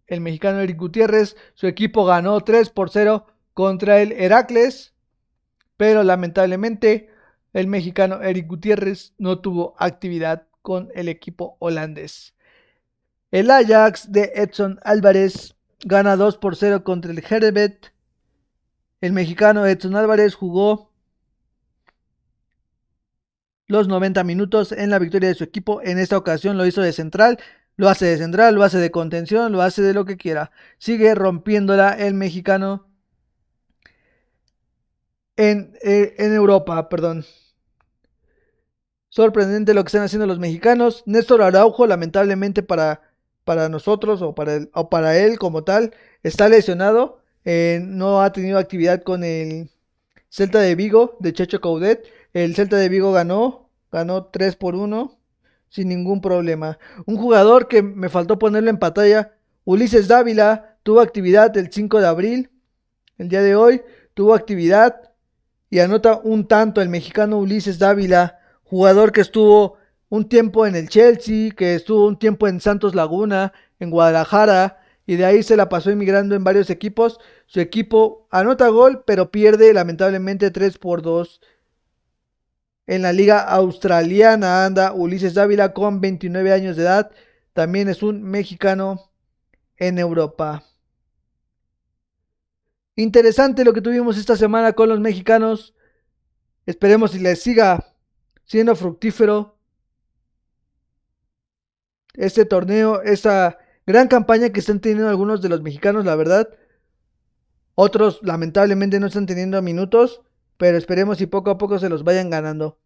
El 0.07 0.21
mexicano 0.21 0.61
Eric 0.61 0.79
Gutiérrez, 0.79 1.37
su 1.55 1.67
equipo 1.67 2.05
ganó 2.05 2.41
3 2.41 2.71
por 2.71 2.91
0 2.91 3.27
contra 3.55 4.01
el 4.01 4.13
Heracles, 4.13 4.95
pero 5.77 6.03
lamentablemente 6.03 7.11
el 7.55 7.67
mexicano 7.67 8.23
Eric 8.23 8.47
Gutiérrez 8.47 9.15
no 9.19 9.41
tuvo 9.41 9.75
actividad 9.79 10.47
con 10.61 10.91
el 10.95 11.09
equipo 11.09 11.57
holandés. 11.61 12.35
El 13.33 13.51
Ajax 13.51 14.13
de 14.13 14.31
Edson 14.35 14.79
Álvarez 14.85 15.57
gana 15.87 16.17
2 16.17 16.37
por 16.37 16.55
0 16.55 16.85
contra 16.85 17.11
el 17.11 17.25
Herbet. 17.29 17.91
El 19.01 19.15
mexicano 19.15 19.67
Edson 19.67 19.97
Álvarez 19.97 20.35
jugó 20.35 20.93
los 23.69 23.89
90 23.89 24.23
minutos 24.25 24.71
en 24.71 24.91
la 24.91 24.99
victoria 24.99 25.31
de 25.31 25.35
su 25.35 25.45
equipo. 25.45 25.81
En 25.81 25.99
esta 25.99 26.19
ocasión 26.19 26.59
lo 26.59 26.67
hizo 26.67 26.83
de 26.83 26.93
central, 26.93 27.39
lo 27.77 27.89
hace 27.89 28.05
de 28.05 28.19
central, 28.19 28.55
lo 28.55 28.65
hace 28.65 28.77
de 28.77 28.91
contención, 28.91 29.51
lo 29.51 29.63
hace 29.63 29.81
de 29.81 29.95
lo 29.95 30.05
que 30.05 30.19
quiera. 30.19 30.51
Sigue 30.77 31.15
rompiéndola 31.15 31.95
el 31.95 32.13
mexicano 32.13 32.87
en, 35.37 35.75
eh, 35.83 36.17
en 36.19 36.35
Europa, 36.35 36.91
perdón. 36.91 37.25
Sorprendente 39.09 39.73
lo 39.73 39.83
que 39.85 39.89
están 39.89 40.03
haciendo 40.03 40.27
los 40.27 40.39
mexicanos. 40.39 41.03
Néstor 41.07 41.41
Araujo, 41.41 41.87
lamentablemente 41.87 42.63
para 42.63 43.12
para 43.45 43.69
nosotros 43.69 44.23
o 44.23 44.35
para, 44.35 44.61
o 44.75 44.89
para 44.91 45.17
él 45.19 45.39
como 45.39 45.65
tal. 45.65 45.95
Está 46.23 46.49
lesionado, 46.49 47.21
eh, 47.45 47.81
no 47.83 48.23
ha 48.23 48.33
tenido 48.33 48.59
actividad 48.59 49.03
con 49.03 49.25
el 49.25 49.71
Celta 50.29 50.61
de 50.61 50.75
Vigo 50.75 51.17
de 51.21 51.33
Checho 51.33 51.61
Caudet. 51.61 52.05
El 52.33 52.55
Celta 52.55 52.77
de 52.77 52.89
Vigo 52.89 53.13
ganó, 53.13 53.69
ganó 53.91 54.27
3 54.27 54.57
por 54.57 54.75
1 54.75 55.19
sin 55.73 55.89
ningún 55.89 56.21
problema. 56.21 56.79
Un 57.07 57.17
jugador 57.17 57.67
que 57.67 57.83
me 57.83 58.11
faltó 58.11 58.39
ponerlo 58.39 58.69
en 58.69 58.79
pantalla, 58.79 59.33
Ulises 59.65 60.07
Dávila, 60.07 60.77
tuvo 60.83 61.01
actividad 61.01 61.57
el 61.57 61.73
5 61.73 62.01
de 62.01 62.07
abril, 62.07 62.51
el 63.17 63.29
día 63.29 63.41
de 63.41 63.57
hoy, 63.57 63.83
tuvo 64.13 64.35
actividad 64.35 65.13
y 65.71 65.79
anota 65.79 66.21
un 66.23 66.47
tanto 66.47 66.83
el 66.83 66.91
mexicano 66.91 67.39
Ulises 67.39 67.79
Dávila, 67.79 68.39
jugador 68.65 69.13
que 69.13 69.23
estuvo 69.23 69.79
un 70.13 70.29
tiempo 70.29 70.67
en 70.67 70.77
el 70.77 70.91
Chelsea, 70.91 71.53
que 71.53 71.75
estuvo 71.75 72.07
un 72.07 72.19
tiempo 72.19 72.47
en 72.47 72.61
Santos 72.61 72.95
Laguna, 72.95 73.55
en 73.79 73.89
Guadalajara, 73.89 74.79
y 75.07 75.17
de 75.17 75.25
ahí 75.25 75.43
se 75.43 75.57
la 75.57 75.71
pasó 75.71 75.89
emigrando 75.89 76.35
en 76.35 76.45
varios 76.45 76.69
equipos. 76.69 77.19
Su 77.47 77.61
equipo 77.61 78.29
anota 78.31 78.69
gol, 78.69 79.05
pero 79.07 79.31
pierde 79.31 79.73
lamentablemente 79.73 80.51
3 80.51 80.77
por 80.77 81.01
2. 81.01 81.41
En 82.89 83.01
la 83.01 83.15
liga 83.15 83.39
australiana 83.39 84.67
anda 84.67 84.93
Ulises 84.93 85.33
Dávila 85.33 85.73
con 85.73 86.03
29 86.03 86.53
años 86.53 86.77
de 86.77 86.83
edad. 86.83 87.11
También 87.55 87.89
es 87.89 88.03
un 88.03 88.23
mexicano 88.23 89.11
en 89.79 89.99
Europa. 89.99 90.63
Interesante 92.97 93.65
lo 93.65 93.73
que 93.73 93.81
tuvimos 93.81 94.19
esta 94.19 94.37
semana 94.37 94.75
con 94.75 94.91
los 94.91 95.01
mexicanos. 95.01 95.75
Esperemos 96.67 97.13
si 97.13 97.19
les 97.19 97.41
siga 97.41 97.95
siendo 98.45 98.77
fructífero 98.77 99.52
este 102.15 102.45
torneo, 102.45 103.03
esa 103.03 103.59
gran 103.87 104.09
campaña 104.09 104.51
que 104.51 104.61
están 104.61 104.81
teniendo 104.81 105.09
algunos 105.09 105.43
de 105.43 105.49
los 105.49 105.63
mexicanos, 105.63 106.05
la 106.05 106.15
verdad. 106.15 106.49
Otros 107.75 108.21
lamentablemente 108.23 109.01
no 109.01 109.07
están 109.07 109.27
teniendo 109.27 109.61
minutos, 109.63 110.23
pero 110.57 110.77
esperemos 110.77 111.19
si 111.19 111.27
poco 111.27 111.51
a 111.51 111.59
poco 111.59 111.79
se 111.79 111.89
los 111.89 112.05
vayan 112.05 112.31
ganando. 112.31 112.79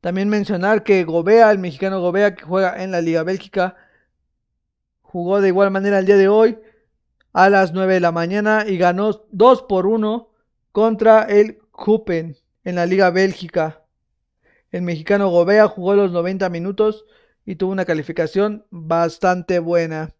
También 0.00 0.28
mencionar 0.28 0.82
que 0.82 1.04
Gobea, 1.04 1.50
el 1.50 1.58
mexicano 1.58 2.00
Gobea 2.00 2.34
que 2.34 2.44
juega 2.44 2.82
en 2.82 2.90
la 2.90 3.00
Liga 3.00 3.22
Bélgica, 3.22 3.76
jugó 5.00 5.40
de 5.40 5.48
igual 5.48 5.70
manera 5.70 5.98
el 5.98 6.06
día 6.06 6.16
de 6.16 6.28
hoy 6.28 6.58
a 7.32 7.48
las 7.48 7.72
9 7.72 7.94
de 7.94 8.00
la 8.00 8.12
mañana 8.12 8.64
y 8.66 8.76
ganó 8.78 9.24
2 9.30 9.62
por 9.62 9.86
1 9.86 10.30
contra 10.72 11.22
el 11.24 11.58
Kupen 11.70 12.36
en 12.64 12.74
la 12.74 12.86
Liga 12.86 13.10
Bélgica. 13.10 13.84
El 14.70 14.82
mexicano 14.82 15.28
Gobea 15.28 15.68
jugó 15.68 15.94
los 15.94 16.12
90 16.12 16.48
minutos 16.48 17.04
y 17.44 17.56
tuvo 17.56 17.72
una 17.72 17.84
calificación 17.84 18.66
bastante 18.70 19.58
buena. 19.58 20.14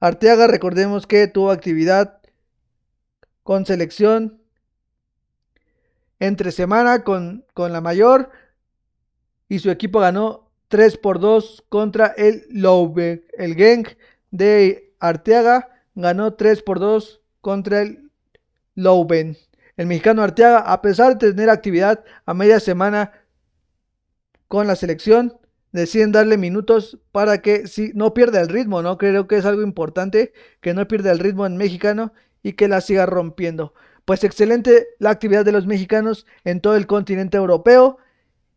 Arteaga, 0.00 0.46
recordemos 0.46 1.06
que 1.06 1.28
tuvo 1.28 1.50
actividad 1.50 2.20
con 3.42 3.66
selección 3.66 4.40
entre 6.18 6.52
semana 6.52 7.04
con, 7.04 7.44
con 7.54 7.72
la 7.72 7.80
mayor 7.80 8.30
y 9.48 9.58
su 9.58 9.70
equipo 9.70 10.00
ganó 10.00 10.50
3 10.68 10.96
por 10.98 11.20
2 11.20 11.64
contra 11.68 12.06
el 12.06 12.46
Loube. 12.50 13.26
El 13.36 13.54
Genk 13.54 13.96
de 14.30 14.94
Arteaga 14.98 15.68
ganó 15.94 16.34
3 16.34 16.62
por 16.62 16.80
2 16.80 17.20
contra 17.40 17.82
el 17.82 18.10
Louben. 18.74 19.36
El 19.76 19.86
mexicano 19.86 20.22
Arteaga, 20.22 20.60
a 20.60 20.80
pesar 20.80 21.18
de 21.18 21.30
tener 21.32 21.50
actividad 21.50 22.04
a 22.24 22.34
media 22.34 22.60
semana 22.60 23.12
con 24.48 24.66
la 24.66 24.76
selección, 24.76 25.38
deciden 25.72 26.12
darle 26.12 26.38
minutos 26.38 26.98
para 27.10 27.42
que 27.42 27.66
si 27.66 27.92
no 27.94 28.14
pierda 28.14 28.40
el 28.40 28.48
ritmo, 28.48 28.82
¿no? 28.82 28.98
Creo 28.98 29.26
que 29.26 29.36
es 29.36 29.44
algo 29.44 29.62
importante 29.62 30.32
que 30.60 30.74
no 30.74 30.86
pierda 30.86 31.10
el 31.12 31.18
ritmo 31.18 31.46
en 31.46 31.56
mexicano 31.56 32.12
y 32.42 32.52
que 32.52 32.68
la 32.68 32.80
siga 32.80 33.06
rompiendo. 33.06 33.74
Pues 34.04 34.24
excelente 34.24 34.88
la 34.98 35.10
actividad 35.10 35.44
de 35.44 35.52
los 35.52 35.66
mexicanos 35.66 36.26
en 36.44 36.60
todo 36.60 36.76
el 36.76 36.86
continente 36.86 37.36
europeo 37.36 37.98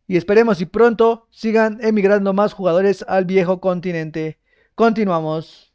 y 0.06 0.16
esperemos 0.16 0.60
y 0.60 0.66
pronto 0.66 1.26
sigan 1.30 1.78
emigrando 1.82 2.32
más 2.32 2.52
jugadores 2.52 3.04
al 3.08 3.24
viejo 3.24 3.60
continente. 3.60 4.38
Continuamos. 4.74 5.72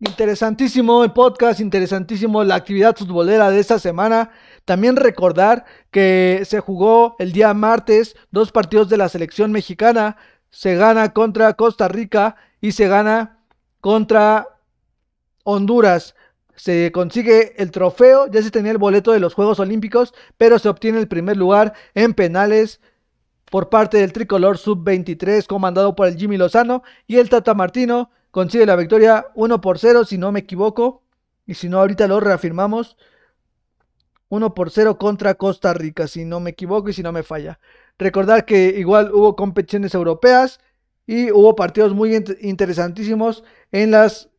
Interesantísimo 0.00 1.04
el 1.04 1.12
podcast, 1.12 1.60
interesantísimo 1.60 2.42
la 2.42 2.56
actividad 2.56 2.96
futbolera 2.96 3.50
de 3.50 3.60
esta 3.60 3.78
semana. 3.78 4.30
También 4.64 4.96
recordar 4.96 5.64
que 5.90 6.42
se 6.44 6.58
jugó 6.58 7.14
el 7.18 7.32
día 7.32 7.54
martes 7.54 8.16
dos 8.30 8.50
partidos 8.50 8.88
de 8.88 8.96
la 8.96 9.08
selección 9.08 9.52
mexicana. 9.52 10.16
Se 10.50 10.74
gana 10.74 11.12
contra 11.12 11.54
Costa 11.54 11.86
Rica 11.86 12.36
y 12.60 12.72
se 12.72 12.88
gana 12.88 13.38
contra 13.80 14.48
Honduras 15.44 16.14
se 16.54 16.92
consigue 16.92 17.54
el 17.60 17.70
trofeo, 17.70 18.30
ya 18.30 18.42
se 18.42 18.50
tenía 18.50 18.72
el 18.72 18.78
boleto 18.78 19.12
de 19.12 19.20
los 19.20 19.34
Juegos 19.34 19.60
Olímpicos, 19.60 20.14
pero 20.36 20.58
se 20.58 20.68
obtiene 20.68 20.98
el 20.98 21.08
primer 21.08 21.36
lugar 21.36 21.72
en 21.94 22.14
penales 22.14 22.80
por 23.50 23.68
parte 23.68 23.98
del 23.98 24.12
tricolor 24.12 24.58
sub-23 24.58 25.46
comandado 25.46 25.94
por 25.94 26.08
el 26.08 26.16
Jimmy 26.16 26.36
Lozano 26.36 26.82
y 27.06 27.18
el 27.18 27.28
Tata 27.28 27.54
Martino 27.54 28.10
consigue 28.30 28.64
la 28.64 28.76
victoria 28.76 29.26
1 29.34 29.60
por 29.60 29.78
0 29.78 30.04
si 30.04 30.16
no 30.16 30.32
me 30.32 30.40
equivoco 30.40 31.02
y 31.46 31.54
si 31.54 31.68
no 31.68 31.78
ahorita 31.78 32.08
lo 32.08 32.20
reafirmamos 32.20 32.96
1 34.30 34.54
por 34.54 34.70
0 34.70 34.96
contra 34.96 35.34
Costa 35.34 35.74
Rica, 35.74 36.06
si 36.06 36.24
no 36.24 36.40
me 36.40 36.50
equivoco 36.50 36.88
y 36.88 36.94
si 36.94 37.02
no 37.02 37.12
me 37.12 37.22
falla. 37.22 37.60
Recordar 37.98 38.46
que 38.46 38.74
igual 38.78 39.12
hubo 39.12 39.36
competiciones 39.36 39.92
europeas 39.94 40.58
y 41.06 41.30
hubo 41.30 41.54
partidos 41.54 41.92
muy 41.92 42.24
interesantísimos 42.40 43.44
en 43.70 43.90
las 43.90 44.30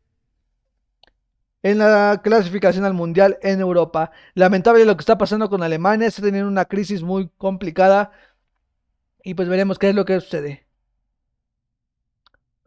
en 1.63 1.77
la 1.79 2.21
clasificación 2.23 2.85
al 2.85 2.93
mundial 2.93 3.39
en 3.41 3.61
Europa. 3.61 4.11
Lamentable 4.35 4.85
lo 4.85 4.95
que 4.95 5.01
está 5.01 5.17
pasando 5.17 5.49
con 5.49 5.63
Alemania, 5.63 6.07
está 6.07 6.21
teniendo 6.21 6.49
una 6.49 6.65
crisis 6.65 7.01
muy 7.01 7.29
complicada 7.37 8.11
y 9.23 9.33
pues 9.33 9.47
veremos 9.47 9.79
qué 9.79 9.89
es 9.89 9.95
lo 9.95 10.05
que 10.05 10.19
sucede. 10.19 10.67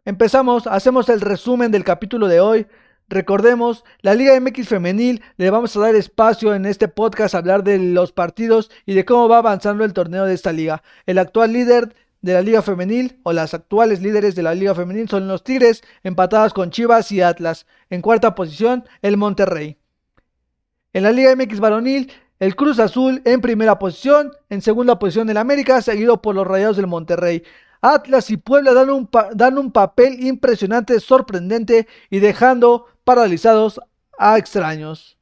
Empezamos, 0.03 0.67
hacemos 0.67 1.09
el 1.09 1.21
resumen 1.21 1.71
del 1.71 1.83
capítulo 1.83 2.27
de 2.27 2.39
hoy. 2.39 2.67
Recordemos, 3.09 3.85
la 4.01 4.15
Liga 4.15 4.37
MX 4.39 4.67
femenil 4.67 5.21
le 5.37 5.49
vamos 5.49 5.75
a 5.77 5.79
dar 5.79 5.95
espacio 5.95 6.55
en 6.55 6.65
este 6.65 6.87
podcast 6.87 7.35
a 7.35 7.37
hablar 7.37 7.63
de 7.63 7.77
los 7.77 8.11
partidos 8.11 8.71
y 8.85 8.95
de 8.95 9.05
cómo 9.05 9.29
va 9.29 9.37
avanzando 9.37 9.85
el 9.85 9.93
torneo 9.93 10.25
de 10.25 10.33
esta 10.33 10.51
liga. 10.51 10.81
El 11.05 11.19
actual 11.19 11.53
líder 11.53 11.95
de 12.21 12.33
la 12.33 12.41
Liga 12.41 12.61
Femenil 12.61 13.19
o 13.23 13.33
las 13.33 13.53
actuales 13.53 14.01
líderes 14.01 14.35
de 14.35 14.43
la 14.43 14.55
Liga 14.55 14.75
Femenil 14.75 15.07
son 15.09 15.27
los 15.27 15.43
Tigres, 15.43 15.83
empatadas 16.03 16.53
con 16.53 16.71
Chivas 16.71 17.11
y 17.11 17.21
Atlas. 17.21 17.65
En 17.89 18.01
cuarta 18.01 18.35
posición, 18.35 18.85
el 19.01 19.17
Monterrey. 19.17 19.77
En 20.93 21.03
la 21.03 21.11
Liga 21.11 21.35
MX 21.35 21.59
Varonil, 21.59 22.11
el 22.39 22.55
Cruz 22.55 22.79
Azul 22.79 23.21
en 23.25 23.41
primera 23.41 23.79
posición, 23.79 24.31
en 24.49 24.61
segunda 24.61 24.99
posición 24.99 25.29
el 25.29 25.37
América, 25.37 25.81
seguido 25.81 26.21
por 26.21 26.35
los 26.35 26.45
Rayados 26.45 26.77
del 26.77 26.87
Monterrey. 26.87 27.43
Atlas 27.81 28.29
y 28.31 28.37
Puebla 28.37 28.73
dan 28.73 28.89
un, 28.89 29.09
dan 29.33 29.57
un 29.57 29.71
papel 29.71 30.25
impresionante, 30.25 30.99
sorprendente 30.99 31.87
y 32.09 32.19
dejando 32.19 32.87
paralizados 33.03 33.79
a 34.17 34.37
extraños. 34.37 35.17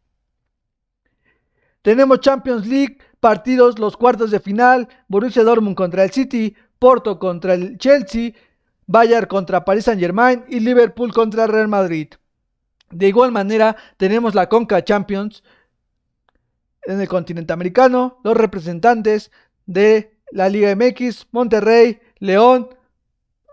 Tenemos 1.82 2.20
Champions 2.22 2.66
League, 2.66 2.98
partidos, 3.20 3.78
los 3.80 3.96
cuartos 3.98 4.32
de 4.32 4.40
final, 4.40 4.88
Borussia 5.08 5.44
Dortmund 5.44 5.76
contra 5.76 6.04
el 6.04 6.12
City, 6.12 6.56
Porto 6.86 7.18
contra 7.18 7.56
el 7.56 7.80
Chelsea, 7.80 8.34
Bayern 8.86 9.26
contra 9.26 9.66
Paris 9.66 9.86
Saint 9.86 10.00
Germain 10.00 10.46
y 10.48 10.60
Liverpool 10.60 11.12
contra 11.12 11.48
Real 11.48 11.68
Madrid. 11.68 12.10
De 12.92 13.08
igual 13.08 13.32
manera, 13.32 13.76
tenemos 13.98 14.36
la 14.36 14.50
Conca 14.50 14.84
Champions 14.84 15.44
en 16.84 17.02
el 17.02 17.08
continente 17.08 17.54
americano, 17.54 18.20
los 18.24 18.38
representantes 18.38 19.32
de 19.66 20.20
la 20.30 20.48
Liga 20.48 20.76
MX, 20.76 21.26
Monterrey, 21.32 22.00
León, 22.20 22.70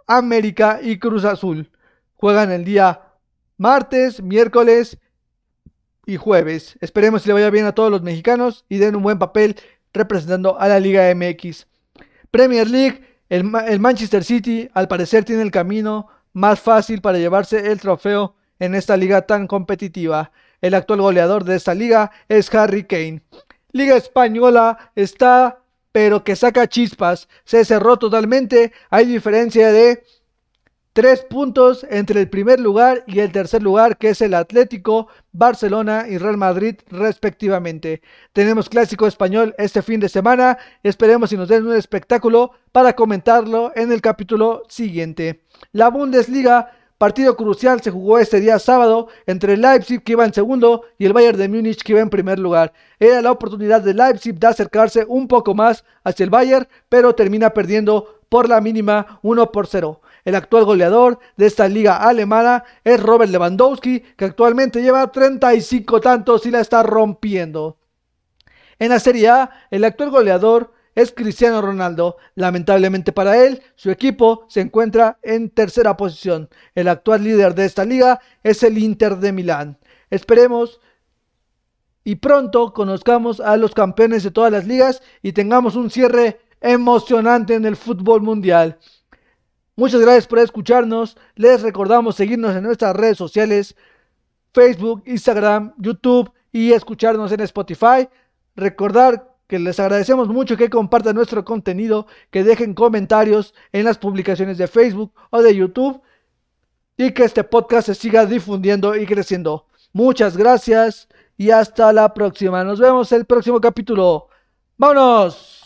América 0.07 0.81
y 0.83 0.99
Cruz 0.99 1.25
Azul. 1.25 1.71
Juegan 2.17 2.53
el 2.53 2.67
día 2.67 3.01
martes, 3.57 4.23
miércoles 4.23 4.99
y 6.05 6.19
jueves. 6.19 6.77
Esperemos 6.83 7.23
que 7.23 7.29
le 7.29 7.33
vaya 7.33 7.49
bien 7.49 7.65
a 7.65 7.73
todos 7.73 7.91
los 7.91 8.03
mexicanos 8.03 8.67
y 8.69 8.77
den 8.77 8.95
un 8.95 9.03
buen 9.03 9.19
papel 9.19 9.57
representando 9.95 10.61
a 10.61 10.69
la 10.69 10.79
Liga 10.79 11.11
MX. 11.15 11.67
Premier 12.31 12.69
League, 12.69 13.12
el, 13.33 13.81
Manchester 13.81 14.25
City 14.25 14.69
al 14.75 14.89
parecer 14.89 15.25
tiene 15.25 15.41
el 15.41 15.51
camino 15.51 16.07
más 16.35 16.61
fácil 16.61 17.01
para 17.01 17.17
llevarse 17.17 17.73
el 17.73 17.81
trofeo 17.81 18.35
en 18.59 18.75
esta 18.75 18.95
liga 18.95 19.23
tan 19.23 19.47
competitiva. 19.47 20.33
El 20.61 20.75
actual 20.75 21.01
goleador 21.01 21.45
de 21.45 21.57
esta 21.57 21.75
liga 21.75 22.11
es 22.29 22.55
Harry 22.55 22.85
Kane. 22.85 23.23
Liga 23.71 23.97
Española 23.97 24.93
está, 24.95 25.61
pero 25.93 26.23
que 26.23 26.37
saca 26.37 26.69
chispas. 26.69 27.27
Se 27.45 27.65
cerró 27.65 27.97
totalmente. 27.97 28.75
Hay 28.91 29.07
diferencia 29.07 29.73
de 29.73 30.05
Tres 30.95 31.23
puntos 31.23 31.87
entre 31.89 32.21
el 32.21 32.29
primer 32.29 32.61
lugar 32.61 33.03
y 33.07 33.21
el 33.21 33.33
tercer 33.33 33.63
lugar, 33.63 33.97
que 33.97 34.11
es 34.11 34.21
el 34.21 34.35
Atlético, 34.35 35.09
Barcelona 35.33 36.05
y 36.07 36.19
Real 36.19 36.37
Madrid 36.37 36.75
respectivamente. 36.91 38.03
Tenemos 38.35 38.69
clásico 38.69 39.07
español 39.07 39.55
este 39.57 39.81
fin 39.81 40.01
de 40.01 40.11
semana. 40.11 40.59
Esperemos 40.83 41.31
si 41.31 41.39
nos 41.39 41.49
den 41.49 41.67
un 41.67 41.75
espectáculo 41.75 42.51
para 42.73 42.93
comentarlo 42.93 43.73
en 43.75 43.91
el 43.91 44.03
capítulo 44.03 44.65
siguiente. 44.69 45.41
La 45.73 45.89
Bundesliga, 45.89 46.73
partido 46.99 47.39
crucial, 47.39 47.81
se 47.81 47.91
jugó 47.91 48.19
este 48.19 48.41
día 48.41 48.59
sábado 48.59 49.09
entre 49.25 49.55
el 49.55 49.63
Leipzig, 49.63 50.03
que 50.03 50.13
iba 50.13 50.27
en 50.27 50.35
segundo, 50.35 50.83
y 50.99 51.07
el 51.07 51.15
Bayern 51.15 51.39
de 51.39 51.49
Múnich, 51.49 51.83
que 51.83 51.93
iba 51.93 52.03
en 52.03 52.11
primer 52.11 52.39
lugar. 52.39 52.75
Era 53.01 53.23
la 53.23 53.33
oportunidad 53.33 53.81
de 53.81 53.95
Leipzig 53.95 54.35
de 54.35 54.47
acercarse 54.47 55.07
un 55.09 55.27
poco 55.27 55.55
más 55.55 55.87
hacia 56.05 56.25
el 56.25 56.31
Bayern, 56.31 56.69
pero 56.91 57.15
termina 57.15 57.49
perdiendo 57.49 58.21
por 58.29 58.47
la 58.47 58.61
mínima 58.61 59.19
1 59.23 59.53
por 59.53 59.67
0. 59.67 60.03
El 60.25 60.35
actual 60.37 60.65
goleador 60.65 61.19
de 61.37 61.47
esta 61.47 61.69
liga 61.69 61.97
alemana 61.97 62.65
es 62.85 63.01
Robert 63.03 63.31
Lewandowski, 63.31 64.01
que 64.01 64.25
actualmente 64.25 64.83
lleva 64.83 65.11
35 65.11 66.01
tantos 66.01 66.47
y 66.47 66.51
la 66.51 66.61
está 66.61 66.83
rompiendo. 66.83 67.79
En 68.79 68.91
la 68.91 69.01
Serie 69.01 69.29
A, 69.29 69.51
el 69.71 69.85
actual 69.85 70.11
goleador 70.11 70.73
es 70.95 71.13
Cristiano 71.13 71.61
Ronaldo. 71.61 72.17
Lamentablemente 72.35 73.13
para 73.13 73.45
él, 73.45 73.63
su 73.75 73.91
equipo 73.91 74.47
se 74.49 74.61
encuentra 74.61 75.19
en 75.23 75.51
tercera 75.51 75.97
posición. 75.97 76.49
El 76.75 76.89
actual 76.89 77.25
líder 77.25 77.55
de 77.55 77.65
esta 77.65 77.85
liga 77.85 78.21
es 78.43 78.63
el 78.63 78.79
Inter 78.79 79.17
de 79.17 79.33
Milán. 79.33 79.79
Esperemos 80.11 80.81
y 82.05 82.17
pronto 82.17 82.73
conozcamos 82.73 83.41
a 83.41 83.57
los 83.57 83.75
campeones 83.75 84.23
de 84.23 84.31
todas 84.31 84.53
las 84.53 84.67
ligas 84.67 85.03
y 85.23 85.33
tengamos 85.33 85.77
un 85.77 85.91
cierre 85.91 86.41
emocionante 86.61 87.55
en 87.55 87.65
el 87.65 87.77
fútbol 87.77 88.23
mundial. 88.23 88.79
Muchas 89.77 90.01
gracias 90.01 90.27
por 90.27 90.39
escucharnos. 90.39 91.17
Les 91.35 91.63
recordamos 91.63 92.17
seguirnos 92.17 92.55
en 92.55 92.63
nuestras 92.63 92.95
redes 92.95 93.17
sociales, 93.17 93.75
Facebook, 94.53 95.03
Instagram, 95.07 95.75
YouTube 95.79 96.31
y 96.53 96.73
escucharnos 96.73 97.33
en 97.33 97.41
Spotify. 97.41 98.09
Recordar 98.55 99.33
que 99.47 99.59
les 99.59 99.81
agradecemos 99.81 100.29
mucho 100.29 100.57
que 100.57 100.71
compartan 100.71 101.15
nuestro 101.15 101.45
contenido, 101.45 102.07
que 102.31 102.45
dejen 102.45 102.75
comentarios 102.75 103.55
en 103.73 103.85
las 103.85 103.99
publicaciones 103.99 104.59
de 104.59 104.67
Facebook 104.67 105.13
o 105.31 105.43
de 105.43 105.55
YouTube 105.55 106.03
y 106.97 107.13
que 107.13 107.25
este 107.25 107.45
podcast 107.45 107.87
se 107.87 107.95
siga 107.95 108.27
difundiendo 108.27 108.95
y 108.95 109.07
creciendo. 109.07 109.67
Muchas 109.93 110.37
gracias 110.37 111.09
y 111.37 111.51
hasta 111.51 111.93
la 111.93 112.13
próxima. 112.15 112.65
Nos 112.65 112.79
vemos 112.79 113.11
el 113.13 113.25
próximo 113.25 113.61
capítulo. 113.61 114.29
¡Vámonos! 114.77 115.62